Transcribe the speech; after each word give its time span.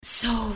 Soul. 0.00 0.52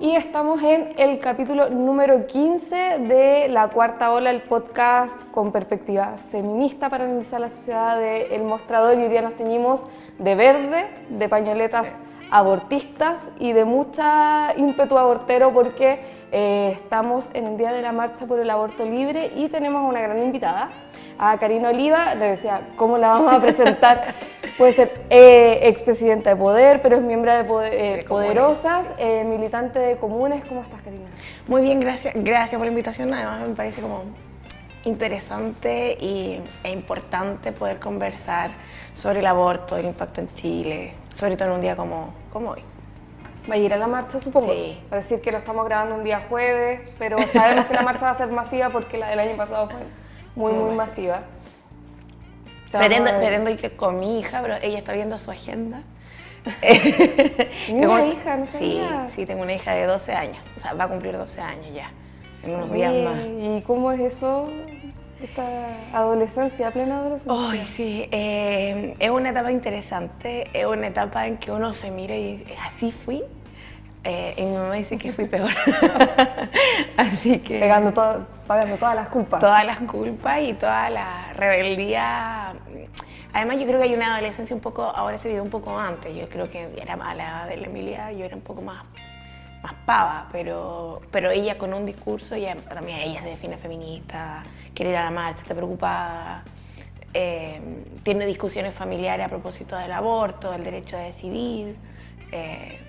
Y 0.00 0.14
estamos 0.14 0.62
en 0.62 0.92
el 0.96 1.18
capítulo 1.18 1.68
número 1.68 2.28
15 2.28 2.76
de 2.76 3.48
La 3.48 3.68
Cuarta 3.70 4.12
Ola, 4.12 4.30
el 4.30 4.42
podcast 4.42 5.20
con 5.32 5.50
perspectiva 5.50 6.16
feminista 6.30 6.88
para 6.88 7.04
analizar 7.04 7.40
la 7.40 7.50
sociedad 7.50 7.98
de 7.98 8.34
El 8.36 8.44
Mostrador. 8.44 8.96
Y 8.96 9.02
hoy 9.02 9.08
día 9.08 9.22
nos 9.22 9.34
teñimos 9.34 9.80
de 10.20 10.36
verde, 10.36 10.88
de 11.08 11.28
pañoletas 11.28 11.92
abortistas 12.30 13.28
y 13.38 13.52
de 13.52 13.64
mucha 13.64 14.54
ímpetu 14.56 14.98
abortero 14.98 15.52
porque 15.52 16.00
eh, 16.32 16.72
estamos 16.74 17.28
en 17.34 17.46
el 17.46 17.56
día 17.56 17.72
de 17.72 17.82
la 17.82 17.92
marcha 17.92 18.26
por 18.26 18.40
el 18.40 18.50
aborto 18.50 18.84
libre 18.84 19.32
y 19.36 19.48
tenemos 19.48 19.88
una 19.88 20.00
gran 20.00 20.18
invitada, 20.18 20.70
a 21.18 21.38
Karina 21.38 21.68
Oliva. 21.70 22.14
Le 22.14 22.28
decía, 22.30 22.68
¿cómo 22.76 22.98
la 22.98 23.08
vamos 23.08 23.32
a 23.32 23.40
presentar? 23.40 24.14
Puede 24.58 24.72
ser 24.72 25.04
eh, 25.10 25.60
expresidenta 25.64 26.30
de 26.30 26.36
Poder, 26.36 26.80
pero 26.80 26.96
es 26.96 27.02
miembro 27.02 27.32
de, 27.32 27.98
eh, 28.00 28.04
Poderosas, 28.08 28.86
eh, 28.98 29.24
militante 29.24 29.78
de 29.78 29.96
Comunes. 29.96 30.44
¿Cómo 30.44 30.62
estás, 30.62 30.80
Karina? 30.82 31.04
Muy 31.46 31.62
bien, 31.62 31.80
gracias, 31.80 32.14
gracias 32.16 32.58
por 32.58 32.66
la 32.66 32.70
invitación. 32.70 33.12
Además, 33.12 33.46
me 33.46 33.54
parece 33.54 33.80
como 33.82 34.04
interesante 34.84 35.96
y, 36.00 36.40
e 36.64 36.70
importante 36.70 37.52
poder 37.52 37.78
conversar 37.78 38.50
sobre 38.94 39.18
el 39.18 39.26
aborto, 39.26 39.76
el 39.76 39.86
impacto 39.86 40.20
en 40.20 40.28
Chile, 40.34 40.94
sobre 41.12 41.36
todo 41.36 41.48
en 41.48 41.54
un 41.56 41.60
día 41.60 41.76
como, 41.76 42.14
como 42.32 42.52
hoy. 42.52 42.62
Va 43.50 43.54
a 43.54 43.58
ir 43.58 43.72
a 43.74 43.76
la 43.76 43.86
marcha, 43.86 44.18
supongo. 44.18 44.52
Sí. 44.52 44.80
Va 44.90 44.96
a 44.96 45.00
decir 45.00 45.20
que 45.20 45.30
lo 45.30 45.38
estamos 45.38 45.64
grabando 45.66 45.94
un 45.94 46.02
día 46.02 46.26
jueves, 46.28 46.80
pero 46.98 47.16
sabemos 47.32 47.66
que 47.66 47.74
la 47.74 47.82
marcha 47.82 48.06
va 48.06 48.12
a 48.12 48.14
ser 48.14 48.28
masiva 48.28 48.70
porque 48.70 48.96
la 48.98 49.08
del 49.08 49.20
año 49.20 49.36
pasado 49.36 49.68
fue 49.68 49.80
muy, 50.36 50.52
muy, 50.52 50.62
Muy 50.64 50.74
masiva. 50.76 51.22
Te 52.70 52.78
Pretendo, 52.78 53.10
pretendo 53.18 53.50
ir 53.50 53.76
con 53.76 53.96
mi 53.96 54.20
hija, 54.20 54.40
pero 54.42 54.54
ella 54.62 54.78
está 54.78 54.92
viendo 54.92 55.18
su 55.18 55.30
agenda. 55.30 55.82
Una 57.70 57.86
Como- 57.86 58.12
hija, 58.12 58.36
no 58.36 58.46
Sí, 58.46 58.80
sabía. 58.82 59.08
sí, 59.08 59.26
tengo 59.26 59.42
una 59.42 59.54
hija 59.54 59.74
de 59.74 59.86
12 59.86 60.12
años. 60.12 60.38
O 60.56 60.60
sea, 60.60 60.74
va 60.74 60.84
a 60.84 60.88
cumplir 60.88 61.16
12 61.16 61.40
años 61.40 61.66
ya, 61.74 61.90
en 62.44 62.54
unos 62.54 62.72
días 62.72 62.94
más. 63.04 63.18
¿Y 63.26 63.62
cómo 63.66 63.90
es 63.92 64.00
eso? 64.00 64.48
Esta 65.22 65.44
adolescencia, 65.94 66.70
plena 66.70 66.98
adolescencia. 66.98 67.50
Ay, 67.50 67.66
sí, 67.66 68.06
eh, 68.12 68.94
es 68.98 69.10
una 69.10 69.30
etapa 69.30 69.50
interesante, 69.50 70.48
es 70.52 70.66
una 70.66 70.88
etapa 70.88 71.26
en 71.26 71.38
que 71.38 71.50
uno 71.50 71.72
se 71.72 71.90
mira 71.90 72.14
y 72.14 72.44
así 72.66 72.92
fui. 72.92 73.24
Eh, 74.08 74.34
y 74.36 74.42
mi 74.44 74.56
mamá 74.56 74.74
dice 74.74 74.96
que 74.98 75.12
fui 75.12 75.26
peor. 75.26 75.50
así 76.96 77.38
que 77.40 77.58
Pegando 77.60 77.92
todo- 77.92 78.26
pagando 78.46 78.76
todas 78.76 78.94
las 78.94 79.08
culpas. 79.08 79.40
todas 79.40 79.66
las 79.66 79.80
culpas 79.80 80.40
y 80.42 80.52
toda 80.54 80.88
la 80.90 81.32
rebeldía. 81.34 82.54
Además, 83.32 83.58
yo 83.58 83.66
creo 83.66 83.78
que 83.78 83.84
hay 83.84 83.94
una 83.94 84.12
adolescencia 84.14 84.54
un 84.54 84.62
poco, 84.62 84.82
ahora 84.84 85.18
se 85.18 85.28
vive 85.28 85.40
un 85.40 85.50
poco 85.50 85.76
antes. 85.78 86.14
Yo 86.14 86.28
creo 86.28 86.48
que 86.50 86.68
era 86.80 86.94
a 86.94 87.14
la 87.14 87.24
edad 87.24 87.48
de 87.48 87.56
la 87.56 87.66
Emilia, 87.66 88.12
yo 88.12 88.24
era 88.24 88.36
un 88.36 88.42
poco 88.42 88.62
más, 88.62 88.82
más 89.62 89.74
pava, 89.84 90.28
pero, 90.32 91.02
pero 91.10 91.30
ella 91.32 91.58
con 91.58 91.74
un 91.74 91.84
discurso, 91.84 92.34
ella, 92.36 92.56
también 92.72 92.98
ella 93.00 93.20
se 93.20 93.28
define 93.28 93.56
feminista, 93.58 94.44
quiere 94.74 94.92
ir 94.92 94.96
a 94.98 95.04
la 95.04 95.10
marcha, 95.10 95.42
está 95.42 95.54
preocupada, 95.54 96.44
eh, 97.12 97.60
tiene 98.04 98.24
discusiones 98.24 98.72
familiares 98.72 99.26
a 99.26 99.28
propósito 99.28 99.76
del 99.76 99.90
aborto, 99.92 100.52
del 100.52 100.62
derecho 100.64 100.96
a 100.96 101.00
decidir. 101.00 101.76
eh, 102.32 102.80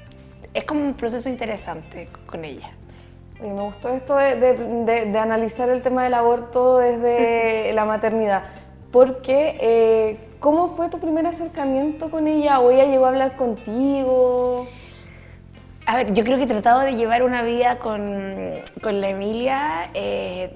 es 0.57 0.63
como 0.65 0.81
un 0.81 0.93
proceso 0.95 1.29
interesante 1.29 2.09
con 2.25 2.43
ella. 2.43 2.71
Oye, 3.39 3.53
me 3.53 3.61
gustó 3.61 3.89
esto 3.89 4.15
de, 4.15 4.35
de- 4.39 4.55
de- 4.85 5.05
de 5.11 5.19
analizar 5.19 5.69
el 5.69 5.81
tema 5.83 6.03
del 6.03 6.15
aborto 6.15 6.77
desde 6.79 7.71
la 7.75 7.85
maternidad. 7.85 8.43
Porque, 8.91 9.57
eh, 9.61 10.17
¿cómo 10.39 10.75
fue 10.75 10.89
tu 10.89 10.99
primer 10.99 11.27
acercamiento 11.27 12.09
con 12.09 12.27
ella? 12.27 12.59
¿O 12.59 12.71
ella 12.71 12.85
llegó 12.85 13.05
a 13.05 13.09
hablar 13.09 13.35
contigo? 13.35 14.67
A 15.85 15.95
ver, 15.97 16.13
yo 16.13 16.23
creo 16.23 16.37
que 16.37 16.43
he 16.43 16.47
tratado 16.47 16.79
de 16.81 16.95
llevar 16.95 17.21
una 17.23 17.43
vida 17.43 17.77
con, 17.79 18.55
con 18.81 18.99
la 18.99 19.09
Emilia 19.09 19.89
eh, 19.93 20.53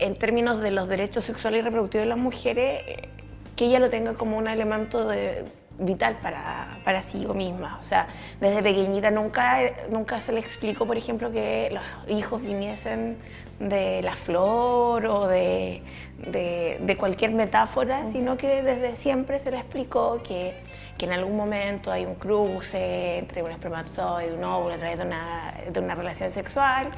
en 0.00 0.16
términos 0.18 0.60
de 0.60 0.70
los 0.72 0.88
derechos 0.88 1.24
sexuales 1.24 1.60
y 1.60 1.62
reproductivos 1.62 2.02
de 2.04 2.08
las 2.08 2.18
mujeres, 2.18 2.82
eh, 2.86 3.08
que 3.54 3.66
ella 3.66 3.78
lo 3.78 3.88
tenga 3.88 4.14
como 4.14 4.36
un 4.36 4.48
elemento 4.48 5.06
de- 5.06 5.44
vital 5.78 6.16
para, 6.22 6.78
para 6.84 7.02
sí 7.02 7.26
misma. 7.34 7.76
O 7.80 7.82
sea, 7.82 8.06
desde 8.40 8.62
pequeñita 8.62 9.10
nunca, 9.10 9.58
nunca 9.90 10.20
se 10.20 10.32
le 10.32 10.40
explicó, 10.40 10.86
por 10.86 10.96
ejemplo, 10.96 11.30
que 11.30 11.70
los 11.72 12.16
hijos 12.18 12.42
viniesen 12.42 13.16
de 13.58 14.02
la 14.02 14.14
flor 14.16 15.06
o 15.06 15.26
de, 15.26 15.82
de- 16.30 16.78
de 16.80 16.96
cualquier 16.96 17.30
metáfora, 17.32 18.06
sino 18.06 18.36
que 18.36 18.62
desde 18.62 18.96
siempre 18.96 19.38
se 19.38 19.50
le 19.50 19.56
explicó 19.58 20.22
que, 20.22 20.54
que 20.96 21.06
en 21.06 21.12
algún 21.12 21.36
momento 21.36 21.92
hay 21.92 22.06
un 22.06 22.14
cruce 22.14 23.18
entre 23.18 23.42
un 23.42 23.50
espermatozoide 23.50 24.30
y 24.30 24.34
un 24.34 24.44
óvulo 24.44 24.74
a 24.74 24.78
través 24.78 24.98
de 24.98 25.04
una, 25.04 25.54
de 25.70 25.80
una 25.80 25.94
relación 25.94 26.30
sexual. 26.30 26.88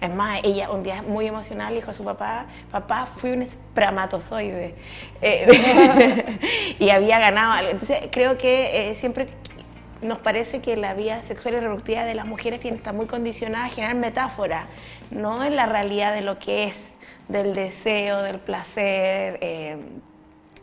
Es 0.00 0.10
más, 0.10 0.40
ella 0.42 0.70
un 0.70 0.82
día 0.82 1.02
muy 1.02 1.26
emocional 1.26 1.74
dijo 1.74 1.90
a 1.90 1.94
su 1.94 2.04
papá, 2.04 2.46
papá, 2.70 3.06
fui 3.06 3.30
un 3.30 3.42
espermatozoide. 3.42 4.74
Eh, 5.20 6.38
y 6.78 6.90
había 6.90 7.18
ganado. 7.18 7.68
Entonces 7.68 8.08
creo 8.10 8.38
que 8.38 8.90
eh, 8.90 8.94
siempre 8.94 9.28
nos 10.00 10.18
parece 10.18 10.60
que 10.60 10.76
la 10.76 10.94
vida 10.94 11.22
sexual 11.22 11.54
y 11.54 11.60
reproductiva 11.60 12.04
de 12.04 12.14
las 12.14 12.26
mujeres 12.26 12.60
tiene 12.60 12.76
estar 12.76 12.94
muy 12.94 13.06
condicionada 13.06 13.66
a 13.66 13.68
generar 13.68 13.94
metáfora, 13.96 14.66
no 15.10 15.44
en 15.44 15.54
la 15.54 15.66
realidad 15.66 16.12
de 16.12 16.22
lo 16.22 16.38
que 16.38 16.64
es, 16.64 16.96
del 17.28 17.54
deseo, 17.54 18.22
del 18.22 18.40
placer, 18.40 19.38
eh, 19.40 19.78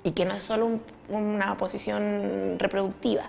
y 0.04 0.12
que 0.12 0.26
no 0.26 0.34
es 0.34 0.44
solo 0.44 0.66
un- 0.66 0.82
una 1.10 1.56
posición 1.56 2.58
reproductiva. 2.60 3.24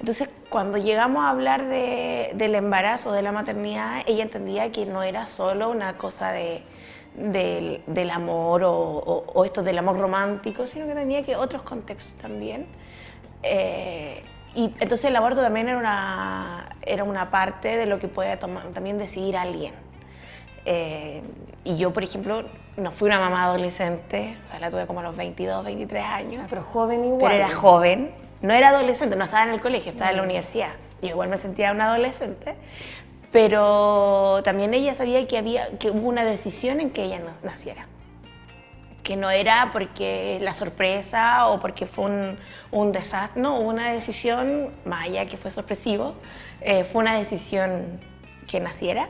Entonces, 0.00 0.28
cuando 0.50 0.76
llegamos 0.78 1.24
a 1.24 1.30
hablar 1.30 1.66
de- 1.68 2.32
del 2.34 2.54
embarazo, 2.56 3.12
de 3.12 3.22
la 3.22 3.32
maternidad, 3.32 4.02
ella 4.06 4.24
entendía 4.24 4.70
que 4.72 4.86
no 4.86 5.02
era 5.02 5.26
solo 5.26 5.70
una 5.70 5.96
cosa 5.96 6.32
de, 6.32 6.62
del, 7.16 7.82
del 7.86 8.10
amor 8.10 8.64
o, 8.64 8.72
o- 8.74 9.24
o 9.32 9.44
esto 9.44 9.62
del 9.62 9.78
amor 9.78 9.98
romántico, 9.98 10.66
sino 10.66 10.86
que 10.86 10.94
tenía 10.94 11.22
que 11.22 11.36
otros 11.36 11.62
contextos 11.62 12.14
también. 12.20 12.66
Eh, 13.44 14.22
y 14.54 14.64
entonces 14.80 15.04
el 15.04 15.16
aborto 15.16 15.40
también 15.40 15.68
era 15.68 15.78
una, 15.78 16.68
era 16.82 17.04
una 17.04 17.30
parte 17.30 17.76
de 17.76 17.86
lo 17.86 17.98
que 17.98 18.08
puede 18.08 18.36
tomar- 18.36 18.68
también 18.72 18.98
decidir 18.98 19.36
alguien. 19.36 19.74
Eh, 20.64 21.22
y 21.64 21.76
yo, 21.76 21.92
por 21.92 22.02
ejemplo, 22.02 22.44
no 22.76 22.90
fui 22.90 23.08
una 23.08 23.20
mamá 23.20 23.44
adolescente, 23.44 24.36
o 24.44 24.48
sea, 24.48 24.58
la 24.58 24.70
tuve 24.70 24.86
como 24.86 25.00
a 25.00 25.02
los 25.02 25.16
22, 25.16 25.64
23 25.64 26.04
años. 26.04 26.42
Ah, 26.42 26.46
pero 26.48 26.62
joven 26.62 27.04
igual. 27.04 27.20
Pero 27.20 27.34
era 27.34 27.50
joven, 27.50 28.14
no 28.42 28.52
era 28.52 28.70
adolescente, 28.70 29.16
no 29.16 29.24
estaba 29.24 29.44
en 29.44 29.50
el 29.50 29.60
colegio, 29.60 29.92
estaba 29.92 30.10
en 30.10 30.16
la 30.16 30.22
universidad. 30.22 30.72
Yo 31.02 31.10
igual 31.10 31.28
me 31.28 31.38
sentía 31.38 31.72
una 31.72 31.86
adolescente, 31.86 32.54
pero 33.30 34.40
también 34.42 34.74
ella 34.74 34.94
sabía 34.94 35.26
que, 35.26 35.38
había, 35.38 35.78
que 35.78 35.90
hubo 35.90 36.08
una 36.08 36.24
decisión 36.24 36.80
en 36.80 36.90
que 36.90 37.04
ella 37.04 37.20
naciera. 37.42 37.86
Que 39.02 39.16
no 39.16 39.30
era 39.30 39.68
porque 39.70 40.38
la 40.40 40.54
sorpresa 40.54 41.48
o 41.48 41.60
porque 41.60 41.86
fue 41.86 42.06
un, 42.06 42.38
un 42.70 42.90
desastre, 42.90 43.42
no, 43.42 43.56
hubo 43.58 43.68
una 43.68 43.92
decisión, 43.92 44.70
más 44.86 45.04
allá 45.04 45.26
que 45.26 45.36
fue 45.36 45.50
sorpresivo, 45.50 46.14
eh, 46.62 46.84
fue 46.84 47.02
una 47.02 47.18
decisión 47.18 48.00
que 48.46 48.60
naciera. 48.60 49.08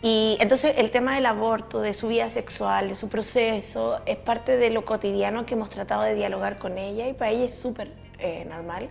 Y 0.00 0.38
entonces 0.40 0.74
el 0.78 0.90
tema 0.92 1.14
del 1.16 1.26
aborto, 1.26 1.80
de 1.80 1.92
su 1.92 2.06
vida 2.08 2.28
sexual, 2.28 2.88
de 2.88 2.94
su 2.94 3.08
proceso, 3.08 4.00
es 4.06 4.16
parte 4.16 4.56
de 4.56 4.70
lo 4.70 4.84
cotidiano 4.84 5.44
que 5.44 5.54
hemos 5.54 5.70
tratado 5.70 6.02
de 6.02 6.14
dialogar 6.14 6.58
con 6.58 6.78
ella 6.78 7.08
y 7.08 7.14
para 7.14 7.30
ella 7.32 7.44
es 7.46 7.54
súper 7.54 7.90
eh, 8.20 8.46
normal. 8.48 8.88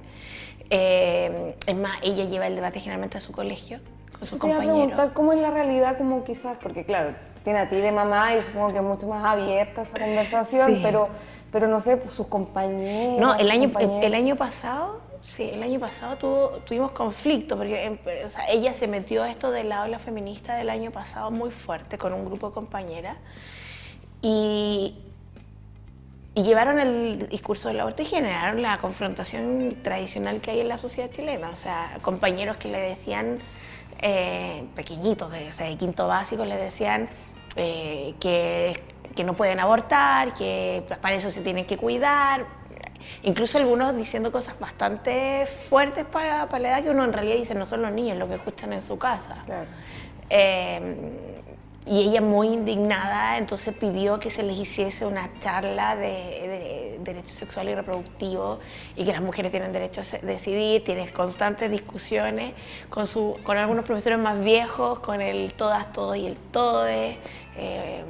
Eh, 0.69 1.55
es 1.65 1.75
más, 1.75 1.97
ella 2.03 2.25
lleva 2.25 2.47
el 2.47 2.55
debate 2.55 2.79
generalmente 2.81 3.17
a 3.17 3.21
su 3.21 3.31
colegio, 3.31 3.79
con 4.19 4.27
sus 4.27 4.37
compañeros. 4.37 4.75
preguntar 4.75 5.13
cómo 5.13 5.31
es 5.31 5.39
la 5.39 5.49
realidad, 5.51 5.97
como 5.97 6.25
quizás, 6.25 6.57
porque 6.61 6.83
claro, 6.83 7.11
tiene 7.45 7.59
a 7.59 7.69
ti 7.69 7.77
de 7.77 7.93
mamá 7.93 8.35
y 8.35 8.41
supongo 8.41 8.73
que 8.73 8.77
es 8.79 8.83
mucho 8.83 9.07
más 9.07 9.23
abierta 9.23 9.83
esa 9.83 9.97
conversación, 9.97 10.75
Sí. 10.75 10.79
pero, 10.83 11.07
pero 11.53 11.67
no 11.69 11.79
sé, 11.79 11.95
pues, 11.95 12.13
sus 12.13 12.27
compañeros. 12.27 13.17
No, 13.21 13.35
el 13.35 13.49
año, 13.49 13.71
el, 13.79 14.03
el 14.03 14.13
año 14.13 14.35
pasado, 14.35 14.99
sí, 15.35 15.49
el 15.53 15.61
año 15.63 15.79
pasado 15.79 16.17
tuvo- 16.17 16.49
tuvimos 16.65 16.91
conflicto, 16.91 17.57
porque 17.57 17.85
em, 17.85 17.97
o 18.25 18.29
sea, 18.29 18.47
ella 18.49 18.73
se 18.73 18.87
metió 18.87 19.23
a 19.23 19.29
esto 19.29 19.51
del 19.51 19.71
aula 19.71 19.99
feminista 19.99 20.55
del 20.55 20.69
año 20.69 20.91
pasado 20.91 21.31
muy 21.31 21.51
fuerte 21.51 21.97
con 21.97 22.13
un 22.13 22.25
grupo 22.25 22.47
de 22.49 22.53
compañeras 22.53 23.17
y, 24.21 24.95
y 26.33 26.43
llevaron 26.43 26.79
el 26.79 27.27
discurso 27.29 27.67
del 27.67 27.79
aborto 27.81 28.01
y 28.03 28.05
generaron 28.05 28.61
la 28.61 28.77
confrontación 28.77 29.77
tradicional 29.83 30.39
que 30.41 30.51
hay 30.51 30.59
en 30.61 30.67
la 30.69 30.77
sociedad 30.77 31.09
chilena. 31.09 31.49
O 31.49 31.55
sea, 31.55 31.97
compañeros 32.01 32.57
que 32.57 32.69
le 32.69 32.79
decían, 32.79 33.39
eh, 34.01 34.63
pequeñitos, 34.75 35.31
de, 35.31 35.49
o 35.49 35.53
sea, 35.53 35.67
de 35.67 35.75
quinto 35.77 36.07
básico, 36.07 36.45
le 36.45 36.55
decían 36.57 37.09
eh, 37.55 38.13
que, 38.19 38.81
que 39.15 39.23
no 39.23 39.35
pueden 39.35 39.59
abortar, 39.59 40.33
que 40.33 40.83
para 41.01 41.15
eso 41.15 41.31
se 41.31 41.41
tienen 41.41 41.65
que 41.65 41.77
cuidar. 41.77 42.45
Incluso 43.23 43.57
algunos 43.57 43.95
diciendo 43.95 44.31
cosas 44.31 44.59
bastante 44.59 45.45
fuertes 45.45 46.05
para, 46.05 46.47
para 46.49 46.59
la 46.59 46.69
edad 46.69 46.83
que 46.83 46.89
uno 46.89 47.03
en 47.03 47.13
realidad 47.13 47.35
dice 47.35 47.55
no 47.55 47.65
son 47.65 47.81
los 47.81 47.91
niños 47.91 48.17
lo 48.17 48.27
que 48.27 48.35
escuchan 48.35 48.73
en 48.73 48.81
su 48.81 48.97
casa. 48.97 49.43
Claro. 49.45 49.67
Eh, 50.29 51.35
y 51.89 52.01
ella 52.01 52.21
muy 52.21 52.47
indignada, 52.47 53.37
entonces 53.37 53.73
pidió 53.73 54.19
que 54.19 54.29
se 54.29 54.43
les 54.43 54.57
hiciese 54.57 55.05
una 55.05 55.29
charla 55.39 55.95
de, 55.95 56.99
derecho 56.99 57.33
sexual 57.33 57.69
y 57.69 57.75
reproductivo 57.75 58.59
y 58.95 59.05
que 59.05 59.13
las 59.13 59.21
mujeres 59.21 59.51
tienen 59.51 59.71
derecho 59.71 60.01
a 60.01 60.25
decidir, 60.25 60.83
tienes 60.83 61.11
constantes 61.11 61.71
discusiones 61.71 62.53
con, 62.89 63.07
su, 63.07 63.39
con 63.43 63.57
algunos 63.57 63.85
profesores 63.85 64.19
más 64.19 64.43
viejos, 64.43 64.99
con 64.99 65.21
el 65.21 65.53
todas, 65.53 65.91
todos 65.93 66.17
y 66.17 66.25
el 66.25 66.35
todes. 66.35 67.17
Eh, 67.55 68.03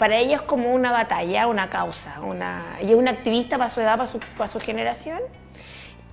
para 0.00 0.16
ella 0.16 0.36
es 0.36 0.42
como 0.42 0.72
una 0.72 0.92
batalla, 0.92 1.46
una 1.46 1.68
causa, 1.68 2.20
una, 2.22 2.64
ella 2.80 2.92
es 2.92 2.96
una 2.96 3.10
activista 3.10 3.58
para 3.58 3.68
su 3.68 3.82
edad, 3.82 3.98
para 3.98 4.06
su, 4.06 4.18
para 4.18 4.48
su 4.48 4.58
generación 4.58 5.20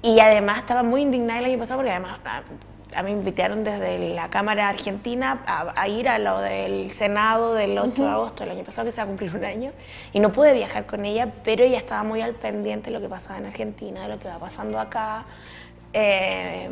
y 0.02 0.20
además 0.20 0.60
estaba 0.60 0.84
muy 0.84 1.04
indignada 1.04 1.40
el 1.40 1.46
año 1.46 1.58
pasado 1.58 1.80
porque 1.80 1.92
además 1.92 2.20
a 2.94 3.02
mí 3.02 3.14
me 3.14 3.20
invitaron 3.20 3.64
desde 3.64 4.14
la 4.14 4.30
Cámara 4.30 4.68
Argentina 4.68 5.42
a, 5.46 5.88
ir 5.88 6.10
a 6.10 6.20
lo 6.20 6.42
del 6.42 6.92
Senado 6.92 7.54
del 7.54 7.80
8 7.80 8.04
de 8.04 8.10
agosto 8.10 8.44
del 8.44 8.58
año 8.58 8.66
pasado, 8.66 8.86
que 8.88 8.92
se 8.92 8.98
va 8.98 9.04
a 9.04 9.08
cumplir 9.08 9.34
un 9.34 9.46
año, 9.46 9.72
y 10.12 10.20
no 10.20 10.34
pude 10.34 10.54
viajar 10.54 10.86
con 10.86 11.06
ella, 11.06 11.32
pero 11.46 11.64
ella 11.64 11.78
estaba 11.78 12.04
muy 12.04 12.20
al 12.20 12.34
pendiente 12.34 12.90
de 12.90 12.92
lo 12.92 13.02
que 13.02 13.08
pasaba 13.08 13.40
en 13.40 13.46
Argentina, 13.46 14.02
de 14.02 14.10
lo 14.10 14.20
que 14.20 14.28
va 14.28 14.38
pasando 14.38 14.80
acá. 14.80 15.24
Eh, 15.94 16.70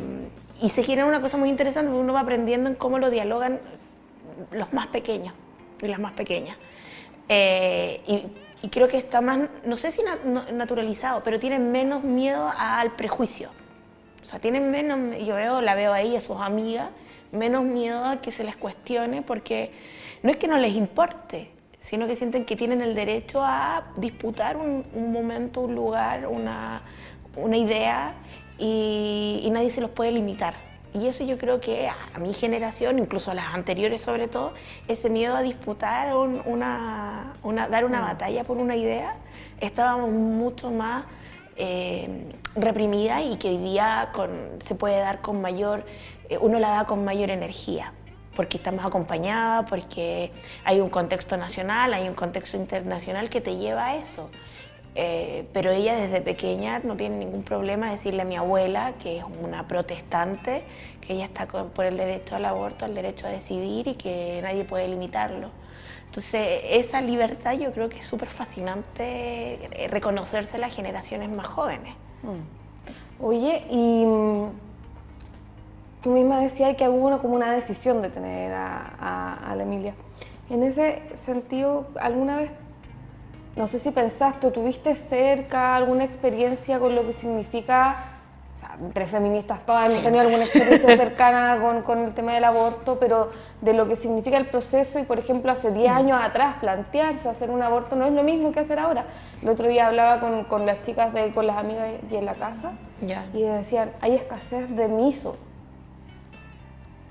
y 0.61 0.69
se 0.69 0.83
genera 0.83 1.07
una 1.07 1.21
cosa 1.21 1.37
muy 1.37 1.47
interesante, 1.47 1.89
porque 1.89 2.03
uno 2.03 2.11
va 2.11 2.21
aprendiendo 2.21 2.69
en 2.69 2.75
cómo 2.75 2.99
lo 2.99 3.09
dialogan 3.09 3.61
los 4.51 4.73
más 4.73 4.87
pequeños 4.87 5.33
y 5.81 5.87
las 5.87 5.99
más 5.99 6.11
pequeñas. 6.11 6.57
Eh, 7.29 8.01
y, 8.07 8.69
creo 8.69 8.87
que 8.87 8.97
está 8.97 9.21
más, 9.21 9.47
no 9.63 9.77
sé 9.77 9.91
si 9.91 10.01
naturalizado, 10.51 11.21
pero 11.23 11.37
tienen 11.37 11.71
menos 11.71 12.03
miedo 12.03 12.51
al 12.57 12.95
prejuicio. 12.95 13.49
O 14.23 14.25
sea, 14.25 14.39
tienen 14.39 14.71
menos, 14.71 15.23
yo 15.23 15.35
veo, 15.35 15.61
la 15.61 15.75
veo 15.75 15.93
ahí 15.93 16.15
a 16.15 16.21
sus 16.21 16.37
amigas, 16.37 16.89
menos 17.31 17.63
miedo 17.63 18.03
a 18.03 18.21
que 18.21 18.31
se 18.31 18.43
les 18.43 18.55
cuestione 18.55 19.21
porque 19.21 19.71
no 20.23 20.31
es 20.31 20.37
que 20.37 20.47
no 20.47 20.57
les 20.57 20.73
importe, 20.73 21.51
sino 21.79 22.07
que 22.07 22.15
sienten 22.15 22.45
que 22.45 22.55
tienen 22.55 22.81
el 22.81 22.95
derecho 22.95 23.43
a 23.43 23.91
disputar 23.97 24.57
un, 24.57 24.83
momento, 25.11 25.61
un 25.61 25.75
lugar, 25.75 26.25
una, 26.25 26.81
una 27.35 27.57
idea 27.57 28.15
y, 28.57 29.47
nadie 29.51 29.69
se 29.69 29.81
los 29.81 29.91
puede 29.91 30.11
limitar. 30.11 30.55
Y 30.95 31.07
eso 31.07 31.25
yo 31.25 31.37
creo 31.37 31.59
que 31.59 31.89
a, 31.89 32.17
mi 32.19 32.33
generación, 32.33 32.99
incluso 32.99 33.29
a 33.31 33.33
las 33.33 33.53
anteriores 33.53 33.99
sobre 34.01 34.29
todo, 34.29 34.53
ese 34.87 35.09
miedo 35.09 35.35
a 35.35 35.41
disputar 35.41 36.15
una, 36.15 37.33
una, 37.43 37.67
dar 37.67 37.83
una 37.83 37.99
mm. 37.99 38.05
batalla 38.05 38.43
por 38.45 38.57
una 38.57 38.77
idea, 38.77 39.17
estábamos 39.59 40.09
mucho 40.11 40.71
más 40.71 41.03
eh, 41.57 42.31
reprimida 42.55 43.21
y 43.21 43.35
que 43.35 43.49
hoy 43.49 43.57
día 43.57 44.09
se 44.63 44.75
puede 44.75 44.99
dar 44.99 45.21
con 45.21 45.41
mayor, 45.41 45.85
eh, 46.29 46.37
uno 46.37 46.59
la 46.59 46.69
da 46.69 46.85
con 46.85 47.03
mayor 47.03 47.29
energía 47.29 47.91
porque 48.33 48.57
estamos 48.57 48.85
acompañada, 48.85 49.65
porque 49.65 50.31
hay 50.65 50.81
un 50.81 50.89
contexto 50.89 51.37
nacional, 51.37 51.93
hay 51.93 52.07
un 52.07 52.15
contexto 52.15 52.57
internacional 52.57 53.29
que 53.29 53.39
te 53.41 53.55
lleva 53.55 53.85
a 53.85 53.95
eso. 53.95 54.29
Eh, 54.97 55.45
pero 55.51 55.71
ella 55.71 55.95
desde 55.95 56.21
pequeña 56.21 56.79
no 56.79 56.95
tiene 56.95 57.17
ningún 57.17 57.43
problema 57.43 57.91
decirle 57.91 58.21
a 58.21 58.25
mi 58.25 58.37
abuela, 58.37 58.93
que 59.01 59.17
es 59.17 59.25
una 59.41 59.67
protestante, 59.67 60.63
que 61.01 61.13
ella 61.13 61.25
está 61.25 61.45
por 61.47 61.85
el 61.85 61.97
derecho 61.97 62.37
al 62.37 62.45
aborto, 62.45 62.85
al 62.85 62.95
derecho 62.95 63.27
a 63.27 63.29
decidir 63.29 63.89
y 63.89 63.95
que 63.95 64.39
nadie 64.41 64.63
puede 64.63 64.87
limitarlo. 64.87 65.49
Entonces, 66.05 66.61
esa 66.69 67.01
libertad 67.01 67.53
yo 67.57 67.73
creo 67.73 67.89
que 67.89 67.99
es 67.99 68.07
súper 68.07 68.29
fascinante 68.29 69.83
eh, 69.83 69.87
reconocerse 69.89 70.57
las 70.57 70.73
generaciones 70.73 71.29
más 71.29 71.45
jóvenes. 71.47 71.93
Mm. 72.23 73.21
Oye, 73.21 73.65
y 73.69 74.05
mm, 74.05 74.49
tú 76.01 76.11
misma 76.11 76.39
decías 76.39 76.77
que 76.77 76.87
hubo 76.87 77.19
como 77.19 77.35
una 77.35 77.51
decisión 77.51 78.01
de 78.01 78.09
tener 78.09 78.53
a, 78.53 79.53
la 79.57 79.63
Emilia. 79.63 79.93
En 80.49 80.63
ese 80.63 81.01
sentido, 81.15 81.87
¿alguna 81.99 82.37
vez, 82.37 82.51
no 83.55 83.67
sé 83.67 83.79
si 83.79 83.91
pensaste 83.91 84.47
o 84.47 84.51
tuviste 84.51 84.95
cerca 84.95 85.75
alguna 85.75 86.03
experiencia 86.03 86.79
con 86.79 86.95
lo 86.95 87.05
que 87.05 87.13
significa 87.13 88.11
o 88.55 88.57
sea, 88.57 88.77
entre 88.79 89.05
feministas 89.05 89.65
todas 89.65 89.89
hemos 89.89 90.01
tenido 90.01 90.21
alguna 90.21 90.45
experiencia 90.45 90.95
cercana 90.97 91.59
con, 91.61 91.81
con, 91.81 91.99
el 91.99 92.13
tema 92.13 92.33
del 92.33 92.45
aborto, 92.45 92.97
pero 92.99 93.29
de 93.59 93.73
lo 93.73 93.85
que 93.85 93.97
significa 93.97 94.37
el 94.37 94.47
proceso 94.47 94.97
y, 94.97 95.03
por 95.03 95.19
ejemplo, 95.19 95.51
hace 95.51 95.71
10 95.71 95.91
mm. 95.91 95.95
años 95.95 96.19
atrás 96.21 96.55
plantearse 96.61 97.27
hacer 97.27 97.49
un 97.49 97.61
aborto 97.61 97.97
no 97.97 98.05
es 98.05 98.13
lo 98.13 98.23
mismo 98.23 98.53
que 98.53 98.61
hacer 98.61 98.79
ahora. 98.79 99.07
El 99.41 99.49
otro 99.49 99.67
día 99.67 99.87
hablaba 99.87 100.21
con, 100.21 100.45
con 100.45 100.65
las 100.65 100.81
chicas, 100.83 101.13
de, 101.13 101.33
con 101.33 101.47
las 101.47 101.57
amigas 101.57 101.89
y 102.09 102.15
en 102.15 102.25
la 102.25 102.35
casa, 102.35 102.71
y 103.33 103.41
decían, 103.41 103.91
hay 103.99 104.15
escasez 104.15 104.73
de 104.73 104.87
miso 104.87 105.35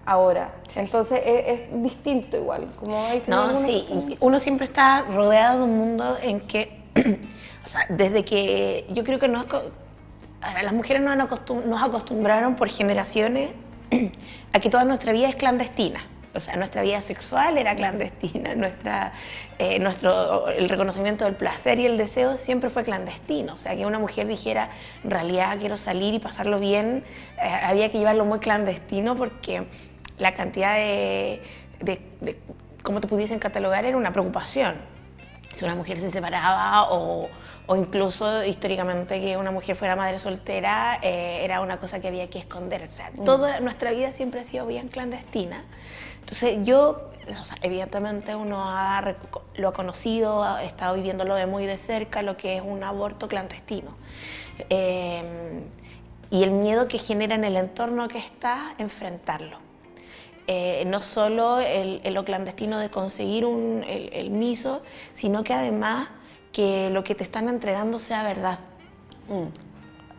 ahora. 0.06 0.54
Entonces 0.74 1.20
es, 1.24 1.62
distinto 1.82 2.36
igual. 2.36 2.68
Como 2.78 3.04
hay 3.04 3.22
no, 3.26 3.56
sí, 3.56 4.16
uno 4.20 4.38
siempre 4.38 4.66
está 4.66 5.02
rodeado 5.02 5.58
de 5.58 5.64
un 5.64 5.78
mundo 5.78 6.16
en 6.22 6.40
que, 6.40 6.82
o 7.64 7.66
sea, 7.66 7.86
desde 7.88 8.24
que 8.24 8.86
yo 8.90 9.04
creo 9.04 9.18
que 9.18 9.28
no 9.28 9.42
es 9.42 9.46
las 10.62 10.72
mujeres 10.72 11.02
nos, 11.02 11.16
nos 11.66 11.82
acostumbraron 11.82 12.54
por 12.56 12.68
generaciones 12.68 13.50
a 14.52 14.60
que 14.60 14.70
toda 14.70 14.84
nuestra 14.84 15.12
vida 15.12 15.28
es 15.28 15.36
clandestina. 15.36 16.06
O 16.34 16.40
sea, 16.40 16.56
nuestra 16.56 16.82
vida 16.82 17.00
sexual 17.00 17.58
era 17.58 17.76
clandestina, 17.76 18.54
nuestra, 18.56 19.12
eh, 19.58 19.78
nuestro, 19.78 20.48
el 20.48 20.68
reconocimiento 20.68 21.24
del 21.24 21.36
placer 21.36 21.78
y 21.78 21.86
el 21.86 21.96
deseo 21.96 22.36
siempre 22.36 22.70
fue 22.70 22.82
clandestino. 22.82 23.54
O 23.54 23.56
sea, 23.56 23.76
que 23.76 23.86
una 23.86 24.00
mujer 24.00 24.26
dijera, 24.26 24.68
en 25.04 25.10
realidad 25.10 25.56
quiero 25.60 25.76
salir 25.76 26.12
y 26.12 26.18
pasarlo 26.18 26.58
bien, 26.58 27.04
eh, 27.40 27.48
había 27.48 27.90
que 27.90 27.98
llevarlo 27.98 28.24
muy 28.24 28.40
clandestino 28.40 29.14
porque 29.14 29.66
la 30.18 30.34
cantidad 30.34 30.76
de, 30.76 31.42
de, 31.80 32.00
de, 32.20 32.38
como 32.82 33.00
te 33.00 33.08
pudiesen 33.08 33.38
catalogar, 33.38 33.84
era 33.84 33.96
una 33.96 34.12
preocupación 34.12 34.74
si 35.54 35.64
una 35.64 35.74
mujer 35.74 35.98
se 35.98 36.10
separaba 36.10 36.90
o, 36.90 37.28
o, 37.66 37.76
incluso 37.76 38.44
históricamente 38.44 39.20
que 39.20 39.36
una 39.36 39.52
mujer 39.52 39.76
fuera 39.76 39.94
madre 39.94 40.18
soltera 40.18 40.98
eh, 41.00 41.44
era 41.44 41.60
una 41.60 41.78
cosa 41.78 42.00
que 42.00 42.08
había 42.08 42.28
que 42.28 42.40
esconder. 42.40 42.82
O 42.82 42.90
sea, 42.90 43.10
mm. 43.14 43.24
toda 43.24 43.60
nuestra 43.60 43.92
vida 43.92 44.12
siempre 44.12 44.40
ha 44.40 44.44
sido 44.44 44.66
bien 44.66 44.88
clandestina. 44.88 45.64
Entonces 46.20 46.58
yo, 46.64 47.10
o 47.40 47.44
sea, 47.44 47.56
evidentemente 47.62 48.34
uno 48.34 48.64
ha, 48.64 49.14
lo 49.54 49.68
ha 49.68 49.72
conocido, 49.72 50.42
ha 50.42 50.64
estado 50.64 50.94
viviéndolo 50.94 51.36
de 51.36 51.46
muy 51.46 51.66
de 51.66 51.78
cerca, 51.78 52.22
lo 52.22 52.36
que 52.36 52.56
es 52.56 52.62
un 52.62 52.82
aborto 52.82 53.28
clandestino. 53.28 53.96
Eh, 54.70 55.62
y 56.30 56.42
el 56.42 56.50
miedo 56.50 56.88
que 56.88 56.98
genera 56.98 57.36
en 57.36 57.44
el 57.44 57.56
entorno 57.56 58.08
que 58.08 58.18
está, 58.18 58.74
enfrentarlo. 58.78 59.63
Eh, 60.46 60.84
no 60.86 61.00
solo 61.00 61.58
el, 61.58 62.02
lo 62.12 62.24
clandestino 62.24 62.78
de 62.78 62.90
conseguir 62.90 63.44
el, 63.44 64.30
miso, 64.30 64.82
sino 65.14 65.42
que 65.42 65.54
además 65.54 66.08
que 66.52 66.90
lo 66.90 67.02
que 67.02 67.14
te 67.14 67.24
están 67.24 67.48
entregando 67.48 67.98
sea 67.98 68.22
verdad. 68.22 68.58
Mm. 69.28 69.46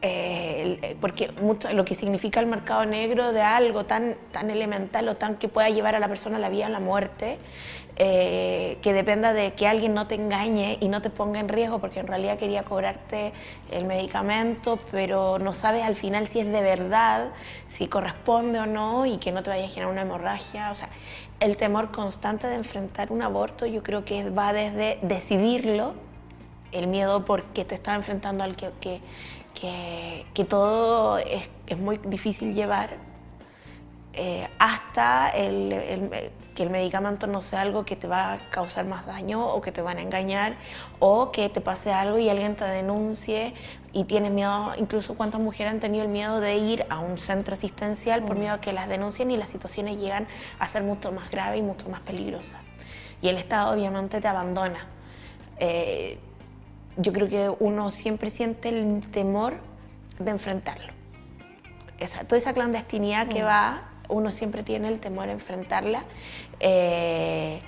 Eh, 0.02 0.80
eh, 0.82 0.98
porque 1.00 1.32
lo 1.74 1.86
que 1.86 1.96
significa 1.96 2.40
el 2.40 2.48
mercado 2.48 2.86
negro 2.86 3.34
de 3.34 3.42
algo 3.42 3.86
tan, 3.86 4.16
tan 4.32 4.50
elemental 4.50 5.08
o 5.10 5.16
tan 5.16 5.36
que 5.36 5.48
pueda 5.48 5.70
llevar 5.70 5.96
a 5.96 6.00
la 6.00 6.08
persona 6.08 6.38
a 6.38 6.40
la 6.40 6.50
vida 6.50 6.66
a 6.66 6.70
la 6.70 6.80
muerte, 6.80 7.38
eh, 7.98 8.78
que 8.82 8.92
dependa 8.92 9.32
de 9.32 9.54
que 9.54 9.68
alguien 9.68 9.94
no 9.94 10.06
te 10.06 10.16
engañe 10.16 10.78
y 10.82 10.90
no 10.90 11.02
te 11.02 11.10
ponga 11.10 11.40
en 11.40 11.48
riesgo, 11.48 11.80
porque 11.80 12.02
en 12.02 12.08
realidad 12.08 12.38
quería 12.38 12.64
cobrarte 12.64 13.32
el 13.72 13.86
medicamento, 13.86 14.78
pero 14.92 15.40
no 15.40 15.54
sabes 15.54 15.84
al 15.84 15.96
final 15.96 16.28
si 16.28 16.40
es 16.40 16.48
de 16.48 16.62
verdad, 16.62 17.30
si 17.70 17.88
corresponde 17.88 18.60
o 18.60 18.66
no, 18.66 19.06
y 19.06 19.18
que 19.18 19.32
no 19.32 19.44
te 19.44 19.50
vaya 19.50 19.66
a 19.66 19.70
generar 19.70 19.92
una 19.92 20.02
hemorragia. 20.02 20.72
O 20.72 20.76
sea, 20.76 20.90
el 21.40 21.56
temor 21.56 21.92
constante 21.92 22.48
de 22.48 22.56
enfrentar 22.56 23.14
un 23.14 23.22
aborto 23.22 23.66
yo 23.66 23.82
creo 23.82 24.04
que 24.04 24.30
va 24.30 24.52
desde 24.52 25.00
decidirlo, 25.02 25.94
el 26.74 26.88
miedo 26.88 27.24
porque 27.24 27.64
te 27.64 27.76
está 27.76 27.96
enfrentando 27.96 28.44
al 28.44 28.58
que, 28.58 28.72
que, 29.54 30.26
que, 30.34 30.44
todo 30.44 31.18
es, 31.18 31.50
es 31.66 31.78
muy 31.78 31.98
difícil 32.04 32.54
llevar, 32.54 32.98
eh, 34.14 34.48
hasta 34.60 35.30
el, 35.30 36.32
que 36.56 36.64
el 36.64 36.70
medicamento 36.70 37.28
no 37.28 37.42
sea 37.42 37.62
algo 37.62 37.86
que 37.86 37.96
te 37.96 38.08
va 38.08 38.34
a 38.34 38.50
causar 38.50 38.86
más 38.86 39.06
daño 39.06 39.46
o 39.46 39.62
que 39.62 39.72
te 39.72 39.82
van 39.82 39.98
a 39.98 40.02
engañar 40.02 40.56
o 41.00 41.32
que 41.32 41.50
te 41.50 41.62
pase 41.62 41.92
algo 41.92 42.18
y 42.18 42.30
alguien 42.30 42.56
te 42.56 42.64
denuncie 42.64 43.54
y 43.92 44.06
tienes 44.06 44.32
miedo, 44.32 44.72
incluso 44.78 45.16
cuántas 45.16 45.40
mujeres 45.40 45.74
han 45.74 45.80
tenido 45.80 46.04
el 46.04 46.10
miedo 46.10 46.40
de 46.40 46.56
ir 46.56 46.86
a 46.90 47.00
un 47.00 47.18
centro 47.18 47.54
asistencial 47.54 48.24
por 48.24 48.38
mm. 48.38 48.40
miedo 48.40 48.54
a 48.54 48.62
que 48.62 48.72
las 48.72 48.88
denuncien 48.88 49.32
y 49.32 49.38
las 49.38 49.50
situaciones 49.50 50.00
llegan 50.00 50.28
a 50.58 50.68
ser 50.68 50.84
mucho 50.84 51.12
más 51.12 51.30
graves 51.30 51.60
y 51.60 51.62
mucho 51.62 51.90
más 51.90 52.02
peligrosas. 52.02 52.60
Y 53.22 53.28
el 53.28 53.38
Estado 53.38 53.74
obviamente 53.74 54.22
te 54.22 54.28
abandona. 54.28 54.88
Eh, 55.58 56.20
yo 56.98 57.12
creo 57.12 57.28
que 57.28 57.54
uno 57.60 57.92
siempre 57.92 58.30
siente 58.30 58.70
el 58.70 59.02
temor 59.12 59.56
de 60.20 60.32
enfrentarlo. 60.32 60.94
Esa, 61.98 62.24
toda 62.24 62.38
esa 62.38 62.54
clandestinidad 62.54 63.28
que 63.28 63.44
mm. 63.44 63.46
va 63.46 63.82
uno 64.10 64.32
siempre 64.32 64.64
tiene 64.64 64.88
el 64.88 65.00
temor 65.00 65.30
a 65.30 65.32
enfrentarla. 65.32 66.04
Eh, 66.60 67.60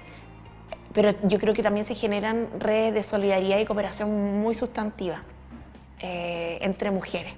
pero 0.94 1.13
yo 1.24 1.38
creo 1.39 1.53
que 1.53 1.63
también 1.63 1.86
se 1.86 1.96
generan 1.96 2.48
redes 2.60 2.94
de 2.94 3.03
solidaridad 3.03 3.60
y 3.60 3.65
cooperación 3.65 4.39
muy 4.39 4.56
sustantivas 4.56 5.22
eh, 6.00 6.58
entre 6.62 6.91
mujeres. 6.91 7.34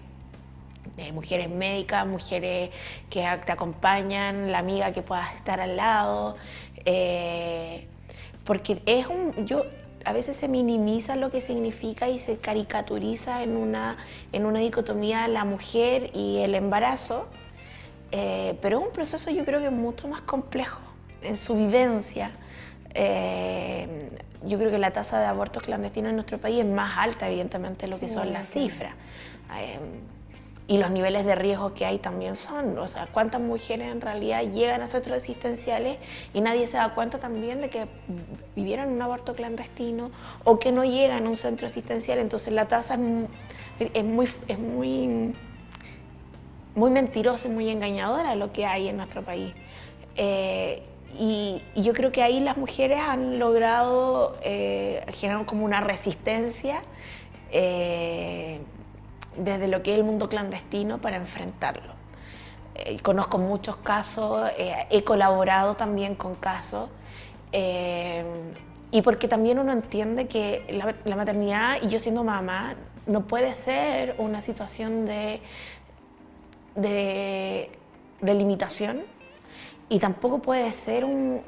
mujeres 1.14 1.50
médicas, 1.50 2.06
mujeres 2.06 2.72
que 3.10 3.26
te 3.46 3.52
acompañan, 3.52 4.52
la 4.52 4.60
amiga 4.60 4.92
que 4.92 5.02
pueda 5.02 5.32
estar 5.34 5.60
al 5.60 5.76
lado, 5.78 6.36
Eh, 6.86 7.86
porque 8.46 8.82
es 8.86 9.08
un, 9.08 9.46
yo, 9.46 9.66
a 10.06 10.14
veces 10.14 10.38
se 10.38 10.48
minimiza 10.48 11.16
lo 11.16 11.30
que 11.30 11.42
significa 11.42 12.08
y 12.08 12.20
se 12.20 12.38
caricaturiza 12.38 13.44
en 13.44 13.58
una, 13.58 13.98
en 14.32 14.46
una 14.46 14.60
dicotomía 14.60 15.28
la 15.28 15.46
mujer 15.46 16.10
y 16.14 16.38
el 16.38 16.56
embarazo, 16.56 17.28
eh, 18.12 18.58
pero 18.62 18.80
es 18.80 18.88
un 18.88 18.94
proceso 18.94 19.30
yo 19.32 19.46
creo 19.46 19.62
que 19.62 19.70
mucho 19.70 20.08
más 20.08 20.22
complejo 20.22 20.82
en 21.22 21.38
su 21.38 21.56
vivencia. 21.56 22.32
Eh, 22.94 24.10
yo 24.46 24.58
creo 24.58 24.72
que 24.72 24.80
la 24.80 24.92
tasa 24.92 25.20
de 25.20 25.26
abortos 25.26 25.64
clandestinos 25.64 26.10
en 26.10 26.16
nuestro 26.16 26.38
país 26.38 26.60
es 26.60 26.66
más 26.66 26.98
alta, 26.98 27.28
evidentemente, 27.28 27.86
de 27.86 27.92
lo 27.92 28.00
que 28.00 28.08
son 28.08 28.32
las 28.32 28.48
cifras. 28.48 28.94
Eh, 29.58 29.78
y 30.70 30.78
los 30.78 30.92
niveles 30.92 31.26
de 31.26 31.34
riesgo 31.34 31.74
que 31.74 31.84
hay 31.84 31.98
también 31.98 32.36
son, 32.36 32.78
o 32.78 32.88
sea, 32.88 33.08
cuántas 33.08 33.42
mujeres 33.42 33.92
en 33.92 34.02
realidad 34.02 34.44
llegan 34.44 34.84
a 34.84 34.88
centros 34.88 35.18
asistenciales 35.18 35.98
y 36.32 36.42
nadie 36.42 36.68
se 36.68 36.78
da 36.78 36.94
cuenta 36.94 37.18
también 37.18 37.60
de 37.60 37.72
que 37.72 37.88
vivieron 38.56 38.90
un 38.90 39.02
aborto 39.02 39.34
clandestino 39.34 40.12
o 40.44 40.60
que 40.60 40.72
no 40.72 40.86
llegan 40.86 41.26
a 41.26 41.30
un 41.30 41.38
centro 41.38 41.66
asistencial, 41.66 42.20
entonces 42.20 42.54
la 42.54 42.68
tasa 42.68 43.00
es, 43.80 44.04
muy, 44.06 44.30
es 44.48 44.60
muy, 44.60 45.34
muy 46.76 46.92
mentirosa 46.92 47.48
y 47.48 47.52
muy 47.52 47.70
engañadora 47.70 48.36
lo 48.36 48.52
que 48.52 48.66
hay 48.66 48.88
en 48.88 48.98
nuestro 48.98 49.24
país. 49.24 49.54
Eh, 50.16 50.84
y, 51.18 51.64
yo 51.76 51.94
creo 51.94 52.12
que 52.12 52.22
ahí 52.22 52.40
las 52.40 52.58
mujeres 52.58 53.00
han 53.00 53.40
logrado 53.40 54.38
eh, 54.44 55.04
generar 55.14 55.46
como 55.46 55.66
una 55.66 55.82
resistencia. 55.82 56.82
Eh, 57.52 58.60
desde 59.38 59.68
lo 59.68 59.82
que 59.82 59.94
es 59.94 59.98
el 59.98 60.04
mundo 60.04 60.28
clandestino 60.28 61.00
para 61.00 61.16
enfrentarlo. 61.16 61.94
Eh, 62.76 63.00
conozco 63.02 63.38
muchos 63.38 63.78
casos, 63.78 64.52
he 64.58 65.04
colaborado 65.04 65.76
también 65.76 66.16
con 66.16 66.36
casos, 66.36 66.90
y 67.52 69.02
porque 69.02 69.28
también 69.28 69.60
uno 69.60 69.72
entiende 69.72 70.28
que 70.28 70.94
la, 71.06 71.16
maternidad, 71.16 71.78
y 71.82 71.88
yo 71.88 72.00
siendo 72.00 72.24
mamá, 72.24 72.76
no 73.08 73.28
puede 73.28 73.54
ser 73.54 74.16
una 74.18 74.42
situación 74.42 75.06
de, 75.06 75.42
de, 76.82 77.70
limitación, 78.22 79.04
y 79.90 80.00
tampoco 80.00 80.40
puede 80.40 80.72
ser 80.72 81.06
un, 81.06 81.42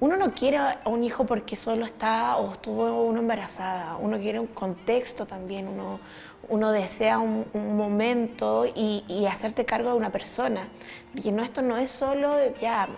uno 0.00 0.16
no 0.16 0.32
quiere 0.32 0.56
a 0.56 0.80
un 0.86 1.04
hijo 1.04 1.26
porque 1.26 1.54
solo 1.54 1.84
está 1.84 2.36
o 2.36 2.52
estuvo 2.52 3.02
uno 3.02 3.20
embarazada, 3.20 3.96
uno 3.96 4.18
quiere 4.18 4.40
un 4.40 4.46
contexto 4.46 5.26
también, 5.26 5.68
uno, 5.68 6.00
uno 6.48 6.72
desea 6.72 7.18
un, 7.18 7.46
momento 7.54 8.66
y, 8.66 9.26
hacerte 9.30 9.64
cargo 9.64 9.90
de 9.90 9.96
una 9.96 10.10
persona. 10.10 10.68
Porque 11.12 11.32
no, 11.32 11.42
esto 11.42 11.62
no 11.62 11.76
es 11.76 11.90
solo 11.90 12.36
ya 12.60 12.88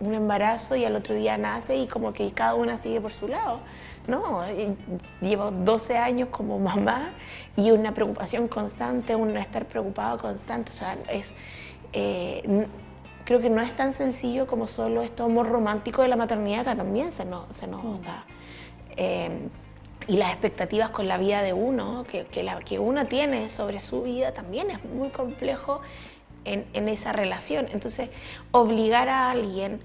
un 0.00 0.14
embarazo 0.14 0.76
y 0.76 0.84
al 0.84 0.96
otro 0.96 1.14
día 1.14 1.36
nace 1.36 1.76
y 1.76 1.86
como 1.86 2.12
que 2.12 2.32
cada 2.32 2.54
una 2.54 2.78
sigue 2.78 3.00
por 3.00 3.12
su 3.12 3.28
lado. 3.28 3.60
No, 4.10 4.44
llevo 5.20 5.50
12 5.50 5.96
años 5.96 6.28
como 6.30 6.58
mamá 6.58 7.12
y 7.56 7.70
una 7.70 7.94
preocupación 7.94 8.48
constante, 8.48 9.14
un 9.14 9.36
estar 9.36 9.66
preocupado 9.66 10.18
constante. 10.18 10.72
O 10.72 10.74
sea, 10.74 10.98
es, 11.08 11.34
eh, 11.92 12.66
creo 13.24 13.40
que 13.40 13.50
no 13.50 13.60
es 13.60 13.74
tan 13.76 13.92
sencillo 13.92 14.46
como 14.48 14.66
solo 14.66 15.02
esto 15.02 15.24
amor 15.24 15.48
romántico 15.48 16.02
de 16.02 16.08
la 16.08 16.16
maternidad 16.16 16.64
que 16.64 16.74
también 16.74 17.12
se 17.12 17.24
nos, 17.24 17.54
se 17.54 17.66
nos 17.66 17.84
mm. 17.84 18.02
da. 18.02 18.24
Eh, 18.96 19.48
y 20.08 20.16
las 20.16 20.30
expectativas 20.30 20.90
con 20.90 21.06
la 21.06 21.18
vida 21.18 21.42
de 21.42 21.52
uno, 21.52 22.04
que, 22.04 22.26
que, 22.26 22.42
la, 22.42 22.58
que 22.58 22.80
uno 22.80 23.06
tiene 23.06 23.48
sobre 23.48 23.78
su 23.78 24.02
vida, 24.02 24.32
también 24.32 24.70
es 24.70 24.84
muy 24.84 25.10
complejo 25.10 25.82
en, 26.44 26.66
en, 26.72 26.88
esa 26.88 27.12
relación. 27.12 27.68
Entonces, 27.70 28.10
obligar 28.50 29.08
a 29.08 29.30
alguien, 29.30 29.80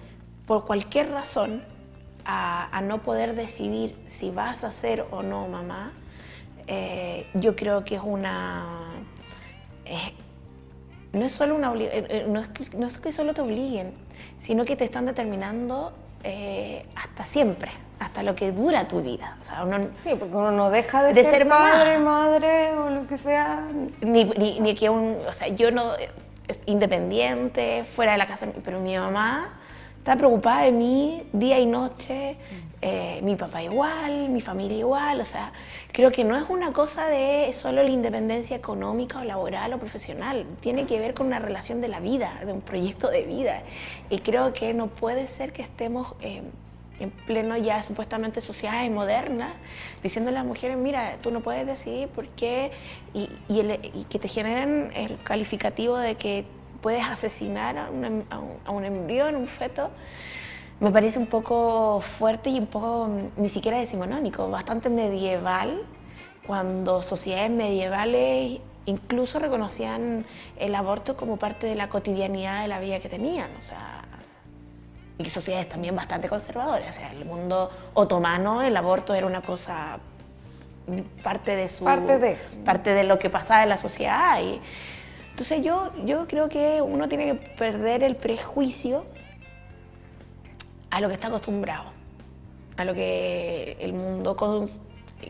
por 0.47 0.65
cualquier 0.65 1.11
razón, 1.11 1.63
a, 2.25 2.75
a 2.75 2.81
no 2.81 3.01
poder 3.03 3.35
decidir 3.35 3.95
si 4.07 4.31
vas 4.31 4.63
a 4.63 4.71
ser 4.71 5.05
o 5.11 5.23
no 5.23 5.47
mamá, 5.47 5.93
eh, 6.67 7.27
yo 7.33 7.55
creo 7.55 7.83
que 7.85 7.95
es 7.95 8.01
una... 8.03 8.65
no 11.13 11.25
es 11.25 11.31
solo 11.31 11.55
una 11.55 11.73
eh, 11.75 12.05
eh, 12.09 12.25
no 12.27 12.39
es, 12.39 12.47
que, 12.47 12.77
no 12.77 12.87
es 12.87 12.97
que 12.97 13.11
solo 13.11 13.33
te 13.33 13.41
obliguen, 13.41 13.93
sino 14.39 14.65
que 14.65 14.75
te 14.75 14.83
están 14.83 15.05
determinando 15.05 15.93
hasta 16.95 17.23
siempre 17.23 17.71
hasta 17.99 18.23
lo 18.23 18.35
que 18.35 18.51
dura 18.51 18.87
tu 18.87 19.01
vida. 19.03 19.37
O 19.39 19.43
sea, 19.43 19.63
uno, 19.63 19.77
sí, 20.01 20.15
porque 20.19 20.35
uno 20.35 20.51
no 20.51 20.71
deja 20.71 21.03
de, 21.03 21.13
ser, 21.23 21.47
padre, 21.47 21.99
madre 21.99 22.73
o 22.73 22.89
lo 22.89 23.07
que 23.07 23.15
sea. 23.15 23.67
Ni, 24.01 24.23
ni, 24.25 24.73
que 24.73 24.89
un, 24.89 25.19
o 25.27 25.31
sea, 25.31 25.49
yo 25.49 25.69
no, 25.69 25.91
independiente, 26.65 27.83
fuera 27.83 28.13
de 28.13 28.17
la 28.17 28.25
casa, 28.25 28.47
pero 28.63 28.79
mi 28.79 28.97
mamá 28.97 29.53
está 30.05 30.15
preocupada 30.17 30.65
de 30.65 30.71
mí 30.71 31.23
día 31.33 31.57
y 31.57 31.65
noche, 31.65 32.37
eh, 32.79 33.19
mi 33.23 33.35
papá 33.35 33.63
igual, 33.63 34.29
mi 34.29 34.39
familia 34.39 34.77
igual, 34.77 35.19
o 35.19 35.25
sea, 35.25 35.51
creo 35.91 36.11
que 36.11 36.23
no 36.23 36.37
es 36.37 36.47
una 36.47 36.71
cosa 36.73 37.07
de 37.07 37.51
solo 37.53 37.81
la 37.81 37.89
independencia 37.89 38.55
económica 38.55 39.21
o 39.21 39.23
laboral 39.23 39.73
o 39.73 39.79
profesional, 39.79 40.45
tiene 40.59 40.85
que 40.85 40.99
ver 40.99 41.15
con 41.15 41.25
una 41.25 41.39
relación 41.39 41.81
de 41.81 41.87
la 41.87 42.01
vida, 42.01 42.39
de 42.45 42.53
un 42.53 42.61
proyecto 42.61 43.09
de 43.09 43.23
vida, 43.23 43.63
y 44.11 44.19
creo 44.19 44.53
que 44.53 44.75
no 44.75 44.89
puede 44.89 45.27
ser 45.27 45.51
que 45.51 45.63
estemos... 45.63 46.13
Eh, 46.21 46.43
en 46.97 47.11
pleno 47.11 47.57
ya 47.57 47.83
supuestamente 47.83 48.39
sociedades 48.39 48.89
modernas, 48.89 49.51
diciéndole 50.01 50.37
a 50.37 50.43
las 50.43 50.47
mujeres, 50.47 50.77
mira, 50.77 51.17
tú 51.21 51.29
no 51.29 51.41
puedes 51.41 51.67
decidir 51.67 52.07
por 52.07 52.25
qué, 52.29 52.71
y, 53.13 53.27
que 54.09 54.17
te 54.17 54.29
generen 54.29 54.93
el 54.95 55.21
calificativo 55.21 55.97
de 55.97 56.15
que 56.15 56.45
puedes 56.85 57.03
asesinar 57.03 57.79
a, 57.79 57.89
un, 57.89 58.23
a 58.63 58.69
un 58.69 58.85
embrión, 58.85 59.35
un 59.35 59.47
feto, 59.47 59.89
me 60.79 60.91
parece 60.91 61.17
un 61.17 61.25
poco 61.25 61.99
fuerte 61.99 62.51
y 62.51 62.59
un 62.59 62.67
poco 62.67 63.09
ni 63.37 63.49
siquiera 63.49 63.79
decimonónico, 63.79 64.51
bastante 64.51 64.91
medieval, 64.91 65.81
cuando 66.45 67.01
sociedades 67.01 67.49
medievales 67.49 68.59
incluso 68.85 69.39
reconocían 69.39 70.27
el 70.57 70.75
aborto 70.75 71.17
como 71.17 71.37
parte 71.37 71.65
de 71.65 71.73
la 71.73 71.89
cotidianidad 71.89 72.61
de 72.61 72.67
la 72.67 72.79
vida 72.79 72.99
que 72.99 73.09
tenían. 73.09 73.49
O 73.57 73.63
sea, 73.63 74.03
y 75.17 75.27
sociedades 75.31 75.67
también 75.67 75.95
bastante 75.95 76.29
conservadoras. 76.29 76.95
O 76.95 76.99
sea, 76.99 77.11
el 77.13 77.25
mundo 77.25 77.71
otomano, 77.95 78.61
el 78.61 78.77
aborto 78.77 79.15
era 79.15 79.25
una 79.25 79.41
cosa 79.41 79.97
parte 81.23 81.55
de 81.55 81.67
su 81.67 81.83
parte 81.83 82.19
de 82.19 82.37
parte 82.63 82.93
de 82.93 83.03
lo 83.05 83.17
que 83.17 83.31
pasaba 83.31 83.63
en 83.63 83.69
la 83.69 83.77
sociedad 83.77 84.39
y 84.39 84.61
entonces 85.35 85.63
yo 85.63 85.91
yo 86.05 86.27
creo 86.27 86.47
que 86.47 86.81
uno 86.81 87.09
tiene 87.09 87.25
que 87.25 87.49
perder 87.51 88.03
el 88.03 88.15
prejuicio 88.15 89.05
a 90.89 91.01
lo 91.01 91.09
que 91.09 91.15
está 91.15 91.27
acostumbrado 91.27 91.91
a 92.77 92.85
lo 92.85 92.93
que 92.93 93.75
el 93.81 93.91
mundo 93.93 94.37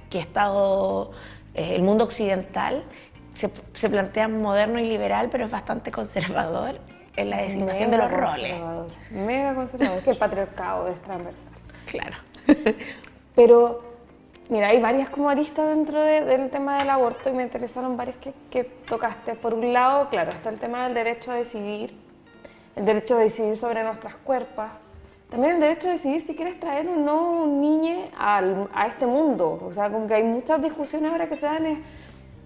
que 0.10 0.20
ha 0.20 0.22
estado 0.22 1.12
eh, 1.56 1.76
el 1.76 1.82
mundo 1.82 2.04
occidental 2.04 2.84
se, 3.34 3.50
se 3.74 3.90
plantea 3.90 4.28
moderno 4.28 4.80
y 4.80 4.84
liberal 4.84 5.30
pero 5.32 5.46
es 5.46 5.52
bastante 5.52 5.92
conservador 5.92 6.80
en 7.16 7.30
la 7.30 7.38
designación 7.38 7.92
de 7.92 7.98
los 7.98 8.12
roles. 8.12 8.56
Mega 9.10 9.56
conservador, 9.56 10.04
que 10.04 10.12
el 10.12 10.18
patriarcado 10.18 10.88
es 10.90 11.02
transversal. 11.02 11.54
Claro. 11.86 12.18
Pero, 13.36 13.95
mira, 14.50 14.68
hay 14.68 14.82
varias 14.82 15.10
como 15.10 15.30
aristas 15.30 15.68
dentro 15.70 16.02
del 16.02 16.50
tema 16.50 16.80
del 16.80 16.90
aborto 16.90 17.30
y 17.30 17.34
me 17.34 17.44
interesaron 17.44 17.98
varias 17.98 18.18
que, 18.18 18.34
que, 18.50 18.64
tocaste. 18.64 19.36
Por 19.36 19.54
un 19.54 19.74
lado, 19.74 20.10
claro, 20.10 20.32
está 20.32 20.50
el 20.50 20.60
tema 20.60 20.86
del 20.86 20.94
derecho 20.94 21.32
a 21.32 21.36
decidir, 21.36 21.96
el 22.76 22.86
derecho 22.86 23.16
a 23.16 23.20
decidir 23.20 23.58
sobre 23.58 23.84
nuestras 23.84 24.16
cuerpos, 24.16 24.66
también 25.30 25.56
el 25.56 25.62
derecho 25.62 25.88
a 25.88 25.92
decidir 25.92 26.22
si 26.22 26.36
quieres 26.36 26.60
traer 26.60 26.88
o 26.88 26.96
no 26.96 27.44
un 27.44 27.62
niño 27.62 28.10
a 28.18 28.88
este 28.88 29.06
mundo. 29.06 29.60
O 29.66 29.72
sea, 29.72 29.90
como 29.90 30.08
que 30.08 30.14
hay 30.14 30.24
muchas 30.24 30.62
discusiones 30.62 31.12
ahora 31.12 31.28
que 31.28 31.36
se 31.36 31.46
dan, 31.46 31.66
es, 31.66 31.80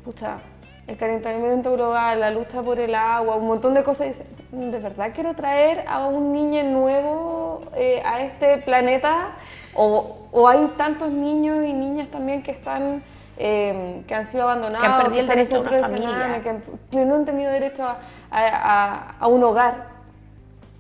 pucha, 0.04 0.40
el 0.88 0.98
calentamiento 0.98 1.74
global, 1.74 2.20
la 2.20 2.32
lucha 2.32 2.64
por 2.64 2.80
el 2.80 2.96
agua, 2.96 3.36
un 3.36 3.48
montón 3.48 3.76
de 3.76 3.84
cosas. 3.84 4.24
¿De 4.52 4.80
verdad 4.80 5.12
quiero 5.14 5.36
traer 5.36 5.84
a 5.88 6.08
un 6.08 6.34
niño 6.34 6.64
nuevo 6.64 7.62
eh, 7.76 8.02
a 8.04 8.24
este 8.24 8.58
planeta? 8.58 9.36
O, 9.74 10.28
o, 10.32 10.48
hay 10.48 10.66
tantos 10.78 11.12
niños 11.12 11.66
y 11.66 11.74
niñas 11.74 12.10
también 12.10 12.42
que 12.44 12.52
están 12.52 13.04
eh, 13.38 14.04
que 14.08 14.16
han 14.16 14.26
sido 14.26 14.44
abandonados, 14.44 14.82
que 14.82 14.88
han 14.88 15.02
perdido 15.02 15.22
el 15.22 15.28
derecho 15.28 15.58
a 15.58 15.60
una 15.62 15.80
familia, 15.80 16.42
que, 16.92 17.06
no 17.06 17.16
han 17.16 17.26
tenido 17.26 17.52
derecho 17.52 17.86
a, 17.86 17.98
a, 18.32 19.16
a 19.20 19.28
un 19.28 19.44
hogar, 19.44 19.88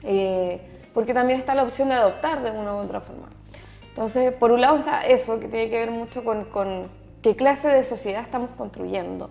eh, 0.03 0.59
porque 0.93 1.13
también 1.13 1.39
está 1.39 1.55
la 1.55 1.63
opción 1.63 1.89
de 1.89 1.95
adoptar 1.95 2.43
de 2.43 2.51
una 2.51 2.73
u 2.73 2.77
otra 2.79 2.99
forma. 2.99 3.29
Entonces, 3.87 4.33
por 4.33 4.51
un 4.51 4.61
lado 4.61 4.77
está 4.77 5.05
eso, 5.05 5.39
que 5.39 5.47
tiene 5.47 5.69
que 5.69 5.77
ver 5.77 5.91
mucho 5.91 6.23
con, 6.23 6.45
con 6.45 6.89
qué 7.21 7.35
clase 7.35 7.67
de 7.67 7.83
sociedad 7.83 8.21
estamos 8.21 8.49
construyendo. 8.57 9.29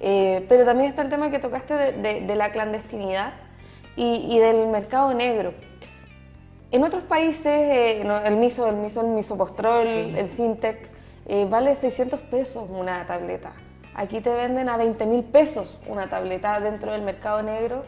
Eh, 0.00 0.46
pero 0.48 0.64
también 0.64 0.88
está 0.88 1.02
el 1.02 1.10
tema 1.10 1.30
que 1.30 1.38
tocaste 1.38 1.92
de, 1.92 2.34
la 2.34 2.52
clandestinidad 2.52 3.32
y, 3.96 4.38
del 4.38 4.68
mercado 4.68 5.12
negro. 5.12 5.52
En 6.72 6.84
otros 6.84 7.02
países, 7.02 7.46
eh, 7.46 8.02
el 8.24 8.36
miso, 8.36 8.68
el 8.68 8.76
miso, 8.76 9.00
el 9.00 9.08
misopostrol, 9.08 9.88
el 9.88 10.28
Sintec, 10.28 10.88
eh, 11.26 11.46
vale 11.50 11.74
600 11.74 12.20
pesos 12.20 12.64
una 12.70 13.04
tableta. 13.06 13.52
Aquí 13.94 14.20
te 14.20 14.32
venden 14.32 14.68
a 14.68 14.76
20 14.76 15.04
mil 15.06 15.24
pesos 15.24 15.78
una 15.88 16.08
tableta 16.08 16.60
dentro 16.60 16.92
del 16.92 17.02
mercado 17.02 17.42
negro 17.42 17.82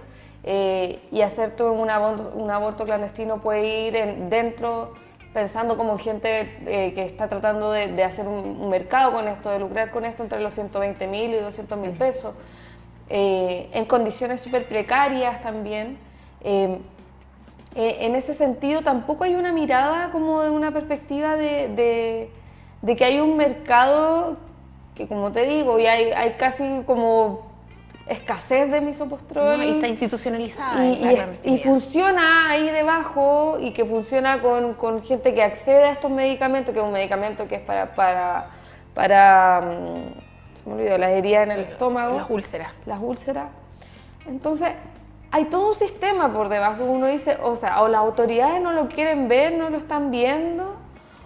y 0.44 1.20
hacerte 1.20 1.62
un 1.62 1.88
aborto, 1.88 2.32
un 2.34 2.50
aborto 2.50 2.84
clandestino 2.84 3.40
puede 3.40 3.86
ir 3.86 3.94
en, 3.94 4.28
dentro 4.28 4.94
pensando 5.32 5.76
como 5.76 5.96
gente 5.98 6.58
que 6.66 7.04
está 7.04 7.28
tratando 7.28 7.70
de, 7.70 8.02
hacer 8.02 8.26
un, 8.26 8.68
mercado 8.68 9.12
con 9.12 9.28
esto, 9.28 9.50
de 9.50 9.60
lucrar 9.60 9.92
con 9.92 10.04
esto 10.04 10.24
entre 10.24 10.40
los 10.40 10.52
120 10.54 11.06
mil 11.06 11.32
y 11.32 11.36
200 11.36 11.78
mil 11.78 11.92
pesos, 11.92 12.34
en 13.08 13.84
condiciones 13.84 14.40
súper 14.40 14.66
precarias 14.66 15.40
también. 15.40 15.96
En 17.74 18.16
ese 18.16 18.34
sentido 18.34 18.82
tampoco 18.82 19.24
hay 19.24 19.34
una 19.34 19.52
mirada 19.52 20.10
como 20.10 20.42
de 20.42 20.50
una 20.50 20.72
perspectiva 20.72 21.36
de 21.36 22.30
de 22.82 22.96
que 22.96 23.04
hay 23.04 23.20
un 23.20 23.36
mercado 23.36 24.36
que, 24.94 25.06
como 25.06 25.32
te 25.32 25.46
digo, 25.46 25.78
y 25.78 25.86
hay, 25.86 26.10
hay 26.10 26.32
casi 26.32 26.82
como 26.84 27.50
escasez 28.06 28.70
de 28.70 28.80
misopostrol. 28.80 29.62
y 29.62 29.70
está 29.70 29.88
institucionalizada. 29.88 30.84
Y, 31.44 31.58
funciona 31.58 32.50
ahí 32.50 32.68
debajo 32.68 33.56
y 33.58 33.70
que 33.70 33.86
funciona 33.86 34.42
con, 34.42 34.74
con, 34.74 35.02
gente 35.02 35.32
que 35.32 35.42
accede 35.42 35.84
a 35.84 35.92
estos 35.92 36.10
medicamentos, 36.10 36.74
que 36.74 36.80
es 36.80 36.84
un 36.84 36.92
medicamento 36.92 37.46
que 37.48 37.54
es 37.54 37.60
para, 37.62 37.94
para, 37.94 38.50
para 38.94 39.60
mm, 39.60 40.58
se 40.58 40.68
me 40.68 40.74
olvidó, 40.74 40.98
las 40.98 41.12
heridas 41.12 41.44
en 41.44 41.52
el 41.52 41.60
estómago. 41.60 42.18
Las 42.18 42.30
úlceras. 42.30 42.72
Las 42.84 43.00
úlceras. 43.00 43.46
Entonces, 44.26 44.70
hay 45.32 45.46
todo 45.46 45.68
un 45.68 45.74
sistema 45.74 46.32
por 46.32 46.50
debajo. 46.50 46.84
Uno 46.84 47.06
dice, 47.06 47.38
o 47.42 47.56
sea, 47.56 47.82
o 47.82 47.88
las 47.88 48.02
autoridades 48.02 48.60
no 48.60 48.72
lo 48.72 48.88
quieren 48.88 49.28
ver, 49.28 49.54
no 49.54 49.70
lo 49.70 49.78
están 49.78 50.10
viendo, 50.10 50.76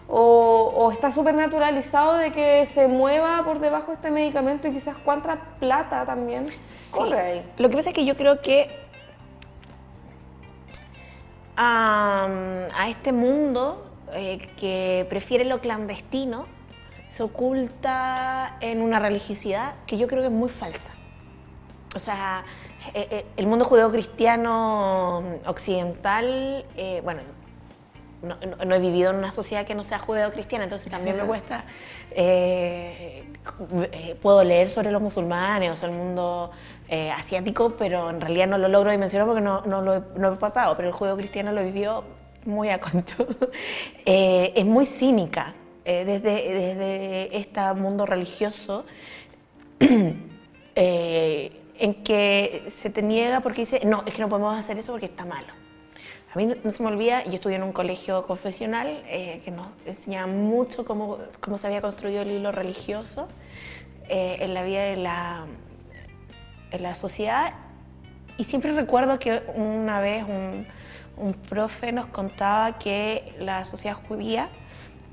o, 0.08 0.88
está 0.92 1.10
súper 1.10 1.34
naturalizado 1.34 2.14
de 2.14 2.30
que 2.30 2.64
se 2.66 2.86
mueva 2.86 3.42
por 3.44 3.58
debajo 3.58 3.92
este 3.92 4.12
medicamento 4.12 4.68
y 4.68 4.72
quizás 4.72 4.96
cuánta 4.96 5.36
plata 5.58 6.06
también 6.06 6.46
corre 6.92 7.20
ahí. 7.20 7.52
Lo 7.58 7.68
que 7.68 7.76
pasa 7.76 7.88
es 7.90 7.94
que 7.96 8.04
yo 8.04 8.16
creo 8.16 8.40
que 8.40 8.70
a 11.56 12.86
este 12.88 13.12
mundo 13.12 13.90
eh, 14.12 14.38
que 14.56 15.04
prefiere 15.08 15.44
lo 15.44 15.60
clandestino 15.60 16.46
se 17.08 17.25
oculta 17.25 18.56
en 18.60 18.82
una 18.82 19.00
religiosidad 19.00 19.75
que 19.86 19.98
yo 19.98 20.06
creo 20.06 20.20
que 20.20 20.28
es 20.28 20.32
muy 20.32 20.48
falsa. 20.48 20.95
O 21.95 21.99
sea, 21.99 22.45
eh, 22.93 23.09
eh, 23.11 23.26
el 23.37 23.47
mundo 23.47 23.64
judeo-cristiano 23.64 25.23
occidental, 25.47 26.64
bueno, 27.02 27.21
no, 28.23 28.75
he 28.75 28.78
vivido 28.81 29.11
en 29.11 29.16
una 29.16 29.33
sociedad 29.33 29.66
que 29.66 29.75
no 29.75 29.85
sea 29.85 29.99
judeo-cristiana, 29.99 30.64
entonces 30.64 30.90
también 30.90 31.16
me 31.16 31.23
cuesta. 31.25 31.64
Eh, 32.11 33.25
eh, 33.93 34.16
puedo 34.21 34.43
leer 34.43 34.69
sobre 34.69 34.90
los 34.90 35.02
musulmanes 35.02 35.73
o 35.73 35.76
sobre 35.76 35.93
el 35.93 35.99
mundo 35.99 36.50
eh, 36.88 37.11
asiático, 37.11 37.75
pero 37.78 38.11
en 38.11 38.21
realidad 38.21 38.47
no 38.47 38.59
lo 38.59 38.69
logro 38.69 38.90
dimensionar 38.90 39.26
porque 39.26 39.43
no, 39.43 39.62
no 39.62 39.83
lo 39.83 39.95
he, 39.95 40.02
no 40.16 40.33
he 40.33 40.37
papado, 40.37 40.76
pero 40.76 40.88
el 40.88 40.95
judeo-cristiano 40.95 41.52
lo 41.52 41.62
vivió 41.62 42.05
muy 42.45 42.71
a 42.71 42.81
concho. 42.81 43.26
es 44.05 44.64
muy 44.64 44.87
cínica 44.87 45.55
desde, 45.85 46.19
desde 46.21 47.37
este 47.37 47.75
mundo 47.75 48.07
religioso. 48.07 48.85
en 51.78 52.02
que 52.02 52.64
se 52.68 52.90
te 52.90 53.02
niega 53.02 53.40
porque 53.40 53.62
dice, 53.62 53.80
no, 53.85 54.02
es 54.06 54.14
que 54.14 54.23
no 54.23 54.28
podemos 54.28 54.59
hacer 54.59 54.78
eso 54.78 54.92
porque 54.92 55.06
está 55.06 55.25
malo. 55.25 55.52
A 56.33 56.38
mí 56.38 56.47
no, 56.62 56.71
se 56.71 56.83
me 56.83 56.90
olvida, 56.90 57.25
yo 57.25 57.35
estudié 57.35 57.56
en 57.56 57.62
un 57.62 57.73
colegio 57.73 58.26
confesional 58.26 59.02
eh, 59.06 59.40
que 59.45 59.50
nos 59.50 59.68
enseñaba 59.87 60.26
mucho 60.26 60.85
cómo, 60.85 61.18
cómo, 61.40 61.56
se 61.56 61.66
había 61.66 61.80
construido 61.80 62.23
el 62.23 62.30
hilo 62.30 62.52
religioso 62.52 63.28
eh, 64.09 64.37
en 64.40 64.52
la 64.52 64.62
vida 64.62 64.83
de 64.83 64.97
la, 64.97 65.47
en 66.73 66.83
la 66.83 66.95
sociedad. 66.95 67.54
Y 68.37 68.45
siempre 68.45 68.73
recuerdo 68.73 69.18
que 69.18 69.42
una 69.54 70.00
vez 70.00 70.25
un, 70.25 70.66
un 71.16 71.33
profe 71.33 71.92
nos 71.92 72.06
contaba 72.06 72.78
que 72.78 73.35
la 73.38 73.64
sociedad 73.64 73.97
judía 74.06 74.50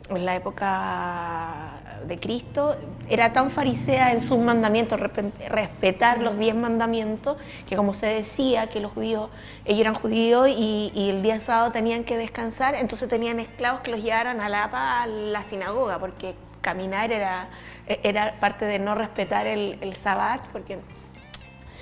en 0.10 0.26
la 0.26 0.36
época 0.36 1.80
de 2.06 2.20
Cristo, 2.20 2.76
era 3.10 3.32
tan 3.32 3.50
farisea 3.50 4.12
en 4.12 4.22
sus 4.22 4.38
mandamientos, 4.40 5.00
respetar 5.00 6.22
los 6.22 6.38
diez 6.38 6.56
mandamientos, 6.56 7.38
que 7.68 7.76
como 7.76 7.94
se 7.94 8.08
decía 8.08 8.68
que 8.68 8.80
los 8.80 8.92
judíos, 8.92 9.30
ellos 9.66 9.82
eran 9.82 9.96
judíos 9.96 10.50
y, 10.50 10.92
el 11.10 11.22
día 11.22 11.40
sábado 11.40 11.72
tenían 11.72 12.04
que 12.04 12.18
descansar, 12.18 12.76
entonces 12.76 13.08
tenían 13.08 13.40
esclavos 13.40 13.82
que 13.82 13.92
los 13.92 14.02
llevaran 14.02 14.42
a 14.42 14.50
la, 14.50 14.64
a 14.64 15.08
la 15.08 15.44
sinagoga, 15.44 16.00
porque 16.00 16.36
caminar 16.62 17.12
era, 17.12 17.48
era 17.88 18.40
parte 18.40 18.66
de 18.66 18.80
no 18.80 18.96
respetar 18.96 19.48
el, 19.48 19.78
el 19.82 19.94
sabbat, 19.96 20.42
porque 20.52 20.80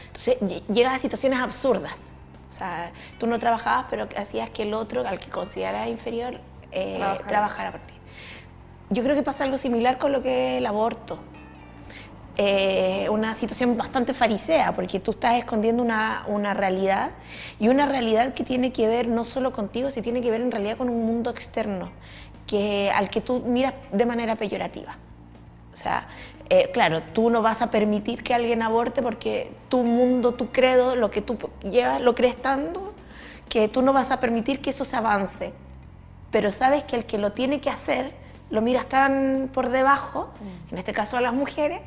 entonces 0.07 0.38
llegas 0.67 0.95
a 0.95 0.99
situaciones 0.99 1.39
absurdas. 1.39 2.13
O 2.49 2.53
sea, 2.53 2.91
tú 3.17 3.27
no 3.27 3.39
trabajabas, 3.39 3.86
pero 3.89 4.07
hacías 4.17 4.49
que 4.49 4.63
el 4.63 4.73
otro, 4.73 5.07
al 5.07 5.19
que 5.19 5.29
considerabas 5.29 5.88
inferior, 5.88 6.39
eh, 6.71 6.99
trabajara 7.27 7.71
por 7.71 7.79
ti 7.81 7.93
yo 8.91 9.04
creo 9.04 9.15
que 9.15 9.23
pasa 9.23 9.45
algo 9.45 9.58
similar 9.58 9.97
con 9.97 10.12
lo 10.12 10.21
que 10.21 10.54
es 10.54 10.58
el 10.60 10.65
aborto. 10.65 11.17
Eh, 12.38 13.08
una 13.10 13.36
situación 13.36 13.77
bastante 13.77 14.13
farisea, 14.13 14.73
porque 14.73 14.99
tú 14.99 15.12
estás 15.12 15.36
escondiendo 15.36 15.84
una, 15.84 16.23
una, 16.27 16.54
realidad 16.54 17.12
y 17.60 17.67
una 17.67 17.86
realidad 17.86 18.34
que 18.34 18.43
tiene 18.43 18.71
que 18.71 18.88
ver 18.88 19.08
no 19.08 19.25
solo 19.25 19.51
contigo, 19.51 19.89
sino 19.91 20.04
tiene 20.04 20.21
que 20.21 20.32
ver 20.32 20.41
en 20.41 20.51
realidad 20.51 20.77
con 20.77 20.89
un 20.89 21.06
mundo 21.06 21.30
externo 21.30 21.91
que, 22.47 22.91
al 22.93 23.10
que 23.10 23.21
tú 23.21 23.39
miras 23.39 23.73
de 23.91 24.06
manera 24.06 24.36
peyorativa. 24.36 24.97
O 25.73 25.75
sea, 25.75 26.08
eh, 26.49 26.69
claro, 26.73 27.01
tú 27.01 27.30
no 27.30 27.41
vas 27.41 27.62
a 27.62 27.71
permitir 27.71 28.23
que 28.23 28.34
alguien 28.34 28.62
aborte 28.62 29.01
porque 29.01 29.51
tu 29.69 29.84
mundo, 29.84 30.34
tu 30.34 30.51
credo, 30.51 30.95
lo 30.95 31.12
que 31.12 31.21
tú 31.21 31.38
llevas, 31.63 32.01
lo 32.01 32.15
crees 32.15 32.41
tanto 32.41 32.93
que 33.47 33.67
tú 33.67 33.82
no 33.82 33.93
vas 33.93 34.12
a 34.12 34.19
permitir 34.19 34.62
que 34.62 34.69
eso 34.71 34.84
se 34.84 34.95
avance. 34.95 35.54
Pero 36.32 36.51
sabes 36.51 36.84
que 36.86 36.95
el 36.95 37.06
que 37.06 37.17
lo 37.17 37.34
tiene 37.34 37.62
que 37.62 37.69
hacer 37.69 38.13
lo 38.51 38.61
miras 38.61 38.87
tan 38.87 39.49
por 39.53 39.69
debajo, 39.69 40.29
en 40.71 40.77
este 40.77 40.93
caso 40.93 41.17
a 41.17 41.21
las 41.21 41.33
mujeres, 41.33 41.81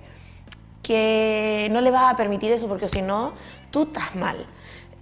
que 0.83 1.68
no 1.70 1.81
le 1.81 1.90
vas 1.90 2.12
a 2.12 2.16
permitir 2.16 2.53
eso 2.53 2.68
porque 2.68 2.88
si 2.88 3.03
no, 3.03 3.33
tú 3.70 3.85
estás 3.85 4.14
mal. 4.16 4.46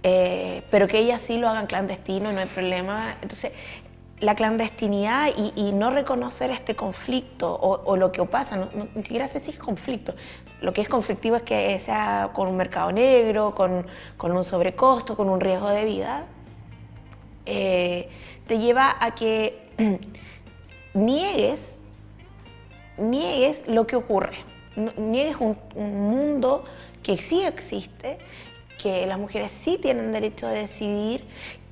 Eh, 0.03 0.63
pero 0.69 0.87
que 0.87 0.99
ellas 0.99 1.21
sí 1.21 1.37
lo 1.37 1.47
hagan 1.47 1.65
clandestino 1.65 2.29
y 2.31 2.33
no 2.33 2.41
hay 2.41 2.47
problema. 2.47 3.15
Entonces, 3.21 3.53
la 4.19 4.35
clandestinidad 4.35 5.29
y, 5.35 5.71
no 5.73 5.91
reconocer 5.91 6.51
este 6.51 6.75
conflicto 6.75 7.53
o, 7.53 7.97
lo 7.97 8.11
que 8.11 8.23
pasa, 8.25 8.69
ni 8.95 9.01
siquiera 9.01 9.27
sé 9.27 9.39
si 9.39 9.51
es 9.51 9.57
conflicto. 9.57 10.13
Lo 10.61 10.71
que 10.73 10.81
es 10.81 10.87
conflictivo 10.87 11.35
es 11.35 11.43
que 11.43 11.77
sea 11.79 12.31
con 12.33 12.47
un 12.47 12.55
mercado 12.55 12.91
negro, 12.91 13.53
con, 13.53 13.85
con 14.15 14.31
un 14.31 14.43
sobrecosto, 14.43 15.17
con 15.17 15.29
un 15.29 15.41
riesgo 15.41 15.69
de 15.69 15.83
vida, 15.83 16.25
eh, 17.45 18.09
te 18.47 18.59
lleva 18.59 18.95
a 18.99 19.13
que 19.13 19.69
niegues, 20.93 21.79
niegues 22.97 23.67
lo 23.67 23.87
que 23.87 23.95
ocurre, 23.95 24.37
niegues 24.97 25.37
un, 25.39 25.57
mundo 25.75 26.63
que 27.01 27.17
sí 27.17 27.43
existe, 27.43 28.19
que 28.77 29.05
las 29.05 29.19
mujeres 29.19 29.51
sí 29.51 29.77
tienen 29.81 30.11
derecho 30.11 30.47
a 30.47 30.51
decidir, 30.51 31.25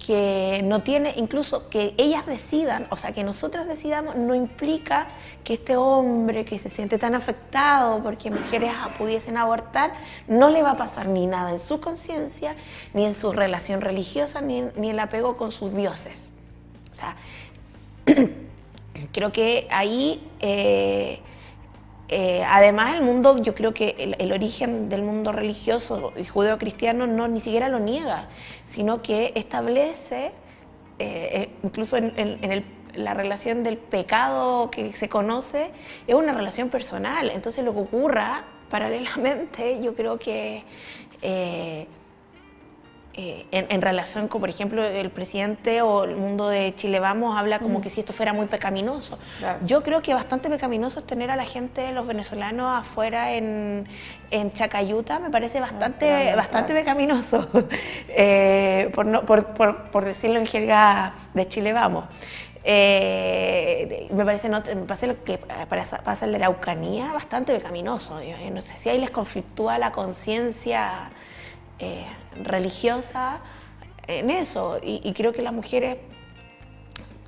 que 0.04 0.62
no 0.64 0.82
tiene, 0.82 1.14
incluso 1.18 1.70
que 1.70 1.94
ellas 1.98 2.26
decidan, 2.26 2.88
o 2.90 2.98
sea, 2.98 3.12
que 3.12 3.24
nosotras 3.24 3.68
decidamos, 3.68 4.16
no 4.16 4.34
implica 4.34 5.08
que 5.44 5.54
este 5.54 5.78
hombre 5.78 6.46
que 6.46 6.58
se 6.58 6.70
siente 6.70 6.98
tan 6.98 7.14
afectado 7.14 8.02
porque 8.02 8.32
mujeres 8.32 8.72
pudiesen 8.98 9.38
abortar, 9.38 9.94
no 10.28 10.50
le 10.50 10.64
va 10.64 10.72
a 10.72 10.78
pasar 10.78 11.08
ni 11.08 11.28
nada 11.28 11.52
en 11.52 11.60
su 11.60 11.80
conciencia, 11.82 12.56
ni 12.94 13.06
en 13.06 13.14
su 13.14 13.32
relación 13.32 13.82
religiosa, 13.82 14.42
ni, 14.42 14.62
ni 14.76 14.90
el 14.90 15.00
apego 15.00 15.38
con 15.38 15.52
sus 15.52 15.76
dioses. 15.76 16.34
O 16.90 16.94
sea, 16.94 17.16
creo 19.12 19.32
que 19.32 19.68
ahí, 19.70 20.28
eh, 20.40 21.20
eh, 22.10 22.44
además 22.48 22.96
el 22.96 23.04
mundo, 23.04 23.38
yo 23.38 23.56
creo 23.56 23.74
que 23.74 24.16
el, 24.18 24.32
origen 24.32 24.90
del 24.90 25.02
mundo 25.02 25.32
religioso 25.32 26.14
y 26.18 26.26
judeo-cristiano 26.26 27.08
no 27.08 27.28
ni 27.28 27.40
siquiera 27.40 27.70
lo 27.70 27.80
niega, 27.80 28.30
sino 28.66 29.02
que 29.02 29.32
establece, 29.36 30.32
eh, 31.00 31.50
incluso 31.64 31.98
en, 31.98 32.82
la 32.94 33.14
relación 33.14 33.64
del 33.64 33.78
pecado 33.78 34.70
que 34.70 34.92
se 34.92 35.08
conoce, 35.08 35.72
es 36.08 36.16
una 36.16 36.34
relación 36.34 36.70
personal. 36.70 37.32
Entonces 37.34 37.64
lo 37.64 37.74
que 37.74 37.80
ocurra 37.80 38.44
paralelamente, 38.70 39.82
yo 39.82 39.96
creo 39.96 40.20
que 40.20 40.66
eh, 43.14 43.46
en, 43.52 43.82
relación 43.82 44.30
con, 44.30 44.40
por 44.40 44.50
ejemplo, 44.50 44.86
el 44.86 45.10
presidente 45.10 45.82
o 45.82 46.06
el 46.06 46.16
mundo 46.16 46.48
de 46.48 46.74
Chile 46.76 47.02
Vamos 47.02 47.38
habla 47.38 47.60
como 47.60 47.82
que 47.82 47.90
si 47.90 48.00
esto 48.00 48.14
fuera 48.14 48.32
muy 48.32 48.46
pecaminoso. 48.46 49.20
Yo 49.66 49.84
creo 49.84 50.02
que 50.02 50.14
bastante 50.14 50.50
pecaminoso 50.50 51.02
es 51.02 51.08
tener 51.08 51.30
a 51.30 51.36
la 51.36 51.44
gente, 51.44 51.92
los 51.92 52.08
venezolanos 52.08 52.80
afuera 52.80 53.34
en, 53.34 53.86
en 54.30 54.54
Chacayuta, 54.54 55.20
me 55.20 55.30
parece 55.30 55.60
bastante, 55.60 56.34
bastante 56.36 56.74
pecaminoso, 56.74 57.50
eh, 58.08 58.90
por, 58.96 59.26
por, 59.26 59.92
por, 59.92 60.06
decirlo 60.06 60.40
en 60.40 60.46
jerga 60.46 61.14
de 61.34 61.48
Chile 61.50 61.74
Vamos. 61.74 62.06
Eh, 62.64 64.08
me 64.12 64.24
parece, 64.24 64.48
no, 64.48 64.60
me 64.62 64.84
parece 64.84 65.16
que 65.26 65.38
pasa 65.38 66.26
en 66.26 66.32
la 66.32 66.38
Araucanía 66.38 67.12
bastante 67.12 67.54
pecaminoso. 67.54 68.22
no 68.52 68.62
sé 68.62 68.78
si 68.78 68.88
ahí 68.88 69.00
les 69.00 69.10
conflictúa 69.10 69.78
la 69.80 69.92
conciencia 69.92 71.10
eh, 71.80 72.06
religiosa 72.36 73.40
en 74.08 74.30
eso. 74.30 74.80
Y, 74.82 75.12
creo 75.14 75.34
que 75.34 75.42
las 75.42 75.54
mujeres, 75.54 75.98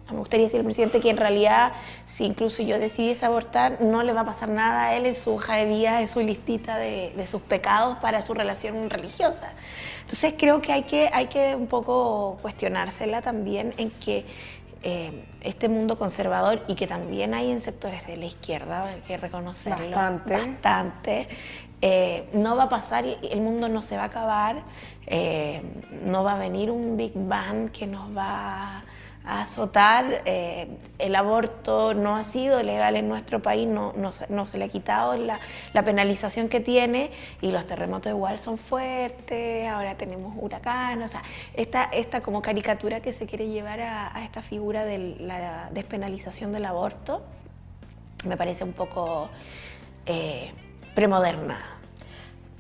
me 0.09 0.17
gustaría 0.17 0.45
decir 0.45 0.59
al 0.59 0.65
presidente 0.65 0.99
que 0.99 1.09
en 1.09 1.17
realidad, 1.17 1.73
si 2.05 2.25
incluso 2.25 2.61
yo 2.63 2.79
decidiese 2.79 3.25
abortar, 3.25 3.81
no 3.81 4.03
le 4.03 4.13
va 4.13 4.21
a 4.21 4.25
pasar 4.25 4.49
nada 4.49 4.85
a 4.85 4.95
él 4.95 5.05
en 5.05 5.15
su 5.15 5.33
hoja 5.33 5.55
de 5.55 5.65
vida, 5.65 6.01
en 6.01 6.07
su 6.07 6.19
listita 6.21 6.77
de, 6.77 7.25
sus 7.25 7.41
pecados 7.41 7.97
para 7.97 8.21
su 8.21 8.33
relación 8.33 8.89
religiosa. 8.89 9.53
Entonces 10.01 10.33
creo 10.37 10.61
que 10.61 10.73
hay 10.73 10.83
que, 10.83 11.09
hay 11.13 11.27
que 11.27 11.55
un 11.55 11.67
poco 11.67 12.37
cuestionársela 12.41 13.21
también 13.21 13.73
en 13.77 13.89
que 13.91 14.25
eh, 14.85 15.23
este 15.39 15.69
mundo 15.69 15.97
conservador 15.97 16.61
y 16.67 16.75
que 16.75 16.87
también 16.87 17.33
hay 17.33 17.51
en 17.51 17.61
sectores 17.61 18.05
de 18.05 18.17
la 18.17 18.25
izquierda, 18.25 18.85
hay 18.85 18.99
que 19.01 19.15
reconocerlo 19.15 19.95
bastante, 19.95 20.37
bastante 20.37 21.27
eh, 21.85 22.29
no 22.31 22.55
va 22.55 22.63
a 22.63 22.69
pasar, 22.69 23.03
el 23.05 23.41
mundo 23.41 23.67
no 23.67 23.81
se 23.81 23.97
va 23.97 24.03
a 24.03 24.05
acabar, 24.05 24.63
eh, 25.05 25.61
no 26.05 26.23
va 26.23 26.35
a 26.35 26.37
venir 26.37 26.71
un 26.71 26.95
Big 26.95 27.11
Bang 27.13 27.71
que 27.71 27.87
nos 27.87 28.15
va 28.15 28.85
a 29.25 29.41
azotar. 29.41 30.21
Eh, 30.23 30.77
el 30.97 31.13
aborto 31.13 31.93
no 31.93 32.15
ha 32.15 32.23
sido 32.23 32.63
legal 32.63 32.95
en 32.95 33.09
nuestro 33.09 33.41
país, 33.41 33.67
no, 33.67 33.93
no, 33.97 34.47
se 34.47 34.57
le 34.57 34.63
ha 34.63 34.69
quitado 34.69 35.17
la, 35.17 35.41
penalización 35.83 36.47
que 36.47 36.61
tiene 36.61 37.11
y 37.41 37.51
los 37.51 37.67
terremotos 37.67 38.13
igual 38.13 38.39
son 38.39 38.57
fuertes, 38.57 39.67
ahora 39.67 39.97
tenemos 39.97 40.35
huracanes, 40.39 41.07
o 41.07 41.11
sea, 41.11 41.23
esta, 41.53 41.83
esta 41.91 42.21
como 42.21 42.41
caricatura 42.41 43.01
que 43.01 43.11
se 43.11 43.25
quiere 43.25 43.49
llevar 43.49 43.81
a 43.81 44.23
esta 44.23 44.41
figura 44.41 44.85
de 44.85 45.17
la 45.19 45.69
despenalización 45.73 46.53
del 46.53 46.63
aborto 46.63 47.23
me 48.25 48.37
parece 48.37 48.63
un 48.63 48.71
poco 48.71 49.29
premoderna. 50.93 51.73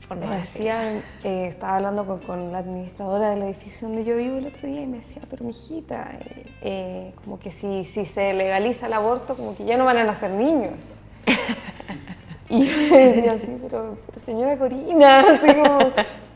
Me 0.09 0.27
decían, 0.27 1.01
eh, 1.23 1.47
estaba 1.47 1.77
hablando 1.77 2.19
con, 2.27 2.51
la 2.51 2.59
administradora 2.59 3.31
del 3.31 3.43
edificio 3.43 3.87
donde 3.87 4.03
yo 4.03 4.15
vivo 4.15 4.37
el 4.37 4.47
otro 4.47 4.67
día 4.67 4.81
y 4.81 4.85
me 4.85 4.97
decía, 4.97 5.21
pero 5.29 5.43
mijita, 5.43 6.11
eh, 6.19 6.45
eh, 6.61 7.13
como 7.23 7.39
que 7.39 7.51
si, 7.51 7.83
si 7.85 8.05
se 8.05 8.33
legaliza 8.33 8.87
el 8.87 8.93
aborto, 8.93 9.35
como 9.35 9.55
que 9.55 9.65
ya 9.65 9.75
no 9.77 9.85
van 9.85 9.97
a 9.97 10.03
nacer 10.03 10.29
niños. 10.31 11.01
y 12.49 12.65
yo 12.65 12.95
decía 12.95 13.31
así, 13.31 13.57
pero, 13.61 13.97
señora 14.17 14.57
Corina, 14.57 15.21
así 15.21 15.47
como, 15.47 15.79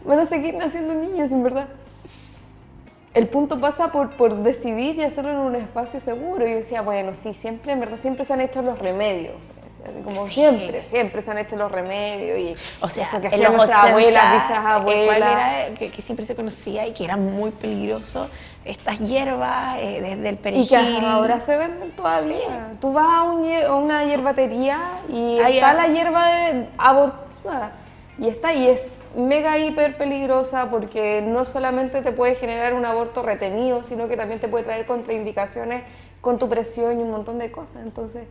van 0.06 0.20
a 0.20 0.26
seguir 0.26 0.56
naciendo 0.56 0.96
niños, 0.96 1.32
en 1.32 1.44
verdad. 1.44 1.68
El 3.14 3.28
punto 3.28 3.60
pasa 3.60 3.92
por, 3.92 4.12
por 4.12 4.36
decidir 4.44 4.96
y 4.96 5.04
hacerlo 5.04 5.32
en 5.32 5.38
un 5.38 5.56
espacio 5.56 6.00
seguro. 6.00 6.48
Y 6.48 6.52
yo 6.52 6.56
decía, 6.58 6.82
bueno, 6.82 7.14
sí, 7.14 7.34
siempre, 7.34 7.74
en 7.74 7.80
verdad, 7.80 7.98
siempre 8.00 8.24
se 8.24 8.34
han 8.34 8.42
hecho 8.42 8.62
los 8.62 8.80
remedios 8.80 9.36
como 10.04 10.28
siempre, 10.28 10.84
siempre 10.90 11.22
se 11.22 11.32
han 11.32 11.38
hecho 11.38 11.56
los 11.56 11.72
remedios 11.72 12.40
y 12.40 12.56
o 12.82 12.90
sea, 12.90 13.08
eso 13.08 13.22
que 13.22 13.28
hacían 13.28 13.54
nuestras 13.54 13.86
abuelas, 13.86 14.48
bisabuelas. 14.50 15.70
que, 15.78 15.90
que, 15.90 16.02
siempre 16.02 16.26
se 16.26 16.36
conocía 16.36 16.86
y 16.88 16.94
que 16.94 17.06
era 17.06 17.16
muy 17.16 17.52
peligroso, 17.52 18.30
estas 18.66 19.00
hierbas 19.00 19.78
eh, 19.80 20.00
desde 20.02 20.30
el 20.30 20.38
perejil. 20.38 20.66
Y 20.66 20.68
que 20.68 21.06
ahora 21.06 21.40
se 21.40 21.58
venden 21.58 21.92
todavía. 21.92 22.72
Tú 22.82 22.94
vas 22.94 23.06
a, 23.08 23.24
una 23.24 24.04
hierbatería 24.06 24.80
y 25.12 25.40
está 25.40 25.74
la 25.74 25.88
hierba 25.88 26.28
abortiva 26.78 27.72
y 28.20 28.28
está 28.28 28.54
y 28.54 28.68
es 28.68 28.92
mega 29.16 29.58
hiper 29.58 29.98
peligrosa 29.98 30.70
porque 30.70 31.24
no 31.26 31.46
solamente 31.46 32.02
te 32.02 32.12
puede 32.12 32.36
generar 32.36 32.74
un 32.74 32.86
aborto 32.86 33.24
retenido, 33.24 33.84
sino 33.84 34.08
que 34.08 34.18
también 34.18 34.40
te 34.40 34.48
puede 34.48 34.64
traer 34.64 34.86
contraindicaciones 34.86 35.84
con 36.22 36.40
tu 36.40 36.50
presión 36.50 37.00
y 37.00 37.04
un 37.04 37.12
montón 37.12 37.40
de 37.40 37.52
cosas. 37.52 37.84
Entonces, 37.84 38.28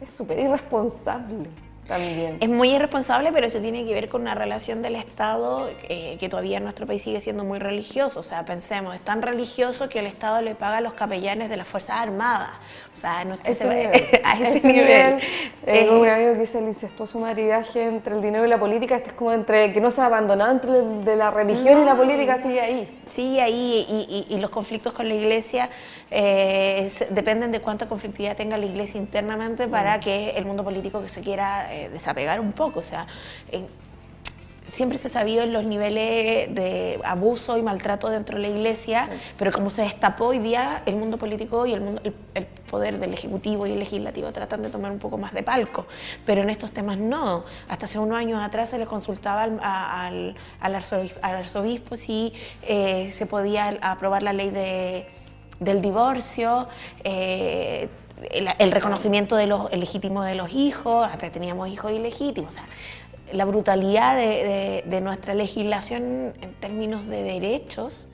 es 0.00 0.10
súper 0.10 0.38
irresponsable. 0.38 1.48
También. 1.88 2.36
Es 2.40 2.50
muy 2.50 2.74
irresponsable, 2.74 3.32
pero 3.32 3.46
eso 3.46 3.60
tiene 3.60 3.86
que 3.86 3.94
ver 3.94 4.10
con 4.10 4.20
una 4.20 4.34
relación 4.34 4.82
del 4.82 4.94
Estado 4.94 5.70
eh, 5.88 6.18
que 6.20 6.28
todavía 6.28 6.58
en 6.58 6.64
nuestro 6.64 6.86
país 6.86 7.00
sigue 7.00 7.18
siendo 7.18 7.44
muy 7.44 7.58
religioso. 7.58 8.20
O 8.20 8.22
sea, 8.22 8.44
pensemos, 8.44 8.94
es 8.94 9.00
tan 9.00 9.22
religioso 9.22 9.88
que 9.88 10.00
el 10.00 10.06
Estado 10.06 10.42
le 10.42 10.54
paga 10.54 10.76
a 10.76 10.80
los 10.82 10.92
capellanes 10.92 11.48
de 11.48 11.56
las 11.56 11.66
Fuerzas 11.66 11.96
Armadas. 11.96 12.50
O 12.94 13.00
sea, 13.00 13.24
no 13.24 13.38
ese 13.42 13.64
a 14.24 14.38
ese, 14.38 14.68
nivel. 14.68 15.20
Eh, 15.66 15.86
eh, 15.86 15.90
un 15.90 16.06
amigo 16.06 16.32
que 16.34 16.38
dice 16.38 16.58
el 16.58 16.66
incestuoso 16.66 17.18
maridaje 17.18 17.84
entre 17.84 18.14
el 18.14 18.22
dinero 18.22 18.46
y 18.46 18.48
la 18.48 18.58
política, 18.58 18.96
este 18.96 19.08
es 19.08 19.14
como 19.14 19.32
entre 19.32 19.72
que 19.72 19.80
no 19.80 19.90
se 19.90 20.00
ha 20.00 20.06
abandonado 20.06 20.52
entre 20.52 20.78
el, 20.78 21.04
de 21.04 21.16
la 21.16 21.30
religión 21.30 21.82
y 21.82 21.84
la 21.84 21.96
política, 21.96 22.38
sigue 22.38 22.60
ahí. 22.60 23.00
Sigue 23.08 23.40
ahí 23.40 24.26
y, 24.28 24.38
los 24.38 24.50
conflictos 24.50 24.92
con 24.92 25.08
la 25.08 25.14
iglesia 25.14 25.68
dependen 27.10 27.50
de 27.52 27.60
cuánta 27.60 27.88
conflictividad 27.88 28.36
tenga 28.36 28.56
la 28.56 28.66
iglesia 28.66 29.00
internamente 29.00 29.66
para 29.66 29.98
mm. 29.98 30.00
que 30.00 30.30
el 30.30 30.44
mundo 30.44 30.62
político 30.62 31.02
que 31.02 31.08
se 31.08 31.22
quiera 31.22 31.66
desapegar 31.92 32.40
un 32.40 32.52
poco. 32.52 32.78
O 32.80 32.82
sea, 32.82 33.06
siempre 34.68 34.98
se 34.98 35.08
en 35.18 35.52
los 35.52 35.64
niveles 35.64 36.54
de 36.54 37.00
abuso 37.04 37.58
y 37.58 37.62
maltrato 37.62 38.08
dentro 38.08 38.36
de 38.36 38.42
la 38.42 38.48
iglesia, 38.48 39.08
pero 39.36 39.50
como 39.50 39.70
se 39.70 39.82
destapó 39.82 40.26
hoy 40.26 40.38
día, 40.38 40.82
el 40.86 40.94
mundo 40.94 41.16
político 41.16 41.66
y 41.66 41.72
el, 41.72 41.80
mundo, 41.80 42.00
el, 42.34 42.46
poder 42.70 42.98
del 42.98 43.14
ejecutivo 43.14 43.66
y 43.66 43.72
el 43.72 43.78
legislativo 43.78 44.30
tratan 44.30 44.62
de 44.62 44.68
tomar 44.68 44.92
un 44.92 44.98
poco 44.98 45.18
más 45.18 45.32
de 45.32 45.42
palco, 45.42 45.86
pero 46.24 46.42
en 46.42 46.50
estos 46.50 46.70
temas 46.70 46.98
no. 46.98 47.44
Hasta 47.68 47.86
hace 47.86 47.98
unos 47.98 48.16
años 48.16 48.40
atrás 48.40 48.70
se 48.70 48.78
le 48.78 48.86
consultaba 48.86 49.42
al, 49.42 50.36
al, 50.60 50.74
arzobispo, 51.22 51.96
si 51.96 52.32
eh, 52.62 53.10
se 53.10 53.26
podía 53.26 53.78
aprobar 53.80 54.22
la 54.22 54.32
ley 54.32 54.50
de, 54.50 55.08
del 55.60 55.80
divorcio. 55.80 56.68
Eh, 57.02 57.88
el, 58.30 58.72
reconocimiento 58.72 59.36
de 59.36 59.46
los 59.46 59.70
legítimos 59.72 60.26
de 60.26 60.34
los 60.34 60.52
hijos, 60.52 61.08
hasta 61.10 61.30
teníamos 61.30 61.68
hijos 61.68 61.92
ilegítimos. 61.92 62.52
O 62.52 62.56
sea, 62.56 62.66
la 63.32 63.44
brutalidad 63.44 64.16
de, 64.16 65.00
nuestra 65.00 65.34
legislación 65.34 66.34
en 66.40 66.54
términos 66.60 67.06
de 67.06 67.22
derechos 67.22 68.08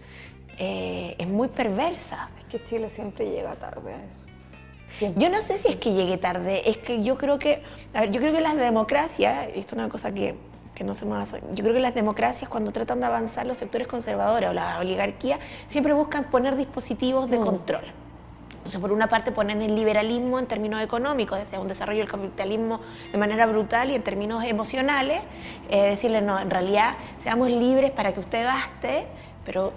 eh, 0.58 1.16
es 1.18 1.28
muy 1.28 1.48
perversa. 1.48 2.28
Es 2.38 2.44
que 2.44 2.64
Chile 2.64 2.90
siempre 2.90 3.28
llega 3.30 3.54
tarde 3.54 3.94
a 3.94 4.04
eso. 4.04 4.26
Yo 5.16 5.28
no 5.28 5.40
sé 5.40 5.58
si 5.58 5.68
es 5.68 5.76
que 5.76 5.92
llegue 5.92 6.18
tarde, 6.18 6.68
es 6.70 6.76
que 6.76 7.02
yo 7.02 7.18
creo 7.18 7.36
que, 7.38 7.62
a 7.92 8.02
ver, 8.02 8.12
yo 8.12 8.20
creo 8.20 8.32
que 8.32 8.40
las 8.40 8.56
democracias, 8.56 9.48
esto 9.48 9.58
es 9.58 9.72
una 9.72 9.88
cosa 9.88 10.14
que, 10.14 10.36
que 10.72 10.84
no 10.84 10.94
se 10.94 11.04
me 11.04 11.12
va 11.12 11.22
a 11.22 11.26
yo 11.26 11.64
creo 11.64 11.74
que 11.74 11.80
las 11.80 11.94
democracias 11.94 12.48
cuando 12.48 12.70
tratan 12.70 13.00
de 13.00 13.06
avanzar 13.06 13.44
los 13.44 13.58
sectores 13.58 13.88
conservadores 13.88 14.50
o 14.50 14.52
la 14.52 14.78
oligarquía 14.78 15.40
siempre 15.66 15.92
buscan 15.94 16.30
poner 16.30 16.54
dispositivos 16.54 17.28
de 17.28 17.40
mm. 17.40 17.44
control. 17.44 18.03
Entonces, 18.64 18.80
por 18.80 18.92
una 18.92 19.08
parte 19.08 19.30
ponen 19.30 19.60
el 19.60 19.74
liberalismo 19.74 20.38
en 20.38 20.46
términos 20.46 20.80
económicos, 20.80 21.38
es 21.38 21.44
decir, 21.44 21.58
un 21.58 21.68
desarrollo 21.68 21.98
del 21.98 22.08
capitalismo 22.08 22.80
de 23.12 23.18
manera 23.18 23.44
brutal 23.44 23.90
y 23.90 23.94
en 23.94 24.02
términos 24.02 24.42
emocionales, 24.42 25.20
eh, 25.68 25.90
decirle, 25.90 26.22
no, 26.22 26.40
en 26.40 26.48
realidad 26.48 26.94
seamos 27.18 27.50
libres 27.50 27.90
para 27.90 28.14
que 28.14 28.20
usted 28.20 28.42
gaste, 28.42 29.06
pero 29.44 29.74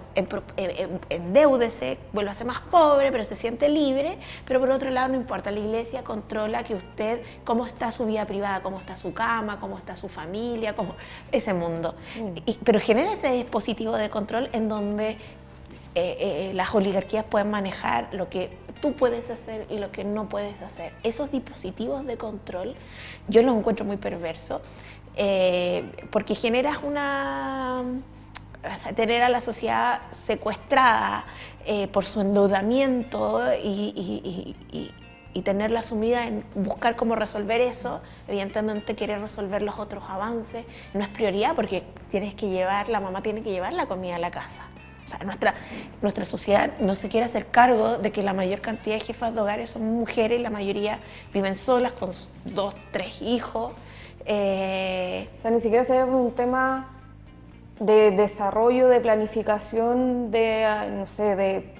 endeúdese, 1.10 1.98
vuelva 2.14 2.32
a 2.32 2.34
ser 2.34 2.48
más 2.48 2.62
pobre, 2.62 3.12
pero 3.12 3.26
se 3.26 3.36
siente 3.36 3.68
libre, 3.68 4.18
pero 4.46 4.62
por 4.62 4.72
otro 4.72 4.90
lado 4.90 5.10
no 5.10 5.16
importa, 5.16 5.52
la 5.52 5.60
iglesia 5.60 6.06
controla 6.06 6.64
que 6.64 6.76
usted, 6.76 7.22
cómo 7.44 7.66
está 7.66 7.92
su 7.92 8.06
vida 8.06 8.26
privada, 8.26 8.62
cómo 8.62 8.80
está 8.80 8.96
su 8.96 9.14
cama, 9.14 9.60
cómo 9.60 9.78
está 9.78 9.98
su 9.98 10.08
familia, 10.08 10.78
cómo, 10.78 10.96
ese 11.32 11.54
mundo. 11.54 11.96
Mm. 12.18 12.52
pero 12.64 12.80
genera 12.80 13.12
ese 13.12 13.34
dispositivo 13.34 13.98
de 13.98 14.10
control 14.10 14.50
en 14.54 14.70
donde 14.70 15.18
eh, 16.00 16.50
eh, 16.50 16.54
las 16.54 16.76
oligarquías 16.76 17.26
pueden 17.26 17.50
manejar 17.50 18.10
lo 18.14 18.30
que 18.30 18.52
tú 18.82 18.94
puedes 18.94 19.32
hacer 19.32 19.66
y 19.68 19.80
lo 19.80 19.92
que 19.92 20.04
no 20.04 20.30
puedes 20.30 20.62
hacer. 20.62 20.94
Esos 21.02 21.32
dispositivos 21.32 22.06
de 22.06 22.18
control 22.18 22.76
yo 23.28 23.42
los 23.42 23.58
encuentro 23.58 23.84
muy 23.84 23.98
perversos 23.98 24.62
eh, 25.16 25.90
porque 26.12 26.36
generas 26.36 26.84
una... 26.84 27.84
tener 28.96 29.24
a 29.24 29.30
la 29.30 29.42
sociedad 29.42 30.02
secuestrada 30.12 31.26
por 31.92 32.06
su 32.06 32.22
endeudamiento 32.22 33.42
y, 33.64 34.56
tenerla 35.44 35.84
sumida 35.84 36.26
en 36.26 36.44
buscar 36.56 36.96
cómo 36.96 37.16
resolver 37.16 37.62
eso, 37.62 38.02
evidentemente 38.28 38.96
querer 38.96 39.22
resolver 39.22 39.62
los 39.62 39.78
otros 39.78 40.04
avances, 40.10 40.66
no 40.96 41.02
es 41.02 41.10
prioridad 41.10 41.56
porque 41.56 41.84
tienes 42.10 42.34
que 42.34 42.50
llevar, 42.50 42.90
la 42.90 43.00
mamá 43.00 43.22
tiene 43.22 43.44
que 43.44 43.52
llevar 43.52 43.74
la 43.74 43.86
comida 43.86 44.16
a 44.16 44.20
la 44.20 44.32
casa. 44.32 44.64
O 45.08 45.10
sea, 45.10 45.20
nuestra, 45.20 45.56
nuestra 46.02 46.26
sociedad 46.26 46.70
no 46.80 46.94
se 46.96 47.08
quiere 47.08 47.26
hacer 47.26 47.46
cargo 47.48 47.98
de 47.98 48.12
que 48.12 48.24
la 48.24 48.34
mayor 48.34 48.60
cantidad 48.60 48.98
de 48.98 49.00
jefas 49.00 49.34
de 49.34 49.40
hogares 49.40 49.70
son 49.70 49.86
mujeres, 49.86 50.42
la 50.42 50.50
mayoría 50.50 51.00
viven 51.34 51.56
solas 51.56 51.94
con 51.94 52.12
dos, 52.44 52.76
tres 52.92 53.22
hijos. 53.22 53.72
Eh, 54.26 55.30
o 55.38 55.42
sea, 55.42 55.52
ni 55.52 55.62
siquiera 55.62 55.86
se 55.86 55.94
ve 55.94 56.04
un 56.04 56.34
tema 56.34 56.90
de 57.80 58.12
desarrollo, 58.12 58.90
de 58.90 59.00
planificación, 59.00 60.30
de, 60.30 60.68
no 60.92 61.08
sé, 61.08 61.38
de 61.38 61.74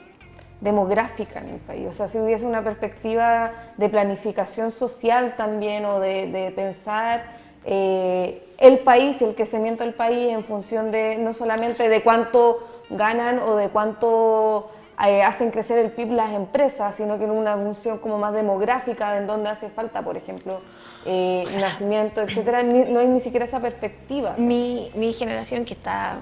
demográfica 0.62 1.40
en 1.42 1.50
el 1.50 1.60
país. 1.60 1.86
O 1.90 1.92
sea, 1.92 2.08
si 2.08 2.20
hubiese 2.20 2.46
una 2.46 2.64
perspectiva 2.64 3.52
de 3.76 3.90
planificación 3.90 4.72
social 4.72 5.36
también 5.36 5.84
o 5.84 6.00
de, 6.00 6.54
pensar 6.56 7.26
eh, 7.66 8.42
el 8.58 8.80
país, 8.80 9.22
el 9.22 9.36
crecimiento 9.36 9.84
del 9.84 9.94
país 9.94 10.30
en 10.32 10.46
función 10.46 10.92
de 10.92 11.18
no 11.18 11.34
solamente 11.34 11.90
de 11.90 12.02
cuánto 12.02 12.77
ganan 12.90 13.40
o 13.40 13.56
de 13.56 13.70
cuánto 13.70 14.72
eh, 15.06 15.22
hacen 15.22 15.52
crecer 15.52 15.78
el 15.78 15.92
PIB 15.92 16.14
las 16.14 16.34
empresas, 16.34 16.96
sino 16.96 17.20
que 17.20 17.26
en 17.26 17.32
una 17.32 17.56
función 17.56 18.00
como 18.00 18.18
más 18.18 18.34
demográfica, 18.34 19.16
en 19.18 19.28
donde 19.28 19.48
hace 19.48 19.70
falta, 19.70 20.02
por 20.02 20.18
ejemplo, 20.18 20.62
eh, 21.06 21.46
nacimiento, 21.60 22.24
etcétera, 22.24 22.64
no 22.64 23.00
hay 23.00 23.08
ni 23.08 23.20
siquiera 23.20 23.46
esa 23.46 23.60
perspectiva. 23.60 24.34
Mi, 24.40 24.92
mi 24.96 25.14
generación 25.14 25.66
que 25.66 25.76
está 25.76 26.22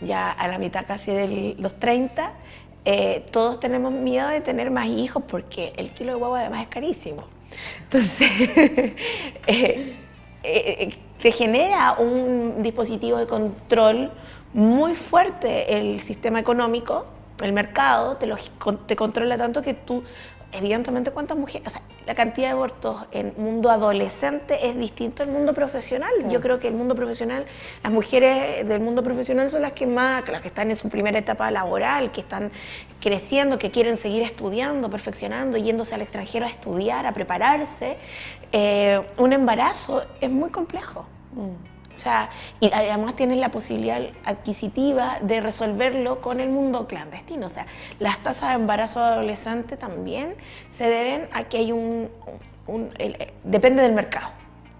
ya 0.00 0.32
a 0.32 0.48
la 0.48 0.58
mitad 0.58 0.84
casi 0.88 1.12
de 1.12 1.54
los 1.58 1.78
30, 1.78 2.32
eh, 2.84 3.24
todos 3.30 3.60
tenemos 3.60 3.92
miedo 3.92 4.26
de 4.26 4.40
tener 4.40 4.72
más 4.72 4.86
hijos 4.86 5.22
porque 5.28 5.72
el 5.76 5.92
kilo 5.92 6.10
de 6.10 6.16
huevo 6.16 6.34
además 6.34 6.62
es 6.62 6.68
carísimo. 6.68 7.22
Entonces, 7.84 8.28
te 11.22 11.32
genera 11.32 11.92
un 11.92 12.60
dispositivo 12.60 13.18
de 13.18 13.26
control 13.28 14.10
muy 14.56 14.94
fuerte 14.94 15.78
el 15.78 16.00
sistema 16.00 16.40
económico, 16.40 17.06
el 17.42 17.52
mercado, 17.52 18.16
te, 18.16 18.26
lo, 18.26 18.36
te 18.86 18.96
controla 18.96 19.36
tanto 19.36 19.60
que 19.62 19.74
tú 19.74 20.02
evidentemente 20.50 21.10
cuántas 21.10 21.36
mujeres, 21.36 21.66
o 21.66 21.70
sea, 21.70 21.82
la 22.06 22.14
cantidad 22.14 22.48
de 22.48 22.52
abortos 22.52 23.04
en 23.10 23.34
mundo 23.36 23.68
adolescente 23.70 24.68
es 24.68 24.78
distinto 24.78 25.24
al 25.24 25.28
mundo 25.28 25.52
profesional. 25.52 26.10
Yo 26.30 26.40
creo 26.40 26.58
que 26.60 26.68
el 26.68 26.74
mundo 26.74 26.94
profesional, 26.94 27.44
las 27.82 27.92
mujeres 27.92 28.66
del 28.66 28.80
mundo 28.80 29.02
profesional 29.02 29.50
son 29.50 29.62
las 29.62 29.72
que 29.72 29.86
más, 29.86 30.26
las 30.28 30.40
que 30.40 30.48
están 30.48 30.70
en 30.70 30.76
su 30.76 30.88
primera 30.88 31.18
etapa 31.18 31.50
laboral, 31.50 32.12
que 32.12 32.20
están 32.20 32.52
creciendo, 33.00 33.58
que 33.58 33.72
quieren 33.72 33.96
seguir 33.96 34.22
estudiando, 34.22 34.88
perfeccionando, 34.88 35.58
yéndose 35.58 35.96
al 35.96 36.02
extranjero 36.02 36.46
a 36.46 36.48
estudiar, 36.48 37.06
a 37.06 37.12
prepararse. 37.12 37.96
Eh, 38.52 39.02
un 39.18 39.32
embarazo 39.32 40.04
es 40.20 40.30
muy 40.30 40.50
complejo. 40.50 41.04
Mm. 41.32 41.75
O 41.96 41.98
sea, 41.98 42.28
y 42.60 42.70
además 42.72 43.16
tienes 43.16 43.38
la 43.38 43.48
posibilidad 43.48 44.02
adquisitiva 44.26 45.18
de 45.22 45.40
resolverlo 45.40 46.20
con 46.20 46.40
el 46.40 46.50
mundo 46.50 46.86
clandestino. 46.86 47.46
O 47.46 47.50
sea, 47.50 47.66
las 47.98 48.18
tasas 48.22 48.50
de 48.50 48.56
embarazo 48.56 49.00
adolescente 49.00 49.78
también 49.78 50.34
se 50.68 50.88
deben 50.88 51.26
a 51.32 51.44
que 51.44 51.56
hay 51.56 51.72
un... 51.72 52.10
Eh, 52.98 53.32
depende 53.44 53.82
del 53.82 53.92
mercado. 53.92 54.28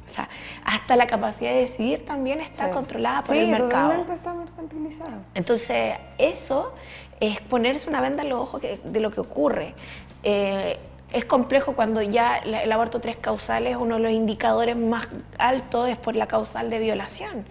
O 0.07 0.11
sea, 0.11 0.29
hasta 0.63 0.95
la 0.95 1.07
capacidad 1.07 1.53
de 1.53 1.61
decidir 1.61 2.05
también 2.05 2.41
está 2.41 2.71
controlada 2.71 3.23
por 3.23 3.35
el 3.35 3.49
mercado. 3.49 3.71
Totalmente 3.71 4.13
está 4.13 4.35
mercantilizada. 4.35 5.19
Entonces, 5.35 5.95
eso 6.19 6.75
es 7.19 7.41
ponerse 7.41 7.89
una 7.89 8.03
venda 8.03 8.23
en 8.23 8.29
los 8.29 8.41
ojos 8.41 8.61
de 8.63 9.01
lo 9.01 9.11
que 9.11 9.21
ocurre. 9.21 9.75
Eh, 10.23 10.79
es 11.17 11.25
complejo 11.25 11.75
cuando 11.75 12.03
ya 12.03 12.37
el 12.39 12.71
aborto 12.71 13.01
tres 13.01 13.17
causales, 13.17 13.77
uno 13.77 13.97
de 13.97 14.03
los 14.03 14.13
indicadores 14.13 14.77
más 14.77 15.09
altos 15.39 15.89
es 15.89 15.97
por 15.97 16.15
la 16.15 16.27
causal 16.27 16.69
de 16.69 16.79
violación. 16.79 17.47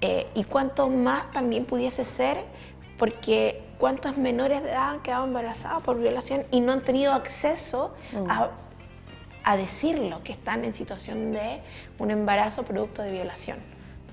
Eh, 0.00 0.26
y 0.34 0.44
cuánto 0.44 0.88
más 0.88 1.30
también 1.32 1.64
pudiese 1.64 2.04
ser, 2.04 2.38
porque 2.98 3.62
cuántas 3.78 4.16
menores 4.16 4.62
de 4.62 4.70
edad 4.70 4.90
han 4.90 5.00
quedado 5.00 5.24
embarazadas 5.26 5.82
por 5.82 5.98
violación 5.98 6.42
y 6.50 6.60
no 6.60 6.72
han 6.72 6.80
tenido 6.80 7.12
acceso 7.12 7.94
mm. 8.12 8.30
a, 8.30 8.50
a, 9.44 9.56
decirlo, 9.56 10.22
que 10.24 10.32
están 10.32 10.64
en 10.64 10.72
situación 10.72 11.32
de 11.32 11.60
un 11.98 12.10
embarazo 12.10 12.64
producto 12.64 13.02
de 13.02 13.12
violación. 13.12 13.58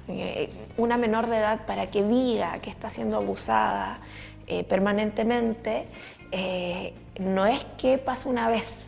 Eh, 0.08 0.50
una 0.78 0.98
menor 0.98 1.28
de 1.28 1.38
edad 1.38 1.66
para 1.66 1.88
que 1.88 2.04
diga 2.04 2.60
que 2.60 2.70
está 2.70 2.90
siendo 2.90 3.18
abusada 3.18 4.00
eh, 4.48 4.64
permanentemente 4.64 5.86
eh, 6.32 6.94
no 7.20 7.46
es 7.46 7.64
que 7.78 7.98
pase 7.98 8.28
una 8.28 8.50
vez. 8.50 8.86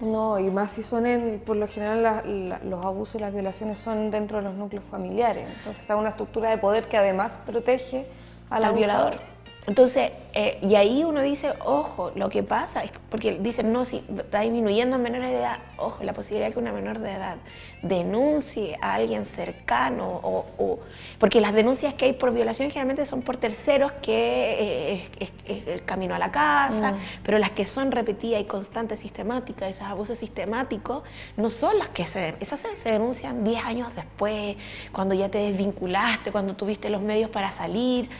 No, 0.00 0.38
y 0.38 0.50
más 0.50 0.72
si 0.72 0.82
son 0.82 1.06
en, 1.06 1.40
por 1.40 1.56
lo 1.56 1.68
general 1.68 2.58
los 2.64 2.84
abusos 2.84 3.16
y 3.16 3.18
las 3.18 3.32
violaciones 3.32 3.78
son 3.78 4.10
dentro 4.10 4.38
de 4.38 4.44
los 4.44 4.54
núcleos 4.54 4.84
familiares. 4.84 5.46
Entonces 5.58 5.80
está 5.82 5.96
una 5.96 6.08
estructura 6.08 6.50
de 6.50 6.58
poder 6.58 6.88
que 6.88 6.96
además 6.96 7.38
protege 7.46 8.06
al, 8.50 8.72
violador. 8.74 9.31
Entonces, 9.64 10.10
eh, 10.34 10.58
y 10.60 10.74
ahí 10.74 11.04
uno 11.04 11.22
dice, 11.22 11.52
ojo, 11.64 12.10
lo 12.16 12.28
que 12.30 12.42
pasa 12.42 12.82
es 12.82 12.90
porque 13.08 13.38
dicen, 13.38 13.72
no, 13.72 13.84
si 13.84 14.02
está 14.16 14.40
disminuyendo 14.40 14.96
en 14.96 15.02
menores 15.02 15.30
de 15.30 15.36
edad, 15.36 15.58
ojo, 15.76 16.02
la 16.02 16.12
posibilidad 16.14 16.48
de 16.48 16.54
que 16.54 16.58
una 16.58 16.72
menor 16.72 16.98
de 16.98 17.12
edad 17.12 17.36
denuncie 17.80 18.76
a 18.80 18.94
alguien 18.94 19.24
cercano, 19.24 20.20
o, 20.24 20.80
porque 21.20 21.40
las 21.40 21.52
denuncias 21.52 21.94
que 21.94 22.06
hay 22.06 22.12
por 22.12 22.32
violación 22.32 22.70
generalmente 22.70 23.06
son 23.06 23.22
por 23.22 23.36
terceros, 23.36 23.92
que 24.02 24.94
eh, 24.94 25.08
es, 25.20 25.66
el 25.68 25.84
camino 25.84 26.16
a 26.16 26.18
la 26.18 26.32
casa, 26.32 26.92
mm. 26.92 26.96
pero 27.22 27.38
las 27.38 27.52
que 27.52 27.64
son 27.64 27.92
repetidas 27.92 28.40
y 28.40 28.44
constantes, 28.44 28.98
sistemáticas, 28.98 29.70
esos 29.70 29.86
abusos 29.86 30.18
sistemáticos, 30.18 31.04
no 31.36 31.50
son 31.50 31.78
las 31.78 31.88
que 31.90 32.04
se, 32.08 32.34
esas 32.40 32.58
se, 32.58 32.90
denuncian 32.90 33.44
10 33.44 33.64
años 33.64 33.94
después, 33.94 34.56
cuando 34.90 35.14
ya 35.14 35.28
te 35.28 35.38
desvinculaste, 35.38 36.32
cuando 36.32 36.56
tuviste 36.56 36.90
los 36.90 37.00
medios 37.00 37.30
para 37.30 37.52
salir 37.52 38.10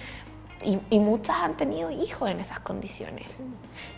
y, 0.65 0.99
muchas 0.99 1.37
han 1.37 1.57
tenido 1.57 1.91
hijos 1.91 2.31
en 2.31 2.41
esas 2.41 2.61
condiciones. 2.61 3.27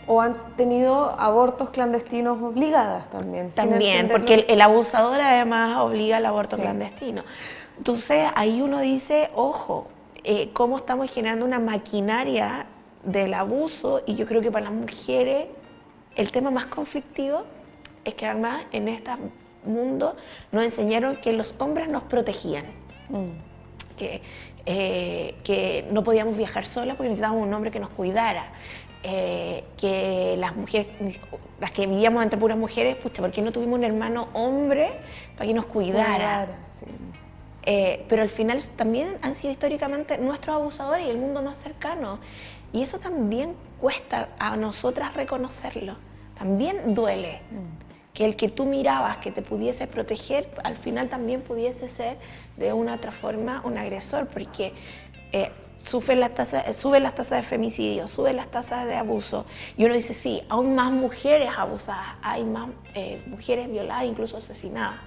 O 0.07 0.21
han 0.21 0.55
tenido 0.55 1.09
abortos 1.19 1.69
clandestinos 1.69 2.41
obligadas 2.41 3.09
también. 3.09 3.49
También, 3.49 4.07
porque 4.07 4.45
el, 4.47 4.61
abusador 4.61 5.21
además 5.21 5.77
obliga 5.77 6.17
al 6.17 6.25
aborto 6.25 6.57
clandestino. 6.57 7.23
Entonces 7.77 8.27
ahí 8.35 8.61
uno 8.61 8.79
dice, 8.79 9.29
ojo, 9.35 9.87
eh, 10.23 10.49
cómo 10.53 10.77
estamos 10.77 11.11
generando 11.11 11.45
una 11.45 11.59
maquinaria 11.59 12.65
del 13.03 13.33
abuso 13.33 14.01
y 14.05 14.15
yo 14.15 14.25
creo 14.25 14.41
que 14.41 14.51
para 14.51 14.65
las 14.65 14.73
mujeres 14.73 15.47
el 16.15 16.31
tema 16.31 16.49
más 16.49 16.65
conflictivo 16.65 17.43
es 18.03 18.13
que 18.15 18.25
además 18.25 18.63
en 18.71 18.87
este 18.87 19.11
mundo 19.65 20.15
nos 20.51 20.63
enseñaron 20.63 21.17
que 21.17 21.33
los 21.33 21.55
hombres 21.59 21.89
nos 21.89 22.03
protegían. 22.03 22.65
Mm. 23.09 23.97
Que 23.97 24.21
eh, 24.65 25.35
que 25.43 25.87
no 25.91 26.03
podíamos 26.03 26.35
viajar 26.35 26.65
solas 26.65 26.95
porque 26.95 27.09
necesitábamos 27.09 27.47
un 27.47 27.53
hombre 27.53 27.71
que 27.71 27.79
nos 27.79 27.89
cuidara. 27.89 28.47
Eh, 29.07 29.63
que 29.77 30.35
las 30.39 30.55
mujeres, 30.55 30.87
las 31.59 31.71
que 31.71 31.85
vivíamos 31.85 32.23
entre 32.23 32.39
puras 32.39 32.57
mujeres, 32.57 32.95
pucha, 32.95 33.21
¿por 33.21 33.29
qué 33.29 33.43
no 33.43 33.51
tuvimos 33.51 33.77
un 33.77 33.83
hermano 33.83 34.29
hombre 34.33 34.89
para 35.35 35.45
que 35.45 35.53
nos 35.53 35.67
cuidara? 35.67 36.47
Eh, 37.67 38.03
pero 38.09 38.23
al 38.23 38.29
final 38.29 38.59
también 38.75 39.17
han 39.21 39.35
sido 39.35 39.51
históricamente 39.51 40.17
nuestros 40.17 40.55
abusadores 40.55 41.05
y 41.05 41.09
el 41.11 41.19
mundo 41.19 41.43
más 41.43 41.59
cercano. 41.59 42.19
Y 42.73 42.81
eso 42.81 42.97
también 42.97 43.53
cuesta 43.79 44.29
a 44.39 44.57
nosotras 44.57 45.13
reconocerlo. 45.13 45.95
También 46.35 46.95
duele. 46.95 47.41
Mm 47.51 47.84
que 48.15 48.25
el 48.25 48.37
que 48.37 48.47
tú 48.47 48.65
mirabas 48.65 49.17
que 49.17 49.29
te 49.29 49.41
pudiese 49.41 49.87
proteger, 49.87 50.49
al 50.63 50.77
final 50.77 51.09
también 51.09 51.41
pudiese 51.41 51.89
ser 51.89 52.17
de 52.55 52.71
una 52.71 52.95
otra 52.95 53.11
forma 53.11 53.61
un 53.65 53.77
agresor, 53.77 54.27
porque 54.27 54.71
eh, 55.33 55.51
suben 55.83 56.21
las 56.21 56.33
tasas 56.33 56.75
sube 56.77 57.01
las 57.01 57.13
tasas 57.13 57.41
de 57.41 57.43
femicidio, 57.43 58.07
suben 58.07 58.37
las 58.37 58.49
tasas 58.49 58.85
de 58.85 58.95
abuso, 58.95 59.45
y 59.77 59.83
uno 59.83 59.93
dice, 59.93 60.13
sí, 60.13 60.41
aún 60.47 60.75
más 60.75 60.91
mujeres 60.91 61.49
abusadas, 61.55 62.15
hay 62.21 62.45
más 62.45 62.69
eh, 62.93 63.21
mujeres 63.27 63.69
violadas, 63.69 64.05
incluso 64.05 64.37
asesinadas. 64.37 65.01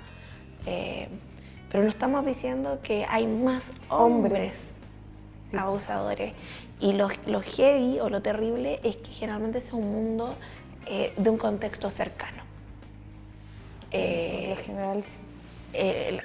Eh, 0.66 1.08
pero 1.70 1.84
no 1.84 1.88
estamos 1.88 2.26
diciendo 2.26 2.80
que 2.82 3.06
hay 3.08 3.26
más 3.26 3.72
hombres, 3.88 4.52
abusadores. 5.56 6.34
Y 6.80 6.92
lo, 6.92 7.08
lo, 7.26 7.40
heavy 7.40 8.00
o 8.00 8.10
lo 8.10 8.20
terrible 8.20 8.80
es 8.82 8.96
que 8.96 9.12
generalmente 9.12 9.58
es 9.58 9.72
un 9.72 9.90
mundo 9.92 10.34
de 10.86 11.30
un 11.30 11.36
contexto 11.36 11.90
cercano. 11.90 12.47
Eh, 13.90 14.55
general, 14.66 15.03
eh, 15.72 16.20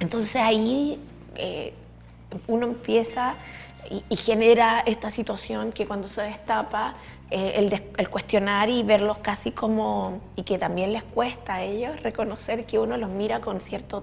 entonces 0.00 0.36
ahí 0.36 0.98
eh, 1.34 1.74
uno 2.46 2.66
empieza 2.66 3.34
y, 4.08 4.16
genera 4.16 4.80
esta 4.86 5.10
situación 5.10 5.72
que 5.72 5.86
cuando 5.86 6.08
se 6.08 6.22
destapa 6.22 6.94
el, 7.30 7.82
cuestionar 8.08 8.70
y 8.70 8.82
verlos 8.82 9.18
casi 9.18 9.50
como, 9.50 10.20
y 10.36 10.42
que 10.44 10.56
también 10.56 10.94
les 10.94 11.02
cuesta 11.02 11.56
a 11.56 11.62
ellos 11.64 12.00
reconocer 12.02 12.64
que 12.64 12.78
uno 12.78 12.96
los 12.96 13.10
mira 13.10 13.40
con 13.40 13.60
cierto 13.60 14.02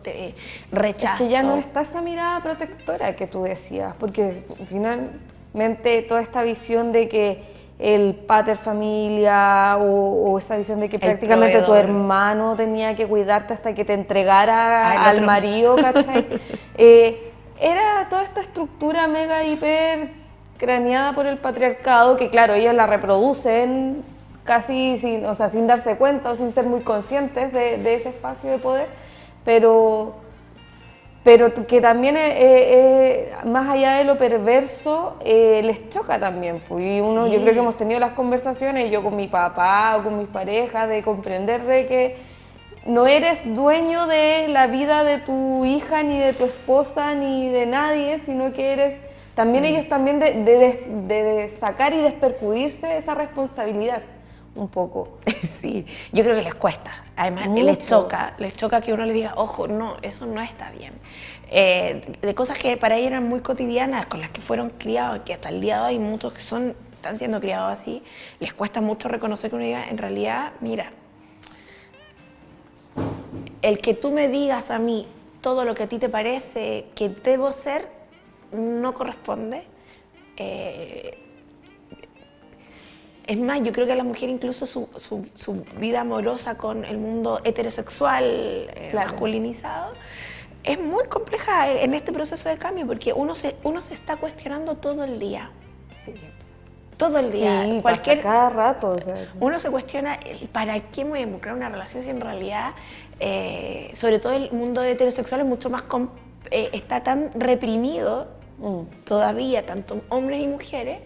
rechazo. 0.71 1.23
Es 1.23 1.29
que 1.29 1.33
ya 1.33 1.41
no 1.41 1.55
está 1.55 1.81
esa 1.81 2.01
mirada 2.01 2.43
protectora 2.43 3.15
que 3.15 3.25
tú 3.25 3.41
decías, 3.41 3.95
porque 3.99 4.43
finalmente 4.69 6.03
toda 6.03 6.21
esta 6.21 6.43
visión 6.43 6.91
de 6.91 7.09
que 7.09 7.60
el 7.81 8.13
pater 8.13 8.57
familia 8.57 9.77
o, 9.79 10.37
esa 10.37 10.55
visión 10.55 10.79
de 10.79 10.87
que 10.87 10.99
prácticamente 10.99 11.61
tu 11.63 11.73
hermano 11.73 12.55
tenía 12.55 12.95
que 12.95 13.07
cuidarte 13.07 13.53
hasta 13.55 13.73
que 13.73 13.83
te 13.83 13.93
entregara 13.93 15.03
al 15.03 15.21
marido, 15.21 15.75
¿cachai? 15.81 16.27
Eh, 16.77 17.31
era 17.59 18.07
toda 18.09 18.21
esta 18.21 18.41
estructura 18.41 19.07
mega 19.07 19.43
hiper 19.43 20.09
craneada 20.59 21.13
por 21.13 21.25
el 21.25 21.39
patriarcado 21.39 22.17
que 22.17 22.29
claro, 22.29 22.53
ellos 22.53 22.75
la 22.75 22.85
reproducen 22.85 24.03
casi 24.43 24.97
sin, 24.97 25.25
o 25.25 25.33
sea, 25.33 25.49
sin 25.49 25.65
darse 25.65 25.97
cuenta 25.97 26.31
o 26.31 26.35
sin 26.35 26.51
ser 26.51 26.65
muy 26.65 26.81
conscientes 26.81 27.51
de, 27.51 27.77
de 27.77 27.95
ese 27.95 28.09
espacio 28.09 28.51
de 28.51 28.59
poder, 28.59 28.87
pero 29.43 30.20
pero 31.23 31.53
que 31.67 31.81
también, 31.81 32.17
eh, 32.17 32.33
eh, 32.35 33.31
más 33.45 33.69
allá 33.69 33.95
de 33.95 34.05
lo 34.05 34.17
perverso, 34.17 35.17
eh, 35.23 35.61
les 35.63 35.89
choca 35.89 36.19
también. 36.19 36.61
Pues. 36.67 36.91
Y 36.91 37.01
uno, 37.01 37.27
yo 37.27 37.39
creo 37.41 37.53
que 37.53 37.59
hemos 37.59 37.77
tenido 37.77 37.99
las 37.99 38.13
conversaciones, 38.13 38.89
yo 38.89 39.03
con 39.03 39.15
mi 39.15 39.27
papá 39.27 39.97
o 39.97 40.03
con 40.03 40.17
mis 40.17 40.27
parejas, 40.27 40.89
de 40.89 41.03
comprender 41.03 41.63
de 41.63 41.85
que 41.85 42.15
no 42.87 43.05
eres 43.05 43.41
dueño 43.55 44.07
de 44.07 44.47
la 44.47 44.65
vida 44.65 45.03
de 45.03 45.19
tu 45.19 45.63
hija, 45.65 46.01
ni 46.01 46.17
de 46.17 46.33
tu 46.33 46.45
esposa, 46.45 47.13
ni 47.13 47.49
de 47.49 47.67
nadie, 47.67 48.17
sino 48.17 48.51
que 48.53 48.73
eres 48.73 48.97
también 49.35 49.63
mm. 49.63 49.67
ellos 49.67 49.87
también 49.87 50.19
de, 50.19 50.33
de, 50.43 50.83
de, 51.07 51.49
sacar 51.49 51.93
y 51.93 51.97
despercudirse 51.97 52.97
esa 52.97 53.13
responsabilidad. 53.13 54.01
un 54.55 54.69
poco. 54.69 55.19
Sí, 55.61 55.85
yo 56.11 56.23
creo 56.23 56.35
que 56.35 56.41
les 56.41 56.55
cuesta. 56.55 57.03
Además, 57.21 57.49
les 57.49 57.77
choca, 57.85 58.33
les 58.39 58.57
choca 58.57 58.81
que 58.81 58.93
uno 58.93 59.05
les 59.05 59.13
diga, 59.13 59.33
ojo, 59.35 59.67
no, 59.67 59.97
eso 60.01 60.25
no 60.25 60.41
está 60.41 60.71
bien. 60.71 60.91
Eh, 61.51 62.01
de 62.19 62.33
cosas 62.33 62.57
que 62.57 62.77
para 62.77 62.95
ellos 62.95 63.11
eran 63.11 63.29
muy 63.29 63.41
cotidianas, 63.41 64.07
con 64.07 64.21
las 64.21 64.31
que 64.31 64.41
fueron 64.41 64.71
criados, 64.71 65.19
que 65.23 65.35
hasta 65.35 65.49
el 65.49 65.61
día 65.61 65.77
de 65.77 65.85
hoy 65.85 65.99
muchos 65.99 66.33
que 66.33 66.41
son, 66.41 66.75
están 66.95 67.19
siendo 67.19 67.39
criados 67.39 67.71
así, 67.71 68.01
les 68.39 68.55
cuesta 68.55 68.81
mucho 68.81 69.07
reconocer 69.07 69.51
que 69.51 69.55
uno 69.55 69.65
diga, 69.65 69.87
en 69.87 69.99
realidad, 69.99 70.53
mira, 70.61 70.93
el 73.61 73.77
que 73.77 73.93
tú 73.93 74.09
me 74.09 74.27
digas 74.27 74.71
a 74.71 74.79
mí 74.79 75.05
todo 75.41 75.63
lo 75.63 75.75
que 75.75 75.83
a 75.83 75.87
ti 75.87 75.99
te 75.99 76.09
parece 76.09 76.87
que 76.95 77.09
debo 77.09 77.53
ser, 77.53 77.87
no 78.51 78.95
corresponde. 78.95 79.65
Eh, 80.37 81.20
es 83.27 83.37
más, 83.37 83.61
yo 83.63 83.71
creo 83.71 83.85
que 83.85 83.93
a 83.93 83.95
la 83.95 84.03
mujer 84.03 84.29
incluso 84.29 84.65
su, 84.65 84.89
su, 84.95 85.65
vida 85.77 86.01
amorosa 86.01 86.55
con 86.55 86.85
el 86.85 86.97
mundo 86.97 87.39
heterosexual 87.43 88.23
eh, 88.25 88.91
masculinizado 88.93 89.93
es 90.63 90.79
muy 90.79 91.05
compleja 91.05 91.71
en 91.71 91.93
este 91.93 92.11
proceso 92.11 92.49
de 92.49 92.57
cambio 92.57 92.85
porque 92.85 93.13
uno 93.13 93.35
se, 93.35 93.55
uno 93.63 93.81
se 93.81 93.93
está 93.93 94.17
cuestionando 94.17 94.75
todo 94.75 95.03
el 95.03 95.19
día. 95.19 95.51
Sí. 96.05 96.13
Todo 96.97 97.17
el 97.17 97.31
día. 97.31 97.63
Sí, 97.65 97.79
cualquier 97.81 98.21
cada 98.21 98.49
rato. 98.49 98.95
Uno 99.39 99.57
se 99.57 99.71
cuestiona 99.71 100.19
para 100.51 100.79
qué 100.91 101.03
me 101.03 101.11
voy 101.11 101.19
a 101.19 101.23
involucrar 101.23 101.55
una 101.55 101.69
relación 101.69 102.03
si 102.03 102.09
en 102.09 102.21
realidad, 102.21 102.73
eh, 103.19 103.89
sobre 103.95 104.19
todo 104.19 104.33
el 104.33 104.51
mundo 104.51 104.83
heterosexual 104.83 105.41
es 105.41 105.47
mucho 105.47 105.71
más 105.71 105.83
eh, 106.51 106.69
está 106.73 107.01
tan 107.01 107.31
reprimido 107.33 108.27
mm. 108.59 109.03
todavía, 109.05 109.65
tanto 109.65 110.01
hombres 110.09 110.41
y 110.41 110.47
mujeres, 110.47 110.99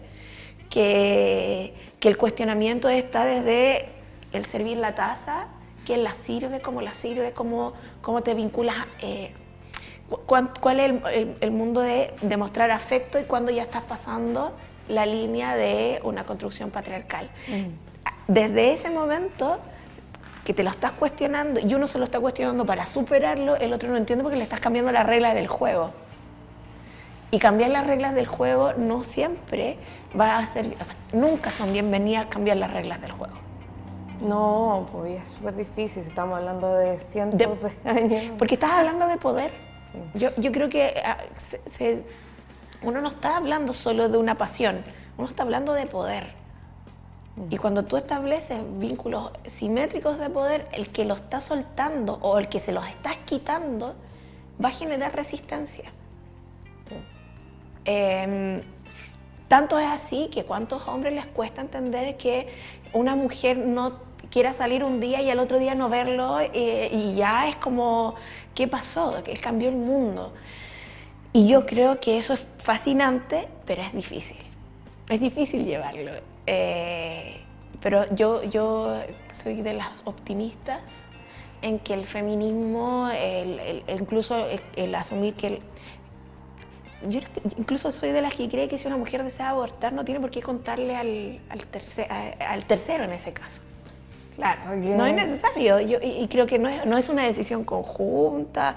que, 0.70 1.74
que 2.00 2.08
el 2.08 2.16
cuestionamiento 2.16 2.88
está 2.88 3.24
desde 3.24 3.88
el 4.32 4.44
servir 4.44 4.76
la 4.76 4.94
taza, 4.94 5.46
quién 5.86 6.02
la 6.04 6.12
sirve, 6.12 6.60
cómo 6.60 6.82
la 6.82 6.92
sirve, 6.92 7.32
cómo, 7.32 7.72
cómo 8.02 8.22
te 8.22 8.34
vinculas, 8.34 8.76
eh, 9.00 9.32
cuál, 10.26 10.80
es 10.80 10.92
el, 11.40 11.50
mundo 11.50 11.80
de 11.80 12.12
demostrar 12.22 12.70
afecto 12.70 13.18
y 13.18 13.24
cuándo 13.24 13.50
ya 13.50 13.62
estás 13.62 13.82
pasando 13.82 14.52
la 14.88 15.06
línea 15.06 15.56
de 15.56 16.00
una 16.02 16.24
construcción 16.24 16.70
patriarcal. 16.70 17.30
Mm. 17.48 18.32
Desde 18.32 18.72
ese 18.72 18.90
momento 18.90 19.58
que 20.44 20.54
te 20.54 20.62
lo 20.62 20.70
estás 20.70 20.92
cuestionando 20.92 21.58
y 21.60 21.74
uno 21.74 21.88
se 21.88 21.98
lo 21.98 22.04
está 22.04 22.20
cuestionando 22.20 22.64
para 22.66 22.86
superarlo, 22.86 23.56
el 23.56 23.72
otro 23.72 23.88
no 23.88 23.96
entiende 23.96 24.22
porque 24.22 24.36
le 24.36 24.44
estás 24.44 24.60
cambiando 24.60 24.92
las 24.92 25.06
reglas 25.06 25.34
del 25.34 25.48
juego. 25.48 25.90
Y 27.32 27.40
cambiar 27.40 27.70
las 27.70 27.86
reglas 27.86 28.14
del 28.14 28.28
juego 28.28 28.72
no 28.74 29.02
siempre 29.02 29.78
va 30.18 30.38
a 30.38 30.46
ser, 30.46 30.76
o 30.80 30.84
sea, 30.84 30.96
nunca 31.12 31.50
son 31.50 31.72
bienvenidas 31.72 32.26
cambiar 32.26 32.56
las 32.56 32.72
reglas 32.72 33.00
del 33.00 33.12
juego. 33.12 33.34
No, 34.20 34.88
pues 34.92 35.22
es 35.22 35.28
súper 35.28 35.56
difícil, 35.56 36.02
estamos 36.02 36.38
hablando 36.38 36.74
de 36.74 36.98
cientos 36.98 37.38
de, 37.38 37.90
años. 37.90 38.34
Porque 38.38 38.54
estás 38.54 38.72
hablando 38.72 39.08
de 39.08 39.18
poder. 39.18 39.52
Yo, 40.14 40.30
yo, 40.36 40.52
creo 40.52 40.68
que 40.68 40.94
ah, 41.04 41.18
uno 42.82 43.00
no 43.00 43.08
está 43.08 43.36
hablando 43.36 43.72
solo 43.72 44.08
de 44.08 44.18
una 44.18 44.36
pasión, 44.36 44.82
uno 45.16 45.28
está 45.28 45.42
hablando 45.42 45.72
de 45.74 45.86
poder. 45.86 46.34
Mm. 47.36 47.46
Y 47.50 47.56
cuando 47.58 47.84
tú 47.84 47.96
estableces 47.96 48.58
vínculos 48.78 49.30
simétricos 49.44 50.18
de 50.18 50.30
poder, 50.30 50.66
el 50.72 50.90
que 50.90 51.04
lo 51.04 51.14
está 51.14 51.40
soltando 51.40 52.18
o 52.22 52.38
el 52.38 52.48
que 52.48 52.60
se 52.60 52.72
los 52.72 52.86
estás 52.86 53.16
quitando 53.24 53.94
va 54.62 54.68
a 54.70 54.72
generar 54.72 55.14
resistencia. 55.14 55.90
Em, 57.84 58.62
tanto 59.48 59.78
es 59.78 59.86
así 59.86 60.28
que 60.28 60.44
cuántos 60.44 60.88
hombres 60.88 61.14
les 61.14 61.26
cuesta 61.26 61.60
entender 61.60 62.16
que 62.16 62.48
una 62.92 63.14
mujer 63.14 63.58
no 63.58 64.06
quiera 64.30 64.52
salir 64.52 64.82
un 64.82 65.00
día 65.00 65.22
y 65.22 65.30
al 65.30 65.38
otro 65.38 65.58
día 65.58 65.74
no 65.74 65.88
verlo 65.88 66.38
eh, 66.40 66.88
y 66.92 67.14
ya 67.14 67.48
es 67.48 67.56
como, 67.56 68.14
¿qué 68.54 68.66
pasó? 68.66 69.22
Que 69.22 69.36
cambió 69.36 69.68
el 69.68 69.76
mundo. 69.76 70.32
Y 71.32 71.46
yo 71.46 71.66
creo 71.66 72.00
que 72.00 72.18
eso 72.18 72.34
es 72.34 72.44
fascinante, 72.58 73.48
pero 73.66 73.82
es 73.82 73.92
difícil. 73.92 74.38
Es 75.08 75.20
difícil 75.20 75.64
llevarlo. 75.64 76.12
Eh, 76.46 77.40
pero 77.80 78.06
yo, 78.14 78.42
yo 78.42 79.00
soy 79.30 79.62
de 79.62 79.74
las 79.74 79.90
optimistas 80.04 80.80
en 81.62 81.78
que 81.78 81.94
el 81.94 82.04
feminismo, 82.04 83.08
incluso 83.88 84.36
el 84.76 84.94
asumir 84.94 85.34
que 85.34 85.46
el, 85.46 85.60
yo 87.02 87.20
incluso 87.58 87.92
soy 87.92 88.10
de 88.10 88.22
las 88.22 88.34
que 88.34 88.48
cree 88.48 88.68
que 88.68 88.78
si 88.78 88.86
una 88.86 88.96
mujer 88.96 89.22
desea 89.22 89.50
abortar 89.50 89.92
no 89.92 90.04
tiene 90.04 90.20
por 90.20 90.30
qué 90.30 90.42
contarle 90.42 90.96
al, 90.96 91.40
al, 91.50 92.64
tercero 92.64 93.04
en 93.04 93.12
ese 93.12 93.32
caso. 93.32 93.62
Claro, 94.34 94.76
no 94.76 95.06
es 95.06 95.14
necesario. 95.14 95.80
Yo, 95.80 95.98
y, 96.02 96.26
creo 96.28 96.46
que 96.46 96.58
no 96.58 96.68
es, 96.68 96.84
no 96.84 96.98
es, 96.98 97.08
una 97.08 97.24
decisión 97.24 97.64
conjunta. 97.64 98.76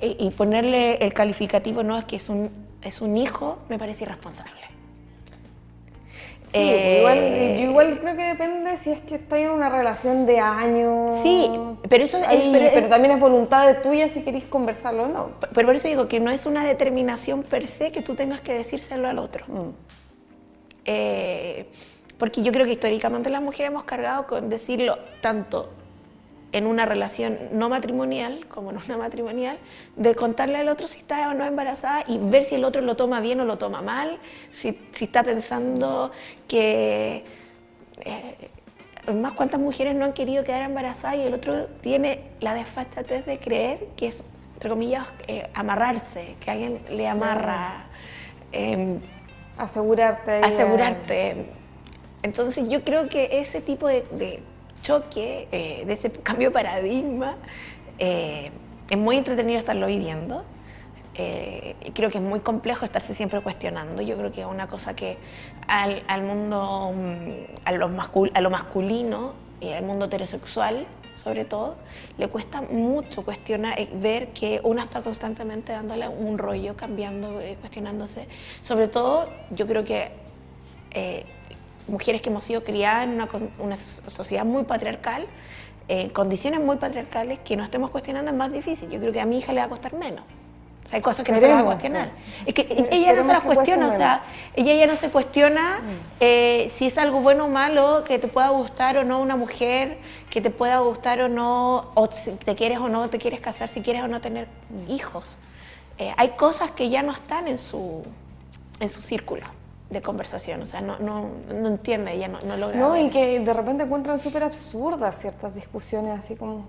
Y, 0.00 0.30
ponerle 0.30 0.96
el 1.04 1.14
calificativo 1.14 1.82
no 1.82 1.96
es 1.98 2.04
que 2.04 2.16
es 2.16 2.28
un, 2.28 2.50
es 2.82 3.00
un 3.00 3.16
hijo, 3.16 3.58
me 3.68 3.78
parece 3.78 4.04
irresponsable. 4.04 4.73
Sí, 6.54 6.60
eh, 6.60 6.98
igual, 7.00 7.18
yo 7.18 7.70
igual 7.70 7.98
creo 7.98 8.16
que 8.16 8.22
depende 8.22 8.76
si 8.76 8.92
es 8.92 9.00
que 9.00 9.16
estoy 9.16 9.42
en 9.42 9.50
una 9.50 9.68
relación 9.68 10.24
de 10.24 10.38
años. 10.38 11.20
Sí, 11.20 11.50
pero 11.88 12.04
eso 12.04 12.18
es, 12.30 12.48
pero, 12.48 12.88
también 12.88 13.14
es 13.14 13.20
voluntad 13.20 13.66
de 13.66 13.74
tuya 13.74 14.08
si 14.08 14.22
queréis 14.22 14.44
conversarlo 14.44 15.02
o 15.02 15.08
no. 15.08 15.30
Pero 15.52 15.66
por 15.66 15.74
eso 15.74 15.88
digo 15.88 16.06
que 16.06 16.20
no 16.20 16.30
es 16.30 16.46
una 16.46 16.64
determinación 16.64 17.42
per 17.42 17.66
se 17.66 17.90
que 17.90 18.02
tú 18.02 18.14
tengas 18.14 18.40
que 18.40 18.54
decírselo 18.54 19.08
al 19.08 19.18
otro. 19.18 19.44
Mm. 19.48 19.70
Eh, 20.84 21.66
porque 22.18 22.40
yo 22.44 22.52
creo 22.52 22.66
que 22.66 22.72
históricamente 22.72 23.30
las 23.30 23.42
mujeres 23.42 23.72
hemos 23.72 23.82
cargado 23.82 24.28
con 24.28 24.48
decirlo 24.48 24.96
tanto 25.20 25.70
en 26.54 26.66
una 26.66 26.86
relación 26.86 27.36
no 27.50 27.68
matrimonial 27.68 28.46
como 28.46 28.70
en 28.70 28.78
una 28.78 28.96
matrimonial, 28.96 29.58
de 29.96 30.14
contarle 30.14 30.56
al 30.56 30.68
otro 30.68 30.86
si 30.86 31.00
está 31.00 31.28
o 31.28 31.34
no 31.34 31.44
embarazada 31.44 32.04
y 32.06 32.18
ver 32.18 32.44
si 32.44 32.54
el 32.54 32.64
otro 32.64 32.80
lo 32.80 32.94
toma 32.94 33.20
bien 33.20 33.40
o 33.40 33.44
lo 33.44 33.58
toma 33.58 33.82
mal, 33.82 34.18
si, 34.50 34.78
si 34.92 35.04
está 35.04 35.22
pensando 35.22 36.12
que... 36.48 37.24
Eh, 38.00 38.50
más 39.12 39.34
cuántas 39.34 39.60
mujeres 39.60 39.94
no 39.94 40.06
han 40.06 40.14
querido 40.14 40.44
quedar 40.44 40.62
embarazadas 40.62 41.16
y 41.16 41.20
el 41.22 41.34
otro 41.34 41.66
tiene 41.82 42.20
la 42.40 42.54
desfachatez 42.54 43.26
de 43.26 43.38
creer 43.38 43.88
que 43.96 44.06
es, 44.06 44.24
entre 44.54 44.70
comillas, 44.70 45.06
eh, 45.26 45.50
amarrarse, 45.52 46.36
que 46.40 46.50
alguien 46.50 46.80
le 46.90 47.06
amarra. 47.06 47.84
Em, 48.50 48.98
asegurarte. 49.58 50.36
Asegurarte. 50.36 51.46
Entonces 52.22 52.66
yo 52.70 52.82
creo 52.82 53.10
que 53.10 53.40
ese 53.40 53.60
tipo 53.60 53.88
de 53.88 54.42
choque, 54.84 55.48
eh, 55.50 55.84
de 55.86 55.92
ese 55.92 56.12
cambio 56.12 56.50
de 56.50 56.54
paradigma, 56.54 57.36
eh, 57.98 58.50
es 58.88 58.98
muy 58.98 59.16
entretenido 59.16 59.58
estarlo 59.58 59.86
viviendo. 59.86 60.44
Eh, 61.16 61.74
creo 61.94 62.10
que 62.10 62.18
es 62.18 62.24
muy 62.24 62.40
complejo 62.40 62.84
estarse 62.84 63.14
siempre 63.14 63.40
cuestionando. 63.40 64.02
Yo 64.02 64.16
creo 64.16 64.30
que 64.30 64.42
es 64.42 64.46
una 64.46 64.68
cosa 64.68 64.94
que 64.94 65.16
al, 65.66 66.02
al 66.06 66.22
mundo, 66.22 66.92
mm, 66.94 67.30
a 67.64 67.72
lo, 67.72 67.90
a 68.34 68.40
lo 68.40 68.50
masculino 68.50 69.32
y 69.60 69.70
al 69.70 69.84
mundo 69.84 70.04
heterosexual, 70.04 70.86
sobre 71.14 71.44
todo, 71.44 71.76
le 72.18 72.28
cuesta 72.28 72.60
mucho 72.60 73.24
cuestionar, 73.24 73.78
ver 73.94 74.28
que 74.28 74.60
una 74.64 74.82
está 74.82 75.00
constantemente 75.00 75.72
dándole 75.72 76.08
un 76.08 76.36
rollo, 76.36 76.76
cambiando, 76.76 77.40
cuestionándose. 77.60 78.26
Sobre 78.60 78.88
todo, 78.88 79.28
yo 79.50 79.66
creo 79.66 79.84
que 79.84 80.10
mujeres 81.88 82.22
que 82.22 82.30
hemos 82.30 82.44
sido 82.44 82.62
criadas 82.62 83.04
en 83.04 83.10
una, 83.14 83.28
una 83.58 83.76
sociedad 83.76 84.44
muy 84.44 84.64
patriarcal, 84.64 85.26
en 85.88 86.08
condiciones 86.10 86.60
muy 86.60 86.76
patriarcales, 86.76 87.38
que 87.44 87.56
no 87.56 87.64
estemos 87.64 87.90
cuestionando 87.90 88.30
es 88.30 88.36
más 88.36 88.52
difícil. 88.52 88.90
Yo 88.90 88.98
creo 89.00 89.12
que 89.12 89.20
a 89.20 89.26
mi 89.26 89.38
hija 89.38 89.52
le 89.52 89.60
va 89.60 89.66
a 89.66 89.68
costar 89.68 89.94
menos. 89.94 90.24
O 90.84 90.88
sea, 90.88 90.96
hay 90.96 91.02
cosas 91.02 91.24
que 91.24 91.32
no 91.32 91.38
se 91.38 91.48
van 91.48 91.60
a 91.60 91.64
cuestionar. 91.64 92.10
Es 92.44 92.52
que 92.52 92.88
ella 92.90 93.14
no 93.14 93.22
se 93.22 93.28
las 93.28 93.40
cuestiona, 93.40 93.88
o 93.88 93.90
sea, 93.90 94.24
ella 94.54 94.74
ya 94.74 94.86
no 94.86 94.96
se 94.96 95.08
cuestiona 95.08 95.78
mm. 95.78 96.16
eh, 96.20 96.66
si 96.68 96.86
es 96.86 96.98
algo 96.98 97.20
bueno 97.20 97.46
o 97.46 97.48
malo, 97.48 98.04
que 98.04 98.18
te 98.18 98.28
pueda 98.28 98.48
gustar 98.50 98.98
o 98.98 99.04
no 99.04 99.20
una 99.20 99.36
mujer, 99.36 99.98
que 100.28 100.42
te 100.42 100.50
pueda 100.50 100.78
gustar 100.80 101.20
o 101.22 101.28
no, 101.28 101.90
o 101.94 102.10
si 102.10 102.32
te 102.32 102.54
quieres 102.54 102.80
o 102.80 102.88
no 102.88 103.08
te 103.08 103.18
quieres 103.18 103.40
casar, 103.40 103.68
si 103.68 103.80
quieres 103.80 104.02
o 104.02 104.08
no 104.08 104.20
tener 104.20 104.46
hijos. 104.88 105.38
Eh, 105.96 106.12
hay 106.16 106.30
cosas 106.30 106.72
que 106.72 106.90
ya 106.90 107.02
no 107.02 107.12
están 107.12 107.48
en 107.48 107.56
su, 107.56 108.02
en 108.78 108.90
su 108.90 109.00
círculo 109.00 109.46
de 109.94 110.02
conversación, 110.02 110.60
o 110.60 110.66
sea, 110.66 110.82
no, 110.82 110.98
no, 110.98 111.30
no 111.48 111.68
entiende, 111.68 112.12
ella 112.12 112.28
no, 112.28 112.40
no 112.42 112.56
logra. 112.56 112.78
No, 112.78 112.96
y 112.96 113.08
que 113.08 113.40
de 113.40 113.54
repente 113.54 113.84
encuentran 113.84 114.18
súper 114.18 114.42
absurdas 114.42 115.18
ciertas 115.18 115.54
discusiones, 115.54 116.18
así 116.18 116.36
como 116.36 116.66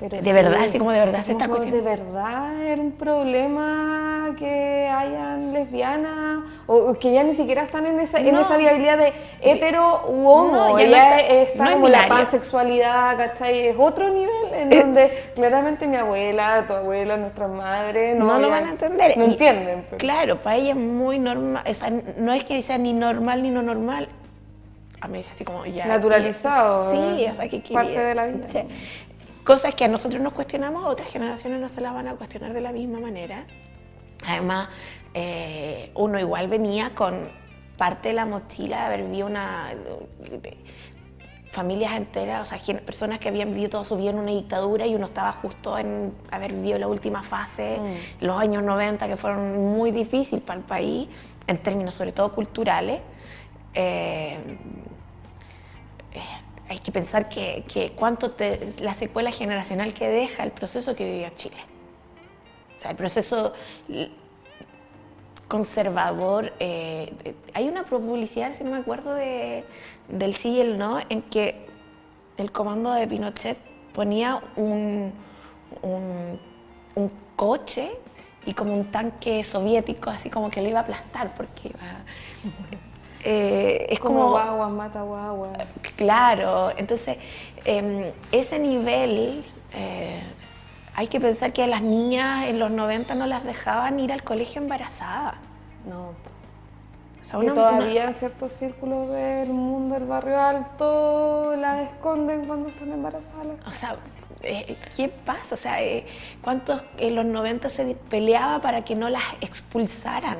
de 0.00 0.32
verdad, 0.32 0.60
así 0.62 0.78
como 0.78 0.90
de 0.90 0.98
verdad 0.98 1.22
se 1.22 1.32
está 1.32 1.46
De 1.46 1.80
verdad 1.80 2.60
era 2.62 2.80
un 2.80 2.92
problema 2.92 4.34
que 4.38 4.88
hayan 4.88 5.52
lesbianas 5.52 6.42
o 6.66 6.94
que 6.94 7.12
ya 7.12 7.22
ni 7.22 7.34
siquiera 7.34 7.62
están 7.62 7.86
en 7.86 8.00
esa, 8.00 8.18
en 8.18 8.34
esa 8.34 8.56
viabilidad 8.56 8.98
de 8.98 9.12
hetero 9.40 10.08
u 10.08 10.28
homo. 10.28 10.78
Ella 10.78 11.18
está, 11.18 11.72
como 11.72 11.88
la 11.88 12.08
pansexualidad, 12.08 13.16
¿cachai? 13.16 13.68
Es 13.68 13.76
otro 13.78 14.08
nivel 14.10 14.52
en 14.52 14.70
donde 14.70 15.10
claramente 15.34 15.86
mi 15.86 15.96
abuela, 15.96 16.64
tu 16.66 16.74
abuela, 16.74 17.16
nuestra 17.16 17.46
madre 17.46 18.14
no, 18.14 18.38
lo 18.38 18.50
van 18.50 18.66
a 18.66 18.70
entender. 18.70 19.16
No 19.16 19.24
entienden. 19.24 19.84
Claro, 19.98 20.40
para 20.40 20.56
ella 20.56 20.70
es 20.70 20.76
muy 20.76 21.18
normal, 21.18 21.62
o 21.68 21.74
sea, 21.74 21.90
no 22.18 22.32
es 22.32 22.44
que 22.44 22.60
sea 22.62 22.78
ni 22.78 22.92
normal 22.92 23.42
ni 23.42 23.50
no 23.50 23.62
normal, 23.62 24.08
a 25.00 25.08
mí 25.08 25.18
es 25.18 25.30
así 25.30 25.44
como 25.44 25.66
ya... 25.66 25.84
Naturalizado. 25.84 26.90
Sí, 26.90 27.26
o 27.30 27.34
sea, 27.34 27.46
que 27.46 27.62
Parte 27.72 27.98
de 27.98 28.14
la 28.14 28.26
vida. 28.26 28.48
Sí. 28.48 28.60
Cosas 29.44 29.74
que 29.74 29.84
a 29.84 29.88
nosotros 29.88 30.22
nos 30.22 30.32
cuestionamos, 30.32 30.86
otras 30.86 31.10
generaciones 31.10 31.60
no 31.60 31.68
se 31.68 31.82
las 31.82 31.92
van 31.92 32.08
a 32.08 32.14
cuestionar 32.14 32.54
de 32.54 32.62
la 32.62 32.72
misma 32.72 32.98
manera. 32.98 33.44
Además, 34.26 34.68
eh, 35.12 35.92
uno 35.94 36.18
igual 36.18 36.48
venía 36.48 36.94
con 36.94 37.28
parte 37.76 38.08
de 38.08 38.14
la 38.14 38.24
mochila 38.24 38.78
de 38.80 38.84
haber 38.86 39.02
vivido 39.02 39.26
una... 39.26 39.74
familias 41.52 41.92
enteras, 41.92 42.40
o 42.40 42.56
sea, 42.56 42.74
personas 42.80 43.20
que 43.20 43.28
habían 43.28 43.50
vivido 43.50 43.68
toda 43.68 43.84
su 43.84 43.98
vida 43.98 44.10
en 44.10 44.18
una 44.18 44.30
dictadura 44.30 44.86
y 44.86 44.94
uno 44.94 45.06
estaba 45.06 45.32
justo 45.32 45.76
en 45.76 46.14
haber 46.30 46.54
vivido 46.54 46.78
la 46.78 46.88
última 46.88 47.22
fase, 47.22 47.78
los 48.20 48.38
años 48.40 48.62
90 48.62 49.06
que 49.06 49.16
fueron 49.18 49.72
muy 49.74 49.90
difíciles 49.90 50.42
para 50.42 50.58
el 50.58 50.64
país, 50.64 51.06
en 51.46 51.58
términos 51.58 51.92
sobre 51.92 52.12
todo 52.12 52.32
culturales. 52.32 53.00
Eh, 53.74 54.38
eh, 56.12 56.43
hay 56.68 56.78
que 56.78 56.92
pensar 56.92 57.28
que, 57.28 57.64
que 57.72 57.92
cuánto 57.92 58.30
te- 58.30 58.72
la 58.80 58.94
secuela 58.94 59.30
generacional 59.30 59.92
que 59.94 60.08
deja 60.08 60.42
el 60.44 60.50
proceso 60.52 60.94
que 60.94 61.04
vivió 61.04 61.28
Chile. 61.30 61.56
O 62.76 62.80
sea, 62.80 62.90
el 62.90 62.96
proceso 62.96 63.52
conservador. 65.48 66.52
eh, 66.58 67.34
hay 67.52 67.68
una 67.68 67.84
publicidad, 67.84 68.54
si 68.54 68.64
no 68.64 68.70
me 68.70 68.78
acuerdo, 68.78 69.14
de, 69.14 69.64
del 70.08 70.34
sí 70.34 70.50
y 70.50 70.60
el 70.60 70.78
no, 70.78 71.00
en 71.08 71.22
que 71.22 71.66
el 72.36 72.50
comando 72.50 72.92
de 72.92 73.06
Pinochet 73.06 73.58
ponía 73.92 74.42
un, 74.56 75.12
un, 75.82 76.40
un 76.94 77.12
coche 77.36 77.90
y 78.46 78.52
como 78.54 78.74
un 78.74 78.86
tanque 78.90 79.44
soviético, 79.44 80.10
así 80.10 80.30
como 80.30 80.50
que 80.50 80.60
lo 80.62 80.68
iba 80.68 80.80
a 80.80 80.82
aplastar, 80.82 81.34
porque 81.34 81.68
iba... 81.68 82.04
Eh, 83.24 83.86
es 83.88 83.98
Como 84.00 84.14
como... 84.18 84.30
guagua, 84.32 84.68
mata 84.68 85.02
guagua. 85.02 85.48
Claro, 85.96 86.72
entonces 86.76 87.16
eh, 87.64 88.12
ese 88.32 88.58
nivel, 88.58 89.42
eh, 89.72 90.22
hay 90.94 91.06
que 91.08 91.20
pensar 91.20 91.52
que 91.52 91.62
a 91.62 91.66
las 91.66 91.80
niñas 91.82 92.46
en 92.46 92.58
los 92.58 92.70
90 92.70 93.14
no 93.14 93.26
las 93.26 93.42
dejaban 93.44 93.98
ir 93.98 94.12
al 94.12 94.22
colegio 94.22 94.60
embarazadas. 94.60 95.34
No. 95.88 96.08
O 96.08 97.24
sea, 97.24 97.38
Y 97.38 97.44
una- 97.44 97.54
todavía 97.54 98.04
en 98.04 98.12
ciertos 98.14 98.52
círculos 98.52 99.08
del 99.10 99.48
mundo 99.48 99.94
del 99.94 100.04
barrio 100.04 100.38
alto 100.40 101.54
las 101.56 101.80
esconden 101.88 102.44
cuando 102.46 102.68
están 102.68 102.92
embarazadas. 102.92 103.56
o 103.66 103.70
sea, 103.70 103.96
eh, 104.42 104.76
¿qué 104.94 105.08
pasa? 105.08 105.54
O 105.54 105.58
sea, 105.58 105.78
¿cuántos 106.42 106.84
en 106.98 107.14
los 107.14 107.24
90 107.24 107.70
se 107.70 107.94
peleaba 108.10 108.60
para 108.60 108.84
que 108.84 108.94
no 108.94 109.08
las 109.08 109.22
expulsaran? 109.40 110.36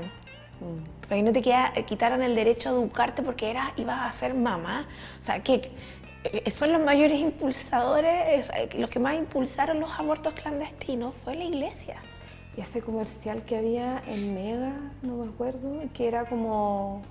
Para 1.14 1.22
que 1.22 1.26
no 1.30 1.32
te 1.32 1.42
queda- 1.42 1.72
quitaran 1.86 2.22
el 2.22 2.34
derecho 2.34 2.70
a 2.70 2.72
educarte 2.72 3.22
porque 3.22 3.48
eras, 3.48 3.70
ibas 3.76 4.00
a 4.00 4.12
ser 4.12 4.34
mamá. 4.34 4.84
O 5.20 5.22
sea, 5.22 5.40
que 5.44 5.70
eh, 6.24 6.50
son 6.50 6.72
los 6.72 6.82
mayores 6.82 7.20
impulsadores, 7.20 8.48
eh, 8.50 8.68
los 8.78 8.90
que 8.90 8.98
más 8.98 9.14
impulsaron 9.16 9.78
los 9.78 9.96
abortos 9.96 10.34
clandestinos 10.34 11.14
fue 11.22 11.36
la 11.36 11.44
iglesia. 11.44 11.98
Y 12.56 12.62
ese 12.62 12.82
comercial 12.82 13.44
que 13.44 13.56
había 13.56 14.02
en 14.08 14.34
Mega, 14.34 14.72
no 15.02 15.18
me 15.18 15.28
acuerdo, 15.30 15.82
que 15.92 16.08
era 16.08 16.24
como. 16.24 17.02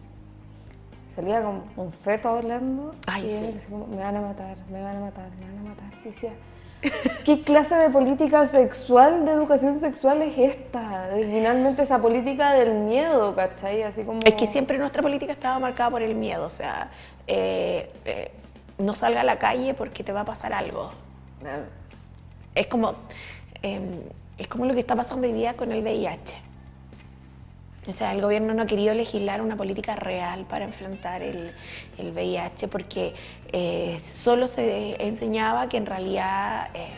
Salía 1.16 1.42
con 1.42 1.64
un 1.78 1.94
feto 1.94 2.28
hablando. 2.28 2.94
Ay, 3.08 3.28
y 3.28 3.32
era 3.32 3.58
como, 3.70 3.88
me 3.88 3.98
van 4.04 4.18
a 4.18 4.22
matar, 4.22 4.58
me 4.70 4.82
van 4.82 4.98
a 4.98 5.00
matar, 5.00 5.30
me 5.40 5.46
van 5.46 5.66
a 5.66 5.70
matar. 5.70 6.00
Y 6.04 6.10
decía, 6.10 6.34
¿qué 7.26 7.42
clase 7.42 7.76
de 7.76 7.90
política 7.90 8.46
sexual, 8.46 9.26
de 9.26 9.32
educación 9.32 9.80
sexual 9.80 10.22
es 10.22 10.38
esta? 10.38 11.10
Finalmente 11.14 11.84
esa 11.84 12.00
política 12.00 12.54
del 12.54 12.74
miedo, 12.74 13.36
¿cachai? 13.36 13.84
Así 13.84 14.04
como. 14.04 14.20
Es 14.24 14.34
que 14.36 14.48
siempre 14.48 14.78
nuestra 14.78 15.02
política 15.02 15.34
estaba 15.34 15.60
marcada 15.60 15.90
por 15.90 16.02
el 16.02 16.16
miedo, 16.16 16.46
o 16.46 16.50
sea, 16.50 16.90
eh, 17.28 17.92
eh, 18.06 18.32
no 18.78 18.94
salga 18.94 19.22
a 19.22 19.24
la 19.24 19.40
calle 19.40 19.74
porque 19.74 20.04
te 20.04 20.12
va 20.12 20.22
a 20.22 20.26
pasar 20.26 20.54
algo. 20.54 20.92
Es 22.56 22.68
como, 22.68 22.96
eh, 23.62 23.80
es 24.38 24.48
como 24.48 24.66
lo 24.66 24.74
que 24.74 24.80
está 24.80 24.96
pasando 24.96 25.28
hoy 25.28 25.34
día 25.34 25.56
con 25.56 25.72
el 25.72 25.82
VIH. 25.82 26.43
O 27.88 27.92
sea, 27.92 28.14
el 28.14 28.22
gobierno 28.22 28.54
no 28.54 28.64
ha 28.64 28.66
querido 28.66 28.94
legislar 28.94 29.42
una 29.42 29.58
política 29.58 29.96
real 29.96 30.46
para 30.46 30.64
enfrentar 30.64 31.22
el, 31.22 31.54
el 31.98 32.12
VIH 32.12 32.70
porque 32.70 33.14
eh, 33.52 34.00
solo 34.00 34.48
se 34.48 35.04
enseñaba 35.06 35.68
que 35.68 35.78
en 35.78 35.86
realidad 35.86 36.70
eh, 36.74 36.98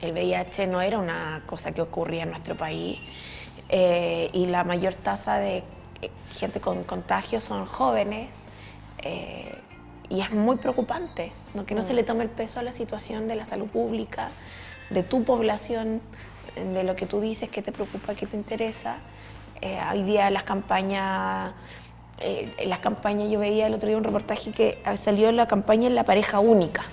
el 0.00 0.12
VIH 0.12 0.66
no 0.66 0.80
era 0.80 0.98
una 0.98 1.44
cosa 1.46 1.70
que 1.70 1.80
ocurría 1.80 2.24
en 2.24 2.30
nuestro 2.30 2.56
país 2.56 2.98
eh, 3.68 4.28
y 4.32 4.46
la 4.46 4.64
mayor 4.64 4.94
tasa 4.94 5.38
de 5.38 5.62
gente 6.32 6.60
con 6.60 6.82
contagio 6.82 7.40
son 7.40 7.66
jóvenes 7.66 8.28
y 10.08 10.20
es 10.20 10.30
muy 10.32 10.56
preocupante 10.56 11.30
¿no? 11.54 11.64
que 11.64 11.74
no 11.74 11.82
se 11.82 11.94
le 11.94 12.02
tome 12.02 12.24
el 12.24 12.30
peso 12.30 12.58
a 12.58 12.62
la 12.62 12.72
situación 12.72 13.28
de 13.28 13.36
la 13.36 13.44
salud 13.44 13.68
pública, 13.68 14.30
de 14.90 15.02
tu 15.02 15.22
población, 15.22 16.00
de 16.56 16.82
lo 16.82 16.96
que 16.96 17.06
tú 17.06 17.20
dices 17.20 17.48
que 17.48 17.62
te 17.62 17.72
preocupa, 17.72 18.14
que 18.14 18.26
te 18.26 18.36
interesa. 18.36 18.98
Eh, 19.60 19.78
hoy 19.92 20.02
día 20.02 20.30
las 20.30 20.44
campañas, 20.44 21.52
eh, 22.20 22.52
las 22.66 22.78
campañas, 22.78 23.28
yo 23.30 23.38
veía 23.40 23.66
el 23.66 23.74
otro 23.74 23.88
día 23.88 23.96
un 23.96 24.04
reportaje 24.04 24.52
que 24.52 24.82
salió 24.96 25.32
la 25.32 25.48
campaña 25.48 25.88
en 25.88 25.94
la 25.94 26.04
pareja 26.04 26.38
única. 26.38 26.84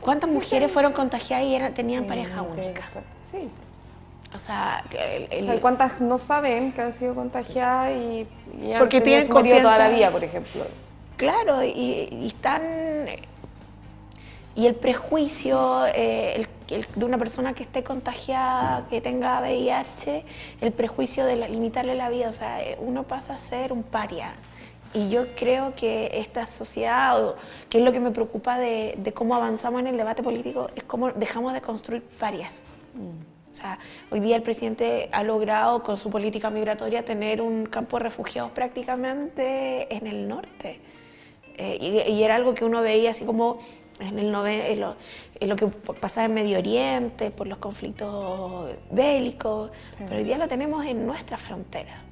¿Cuántas 0.00 0.28
mujeres 0.28 0.70
fueron 0.70 0.92
contagiadas 0.92 1.44
y 1.46 1.54
eran- 1.54 1.74
tenían 1.74 2.02
Sí, 2.02 2.08
pareja 2.08 2.42
única? 2.42 2.82
Sí. 3.30 3.48
O 4.34 4.38
sea, 4.38 4.84
que 4.90 5.16
el- 5.16 5.22
O 5.24 5.26
el- 5.32 5.44
sea, 5.44 5.60
¿cuántas 5.60 6.00
no 6.00 6.18
saben 6.18 6.72
que 6.72 6.80
han 6.82 6.92
sido 6.92 7.14
contagiadas 7.14 7.92
y, 7.92 8.26
y 8.60 8.72
han 8.72 8.78
Porque 8.78 9.00
tienen 9.00 9.28
marido 9.32 9.58
toda 9.58 9.78
la 9.78 9.84
confianza. 9.84 9.96
vida, 9.96 10.10
por 10.10 10.24
ejemplo? 10.24 10.64
Claro, 11.16 11.62
y, 11.62 12.08
y 12.10 12.26
están. 12.26 12.62
Y 14.54 14.66
el 14.66 14.74
prejuicio 14.74 15.86
eh, 15.86 16.34
el- 16.36 16.48
de 16.66 17.04
una 17.04 17.18
persona 17.18 17.54
que 17.54 17.62
esté 17.62 17.82
contagiada, 17.82 18.86
que 18.88 19.00
tenga 19.00 19.40
VIH, 19.40 20.24
el 20.60 20.72
prejuicio 20.72 21.24
de 21.24 21.36
la- 21.36 21.48
limitarle 21.48 21.94
la 21.94 22.08
vida, 22.08 22.28
o 22.28 22.32
sea, 22.32 22.62
eh, 22.62 22.76
uno 22.80 23.02
pasa 23.04 23.34
a 23.34 23.38
ser 23.38 23.72
un 23.72 23.82
paria. 23.82 24.34
Y 24.94 25.08
yo 25.08 25.34
creo 25.34 25.74
que 25.74 26.10
esta 26.20 26.44
sociedad, 26.44 27.34
que 27.70 27.78
es 27.78 27.84
lo 27.84 27.92
que 27.92 28.00
me 28.00 28.10
preocupa 28.10 28.58
de, 28.58 28.94
de 28.98 29.12
cómo 29.12 29.34
avanzamos 29.34 29.80
en 29.80 29.86
el 29.86 29.96
debate 29.96 30.22
político, 30.22 30.68
es 30.76 30.84
cómo 30.84 31.10
dejamos 31.12 31.54
de 31.54 31.62
construir 31.62 32.02
parias. 32.02 32.52
O 33.50 33.54
sea, 33.54 33.78
hoy 34.10 34.20
día 34.20 34.36
el 34.36 34.42
presidente 34.42 35.08
ha 35.12 35.22
logrado 35.24 35.82
con 35.82 35.96
su 35.96 36.10
política 36.10 36.50
migratoria 36.50 37.04
tener 37.04 37.40
un 37.42 37.64
campo 37.66 37.96
de 37.98 38.04
refugiados 38.04 38.50
prácticamente 38.52 39.94
en 39.94 40.06
el 40.06 40.28
norte. 40.28 40.80
Eh, 41.56 41.78
y, 42.08 42.12
y 42.12 42.22
era 42.22 42.34
algo 42.36 42.54
que 42.54 42.64
uno 42.64 42.80
veía 42.82 43.10
así 43.10 43.24
como 43.24 43.58
en, 44.06 44.18
el 44.18 44.34
en 44.34 44.80
lo, 44.80 44.96
en 45.40 45.48
lo 45.48 45.56
que 45.56 45.66
pasaba 45.66 46.26
en 46.26 46.34
Medio 46.34 46.58
Oriente, 46.58 47.30
por 47.30 47.46
los 47.46 47.58
conflictos 47.58 48.70
bélicos, 48.90 49.70
pero 49.98 50.16
hoy 50.16 50.24
día 50.24 50.38
lo 50.38 50.48
tenemos 50.48 50.84
en 50.84 51.06
nuestra 51.06 51.36
frontera. 51.36 52.02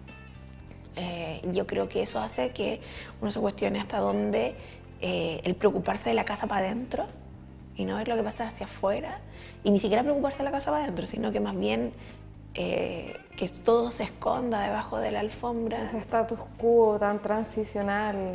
Eh, 0.96 1.40
yo 1.52 1.66
creo 1.66 1.88
que 1.88 2.02
eso 2.02 2.18
hace 2.18 2.50
que 2.50 2.80
uno 3.20 3.30
se 3.30 3.40
cuestione 3.40 3.78
hasta 3.78 3.98
dónde 3.98 4.54
eh, 5.00 5.40
el 5.44 5.54
preocuparse 5.54 6.10
de 6.10 6.14
la 6.14 6.24
casa 6.24 6.46
para 6.46 6.66
adentro 6.66 7.06
y 7.76 7.84
no 7.84 7.96
ver 7.96 8.08
lo 8.08 8.16
que 8.16 8.22
pasa 8.22 8.46
hacia 8.46 8.66
afuera, 8.66 9.20
y 9.64 9.70
ni 9.70 9.78
siquiera 9.78 10.02
preocuparse 10.02 10.38
de 10.38 10.44
la 10.44 10.50
casa 10.50 10.70
para 10.70 10.84
adentro, 10.84 11.06
sino 11.06 11.32
que 11.32 11.40
más 11.40 11.58
bien 11.58 11.92
eh, 12.54 13.16
que 13.36 13.48
todo 13.48 13.90
se 13.90 14.04
esconda 14.04 14.60
debajo 14.60 14.98
de 14.98 15.12
la 15.12 15.20
alfombra. 15.20 15.82
Ese 15.84 15.98
status 15.98 16.38
quo 16.58 16.98
tan 16.98 17.22
transicional. 17.22 18.34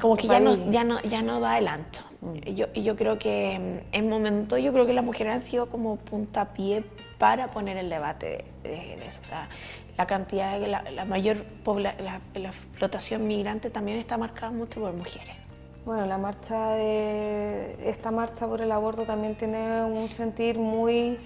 Como 0.00 0.16
que 0.16 0.28
ya 0.28 0.38
no, 0.38 0.70
ya, 0.70 0.84
no, 0.84 1.00
ya 1.02 1.22
no 1.22 1.40
da 1.40 1.58
el 1.58 1.66
ancho. 1.66 2.04
Y 2.44 2.54
yo, 2.54 2.66
y 2.74 2.82
yo 2.82 2.96
creo 2.96 3.18
que 3.18 3.58
mm, 3.58 3.94
en 3.96 4.08
momento, 4.08 4.58
yo 4.58 4.72
creo 4.72 4.86
que 4.86 4.92
las 4.92 5.04
mujeres 5.04 5.32
han 5.34 5.40
sido 5.40 5.66
como 5.70 5.96
puntapié 5.96 6.84
para 7.18 7.50
poner 7.50 7.76
el 7.78 7.88
debate 7.88 8.44
de, 8.62 9.06
eso. 9.06 9.20
O 9.22 9.24
sea, 9.24 9.48
la 9.96 10.06
cantidad, 10.06 10.60
la, 10.60 10.82
la 10.90 11.04
mayor 11.04 11.44
pobla- 11.64 11.94
la, 11.98 12.20
la 12.34 12.48
explotación 12.48 13.26
migrante 13.26 13.70
también 13.70 13.98
está 13.98 14.18
marcada 14.18 14.52
mucho 14.52 14.80
por 14.80 14.92
mujeres. 14.92 15.34
Bueno, 15.86 16.04
la 16.04 16.18
marcha 16.18 16.72
de 16.72 17.76
esta 17.88 18.10
marcha 18.10 18.46
por 18.46 18.60
el 18.60 18.70
aborto 18.70 19.04
también 19.04 19.34
tiene 19.34 19.82
un 19.84 20.08
sentir 20.10 20.58
muy 20.58 21.18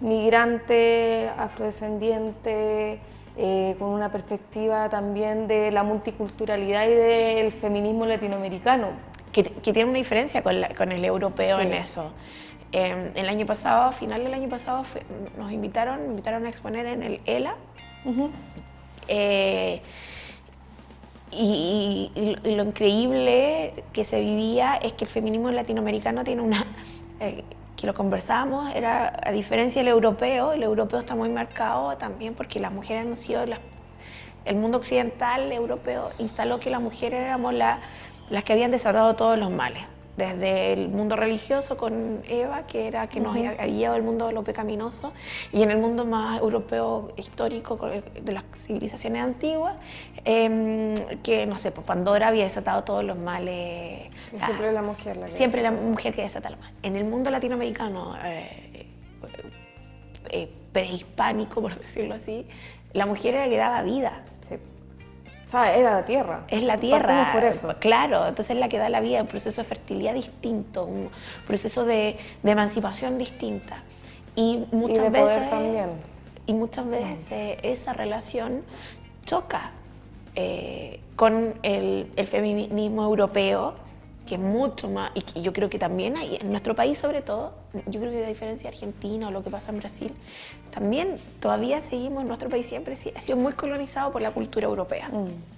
migrante, 0.00 1.28
afrodescendiente, 1.36 3.00
eh, 3.36 3.76
con 3.78 3.90
una 3.90 4.10
perspectiva 4.10 4.88
también 4.88 5.46
de 5.46 5.70
la 5.70 5.82
multiculturalidad 5.82 6.86
y 6.86 6.94
del 6.94 7.52
feminismo 7.52 8.06
latinoamericano. 8.06 8.88
Que, 9.32 9.42
que 9.44 9.72
tiene 9.72 9.88
una 9.90 9.98
diferencia 9.98 10.42
con, 10.42 10.60
la- 10.60 10.74
con 10.74 10.92
el 10.92 11.04
europeo 11.04 11.58
Sí. 11.58 11.66
en 11.66 11.72
eso. 11.74 12.12
Eh, 12.72 13.12
el 13.14 13.28
año 13.28 13.46
pasado, 13.46 13.82
a 13.84 13.92
final 13.92 14.22
del 14.24 14.34
año 14.34 14.48
pasado, 14.48 14.84
fue- 14.84 15.02
nos 15.38 15.50
invitaron, 15.52 16.00
me 16.02 16.06
invitaron 16.08 16.44
a 16.46 16.48
exponer 16.48 16.86
en 16.86 17.02
el 17.02 17.20
ELA. 17.24 17.54
Eh, 19.08 19.80
y, 21.30 22.10
y- 22.14 22.36
y 22.48 22.54
lo 22.56 22.64
increíble 22.64 23.74
que 23.92 24.04
se 24.04 24.20
vivía 24.20 24.76
es 24.76 24.94
que 24.94 25.04
el 25.04 25.10
feminismo 25.10 25.50
latinoamericano 25.50 26.24
tiene 26.24 26.42
una, 26.42 26.66
eh, 27.20 27.44
que 27.76 27.86
lo 27.86 27.94
conversábamos, 27.94 28.74
era 28.74 29.12
a 29.24 29.30
diferencia 29.30 29.80
del 29.82 29.88
europeo, 29.88 30.52
el 30.52 30.62
europeo 30.62 30.98
está 31.00 31.14
muy 31.14 31.28
marcado 31.28 31.96
también 31.96 32.34
porque 32.34 32.58
las 32.60 32.72
mujeres 32.72 33.06
han 33.06 33.16
sido 33.16 33.44
las 33.46 33.60
el 34.44 34.56
mundo 34.56 34.78
occidental 34.78 35.52
europeo 35.52 36.08
instaló 36.18 36.58
que 36.58 36.70
las 36.70 36.80
mujeres 36.80 37.20
éramos 37.20 37.52
las 38.30 38.44
que 38.44 38.52
habían 38.52 38.70
desatado 38.70 39.14
todos 39.16 39.38
los 39.38 39.50
males 39.50 39.84
desde 40.18 40.72
el 40.72 40.88
mundo 40.88 41.14
religioso 41.14 41.76
con 41.76 42.22
Eva, 42.28 42.66
que 42.66 42.88
era 42.88 43.06
que 43.06 43.20
nos 43.20 43.36
había 43.36 43.54
llevado 43.66 43.96
el 43.96 44.02
mundo 44.02 44.26
de 44.26 44.32
lo 44.32 44.42
pecaminoso, 44.42 45.12
y 45.52 45.62
en 45.62 45.70
el 45.70 45.78
mundo 45.78 46.04
más 46.04 46.40
europeo 46.40 47.12
histórico 47.16 47.78
de 48.20 48.32
las 48.32 48.42
civilizaciones 48.56 49.22
antiguas, 49.22 49.76
em, 50.24 50.94
que 51.22 51.46
no 51.46 51.56
sé, 51.56 51.70
pues 51.70 51.86
Pandora 51.86 52.28
había 52.28 52.44
desatado 52.44 52.82
todos 52.82 53.04
los 53.04 53.16
males. 53.16 54.08
siempre 54.32 54.72
la 54.72 54.82
mujer 54.82 55.16
la 55.16 55.26
que 55.26 55.36
Siempre 55.36 55.62
la 55.62 55.70
mujer 55.70 56.12
que 56.14 56.22
desata 56.22 56.50
los 56.50 56.58
males. 56.58 56.74
En 56.82 56.96
el 56.96 57.04
mundo 57.04 57.30
latinoamericano, 57.30 58.16
eh, 58.24 58.86
eh, 60.30 60.50
prehispánico, 60.72 61.62
por 61.62 61.78
decirlo 61.78 62.14
así, 62.14 62.44
la 62.92 63.06
mujer 63.06 63.34
era 63.34 63.44
la 63.44 63.50
que 63.50 63.56
daba 63.56 63.82
vida. 63.82 64.24
O 65.48 65.50
sea, 65.50 65.74
era 65.74 65.94
la 65.94 66.04
tierra. 66.04 66.42
Es 66.48 66.62
la 66.62 66.76
tierra. 66.76 67.30
por 67.32 67.42
eso. 67.42 67.74
Claro, 67.80 68.26
entonces 68.26 68.50
es 68.50 68.60
la 68.60 68.68
que 68.68 68.76
da 68.76 68.90
la 68.90 69.00
vida, 69.00 69.22
un 69.22 69.28
proceso 69.28 69.62
de 69.62 69.66
fertilidad 69.66 70.12
distinto, 70.12 70.84
un 70.84 71.08
proceso 71.46 71.86
de, 71.86 72.18
emancipación 72.44 73.16
distinta. 73.16 73.82
Y 74.36 74.66
muchas 74.72 75.10
veces. 75.10 75.48
también. 75.48 75.88
Y 76.44 76.52
muchas 76.52 76.86
veces 76.86 77.58
esa 77.62 77.94
relación 77.94 78.62
choca 79.24 79.72
eh, 80.34 81.00
con 81.16 81.54
el, 81.62 82.10
el, 82.14 82.26
feminismo 82.26 83.04
europeo, 83.04 83.74
que 84.28 84.34
es 84.34 84.40
mucho 84.40 84.88
más, 84.88 85.10
y 85.14 85.22
que 85.22 85.40
yo 85.42 85.52
creo 85.52 85.70
que 85.70 85.78
también 85.78 86.16
hay, 86.16 86.36
en 86.36 86.50
nuestro 86.50 86.74
país 86.74 86.98
sobre 86.98 87.22
todo, 87.22 87.52
yo 87.86 87.98
creo 88.00 88.12
que 88.12 88.24
a 88.24 88.28
diferencia 88.28 88.70
de 88.70 88.76
Argentina 88.76 89.28
o 89.28 89.30
lo 89.30 89.42
que 89.42 89.50
pasa 89.50 89.70
en 89.70 89.78
Brasil, 89.78 90.12
también 90.70 91.16
todavía 91.40 91.80
seguimos, 91.80 92.24
nuestro 92.24 92.48
país 92.48 92.66
siempre 92.66 92.94
ha 92.94 93.20
sido 93.22 93.36
muy 93.36 93.54
colonizado 93.54 94.12
por 94.12 94.20
la 94.20 94.30
cultura 94.32 94.66
europea. 94.66 95.08
Mm. 95.08 95.57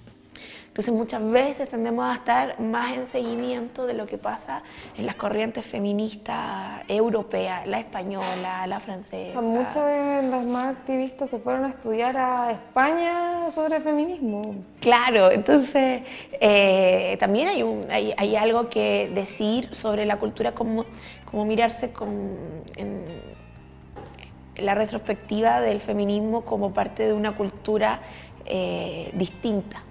Entonces 0.71 0.93
muchas 0.93 1.29
veces 1.29 1.67
tendemos 1.67 2.05
a 2.05 2.13
estar 2.13 2.57
más 2.61 2.93
en 2.93 3.05
seguimiento 3.05 3.85
de 3.85 3.93
lo 3.93 4.05
que 4.05 4.17
pasa 4.17 4.63
en 4.97 5.05
las 5.05 5.15
corrientes 5.15 5.65
feministas 5.65 6.83
europeas, 6.87 7.67
la 7.67 7.79
española, 7.79 8.65
la 8.67 8.79
francesa. 8.79 9.41
muchas 9.41 9.85
de 9.85 10.23
las 10.29 10.45
más 10.45 10.77
activistas 10.77 11.29
se 11.29 11.39
fueron 11.39 11.65
a 11.65 11.71
estudiar 11.71 12.15
a 12.15 12.51
España 12.53 13.51
sobre 13.53 13.81
feminismo. 13.81 14.63
Claro, 14.79 15.29
entonces 15.29 16.03
eh, 16.39 17.17
también 17.19 17.49
hay, 17.49 17.63
un, 17.63 17.87
hay, 17.91 18.35
algo 18.37 18.69
que 18.69 19.11
decir 19.13 19.75
sobre 19.75 20.05
la 20.05 20.19
cultura, 20.19 20.53
como, 20.53 20.85
como 21.29 21.43
mirarse 21.43 21.91
con, 21.91 22.29
en, 22.77 23.03
la 24.55 24.73
retrospectiva 24.73 25.59
del 25.59 25.81
feminismo 25.81 26.45
como 26.45 26.73
parte 26.73 27.07
de 27.07 27.11
una 27.11 27.35
cultura 27.35 27.99
eh, 28.45 29.11
distinta 29.15 29.83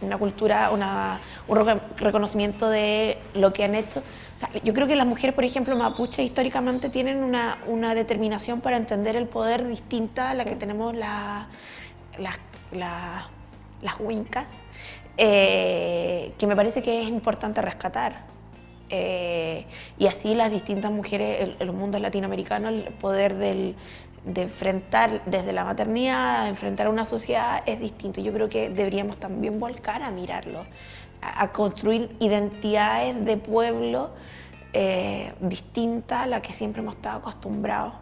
una 0.00 0.18
cultura, 0.18 0.70
una, 0.70 1.18
un 1.46 1.80
reconocimiento 1.96 2.68
de 2.68 3.18
lo 3.34 3.52
que 3.52 3.64
han 3.64 3.74
hecho. 3.74 4.02
yo 4.62 4.72
creo 4.72 4.86
que 4.86 4.96
las 4.96 5.06
mujeres, 5.06 5.34
por 5.34 5.44
ejemplo, 5.44 5.76
mapuche 5.76 6.22
históricamente 6.22 6.88
tienen 6.88 7.22
una, 7.22 7.58
una 7.66 7.94
determinación 7.94 8.60
para 8.60 8.76
entender 8.76 9.16
el 9.16 9.26
poder 9.26 9.66
distinta 9.66 10.30
a 10.30 10.34
la 10.34 10.44
que 10.44 10.56
tenemos 10.56 10.94
la, 10.94 11.48
las 12.18 14.00
huincas, 14.00 14.46
eh, 15.16 16.32
que 16.38 16.46
me 16.46 16.54
parece 16.54 16.82
que 16.82 17.02
es 17.02 17.08
importante 17.08 17.60
rescatar. 17.60 18.26
Eh, 18.90 19.66
y 19.98 20.06
así 20.06 20.34
las 20.34 20.50
distintas 20.50 20.90
mujeres 20.90 21.56
en 21.60 21.66
los 21.66 21.76
mundos 21.76 22.00
latinoamericanos, 22.00 22.72
el 22.72 22.84
poder 22.94 23.34
del, 23.34 23.74
de 24.24 24.42
enfrentar 24.42 25.22
desde 25.26 25.52
la 25.52 25.64
maternidad, 25.64 26.48
enfrentar 26.48 26.86
a 26.86 26.90
una 26.90 27.04
sociedad 27.04 27.62
es 27.66 27.80
distinto. 27.80 28.20
Yo 28.20 28.32
creo 28.32 28.48
que 28.48 28.70
deberíamos 28.70 29.18
también 29.18 29.58
volcar 29.58 30.02
a 30.02 30.10
mirarlo, 30.10 30.64
a, 31.20 31.52
construir 31.52 32.14
identidades 32.20 33.24
de 33.24 33.36
pueblo 33.36 34.10
eh, 34.72 35.32
distintas 35.40 36.22
a 36.22 36.26
la 36.26 36.42
que 36.42 36.52
siempre 36.52 36.82
hemos 36.82 36.96
estado 36.96 37.18
acostumbrados. 37.18 37.94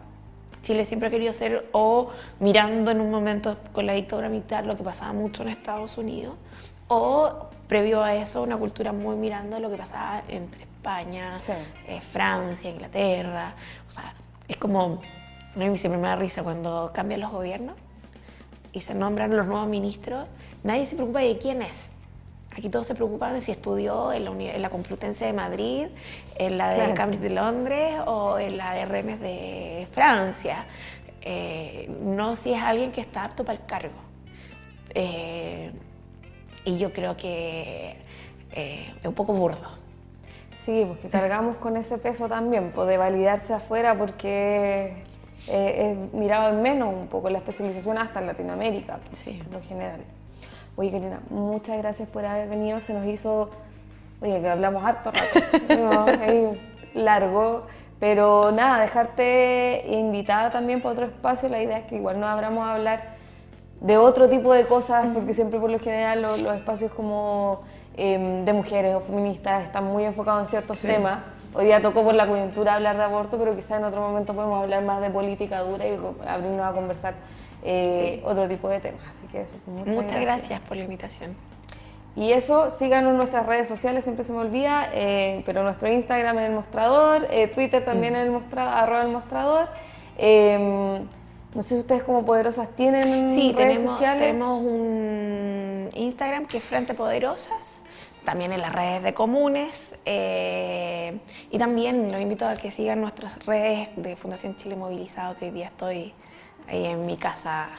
Chile 0.63 0.85
siempre 0.85 1.07
ha 1.07 1.11
querido 1.11 1.31
ser 1.33 1.69
o 1.71 2.09
mirando 2.39 2.91
en 2.91 2.99
un 2.99 3.09
momento 3.09 3.57
con 3.71 3.85
la 3.85 3.93
dictadura 3.93 4.27
militar 4.27 4.65
lo 4.65 4.75
que 4.75 4.83
pasaba 4.83 5.13
mucho 5.13 5.43
en 5.43 5.49
Estados 5.49 5.97
Unidos, 5.97 6.35
o 6.89 7.47
previo 7.67 8.03
a 8.03 8.15
eso 8.15 8.41
una 8.41 8.57
cultura 8.57 8.91
muy 8.91 9.15
mirando 9.15 9.59
lo 9.59 9.69
que 9.69 9.77
pasaba 9.77 10.23
entre 10.27 10.63
España, 10.63 11.39
eh, 11.87 12.01
Francia, 12.01 12.69
Inglaterra. 12.69 13.53
O 13.87 13.91
sea, 13.91 14.13
es 14.47 14.57
como 14.57 15.01
a 15.55 15.59
mí 15.59 15.77
siempre 15.77 15.99
me 15.99 16.07
da 16.07 16.15
risa 16.15 16.43
cuando 16.43 16.91
cambian 16.93 17.21
los 17.21 17.31
gobiernos 17.31 17.75
y 18.73 18.81
se 18.81 18.93
nombran 18.93 19.35
los 19.35 19.47
nuevos 19.47 19.67
ministros, 19.67 20.27
nadie 20.63 20.85
se 20.85 20.95
preocupa 20.95 21.21
de 21.21 21.37
quién 21.37 21.61
es. 21.61 21.91
Aquí 22.55 22.69
todos 22.69 22.87
se 22.87 22.95
preocupan 22.95 23.33
de 23.33 23.41
si 23.41 23.51
estudió 23.51 24.11
en 24.11 24.61
la, 24.61 24.69
Complutense 24.69 25.25
de 25.25 25.33
Madrid, 25.33 25.87
en 26.37 26.57
la 26.57 26.69
de 26.69 26.93
Cambridge 26.95 27.21
de 27.21 27.29
Londres 27.29 27.93
o 28.07 28.39
en 28.39 28.57
la 28.57 28.73
de 28.73 28.85
Rennes 28.85 29.19
de 29.19 29.87
Francia. 29.91 30.65
Eh, 31.21 31.87
no 32.01 32.35
si 32.35 32.53
es 32.53 32.61
alguien 32.61 32.91
que 32.91 33.01
está 33.01 33.25
apto 33.25 33.45
para 33.45 33.59
el 33.59 33.65
cargo. 33.65 33.99
Eh, 34.95 35.71
y 36.65 36.77
yo 36.79 36.91
creo 36.93 37.15
que 37.15 37.95
eh, 38.51 38.93
es 38.99 39.05
un 39.05 39.13
poco 39.13 39.33
burdo. 39.33 39.69
Sí, 40.65 40.83
porque 40.87 41.09
cargamos 41.09 41.57
con 41.57 41.77
ese 41.77 41.97
peso 41.97 42.27
también, 42.27 42.71
pues, 42.73 42.87
de 42.87 42.97
validarse 42.97 43.53
afuera 43.53 43.95
porque 43.97 45.03
eh, 45.47 45.95
es 45.95 46.13
mirado 46.13 46.49
en 46.49 46.61
menos 46.61 46.93
un 46.93 47.07
poco 47.07 47.29
la 47.29 47.37
especialización 47.37 47.97
hasta 47.97 48.19
en 48.19 48.27
Latinoamérica, 48.27 48.99
sí. 49.13 49.41
en 49.45 49.51
lo 49.51 49.61
general. 49.61 50.01
Oye, 50.75 50.91
Karina, 50.91 51.21
muchas 51.29 51.77
gracias 51.77 52.09
por 52.09 52.25
haber 52.25 52.49
venido. 52.49 52.81
Se 52.81 52.93
nos 52.93 53.05
hizo, 53.05 53.49
oye, 54.21 54.41
que 54.41 54.49
hablamos 54.49 54.83
harto 54.83 55.11
rato, 55.11 56.05
largo, 56.93 57.63
pero 57.99 58.51
nada, 58.51 58.81
dejarte 58.81 59.85
invitada 59.87 60.51
también 60.51 60.81
para 60.81 60.93
otro 60.93 61.05
espacio. 61.05 61.47
La 61.49 61.61
idea 61.61 61.79
es 61.79 61.85
que 61.85 61.95
igual 61.95 62.19
no 62.19 62.27
abramos 62.27 62.65
a 62.65 62.75
hablar 62.75 63.15
de 63.79 63.97
otro 63.97 64.27
tipo 64.29 64.53
de 64.53 64.65
cosas, 64.65 65.07
porque 65.13 65.33
siempre 65.33 65.59
por 65.59 65.69
lo 65.69 65.79
general 65.79 66.21
los, 66.21 66.55
espacios 66.55 66.91
como 66.91 67.61
em, 67.95 68.43
de 68.43 68.53
mujeres 68.53 68.95
o 68.95 68.99
feministas 68.99 69.63
están 69.63 69.85
muy 69.85 70.03
enfocados 70.03 70.41
en 70.41 70.47
ciertos 70.47 70.79
temas 70.79 71.19
Hoy 71.53 71.65
día 71.65 71.81
tocó 71.81 72.03
por 72.03 72.15
la 72.15 72.27
coyuntura 72.27 72.75
hablar 72.75 72.97
de 72.97 73.03
aborto, 73.03 73.37
pero 73.37 73.55
quizás 73.55 73.79
en 73.79 73.85
otro 73.85 74.01
momento 74.01 74.33
podemos 74.33 74.61
hablar 74.61 74.83
más 74.83 75.01
de 75.01 75.09
política 75.09 75.61
dura 75.61 75.87
y 75.87 75.97
abrirnos 76.27 76.65
a 76.65 76.73
conversar 76.73 77.15
eh, 77.63 78.21
otro 78.23 78.47
tipo 78.47 78.69
de 78.69 78.79
temas. 78.79 79.01
Así 79.07 79.25
que 79.27 79.41
eso, 79.41 79.55
muchas, 79.65 79.95
muchas 79.95 80.21
gracias. 80.21 80.59
por 80.61 80.77
la 80.77 80.83
invitación. 80.83 81.35
Y 82.15 82.31
eso, 82.31 82.71
síganos 82.71 83.11
en 83.11 83.17
nuestras 83.17 83.45
redes 83.45 83.67
sociales, 83.67 84.03
siempre 84.03 84.23
se 84.23 84.33
me 84.33 84.39
olvida, 84.39 84.89
eh, 84.91 85.43
pero 85.45 85.61
nuestro 85.63 85.87
Instagram 85.87 86.39
en 86.39 86.45
el 86.45 86.51
mostrador, 86.51 87.27
eh, 87.29 87.47
Twitter 87.47 87.85
también 87.85 88.15
en 88.15 88.23
el 88.23 88.31
mostrador, 88.31 88.73
arroba 88.73 89.03
el 89.03 89.09
mostrador. 89.09 89.67
Em, 90.17 91.07
no 91.53 91.61
sé 91.61 91.75
si 91.75 91.75
ustedes 91.75 92.03
como 92.03 92.25
poderosas 92.25 92.69
tienen 92.75 93.29
sí, 93.29 93.53
redes 93.53 93.75
tenemos, 93.75 93.91
sociales. 93.91 94.21
tenemos 94.21 94.61
un 94.61 95.89
Instagram 95.93 96.45
que 96.47 96.57
es 96.57 96.63
Frente 96.63 96.93
Poderosas 96.95 97.83
también 98.27 98.51
en 98.51 98.59
las 98.59 98.75
redes 98.75 99.03
de 99.03 99.13
comunes 99.13 99.95
eh, 100.03 101.17
y 101.49 101.57
también 101.57 102.11
los 102.11 102.19
invito 102.19 102.45
a 102.45 102.55
que 102.55 102.71
sigan 102.71 102.99
nuestras 102.99 103.45
redes 103.45 103.87
de 103.95 104.17
Fundación 104.17 104.57
Chile 104.57 104.75
Movilizado, 104.75 105.37
que 105.37 105.45
hoy 105.45 105.51
día 105.51 105.67
estoy 105.67 106.13
ahí 106.67 106.87
en 106.87 107.05
mi 107.05 107.15
casa 107.15 107.69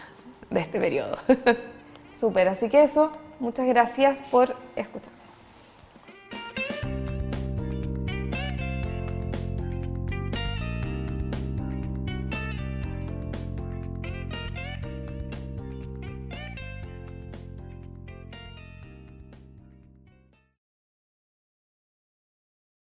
de 0.49 0.61
este 0.61 0.80
periodo. 0.80 1.18
Súper, 2.18 2.49
así 2.49 2.70
que 2.70 2.82
eso, 2.82 3.12
muchas 3.40 3.66
gracias 3.66 4.22
por 4.30 4.57
escuchar. 4.74 5.18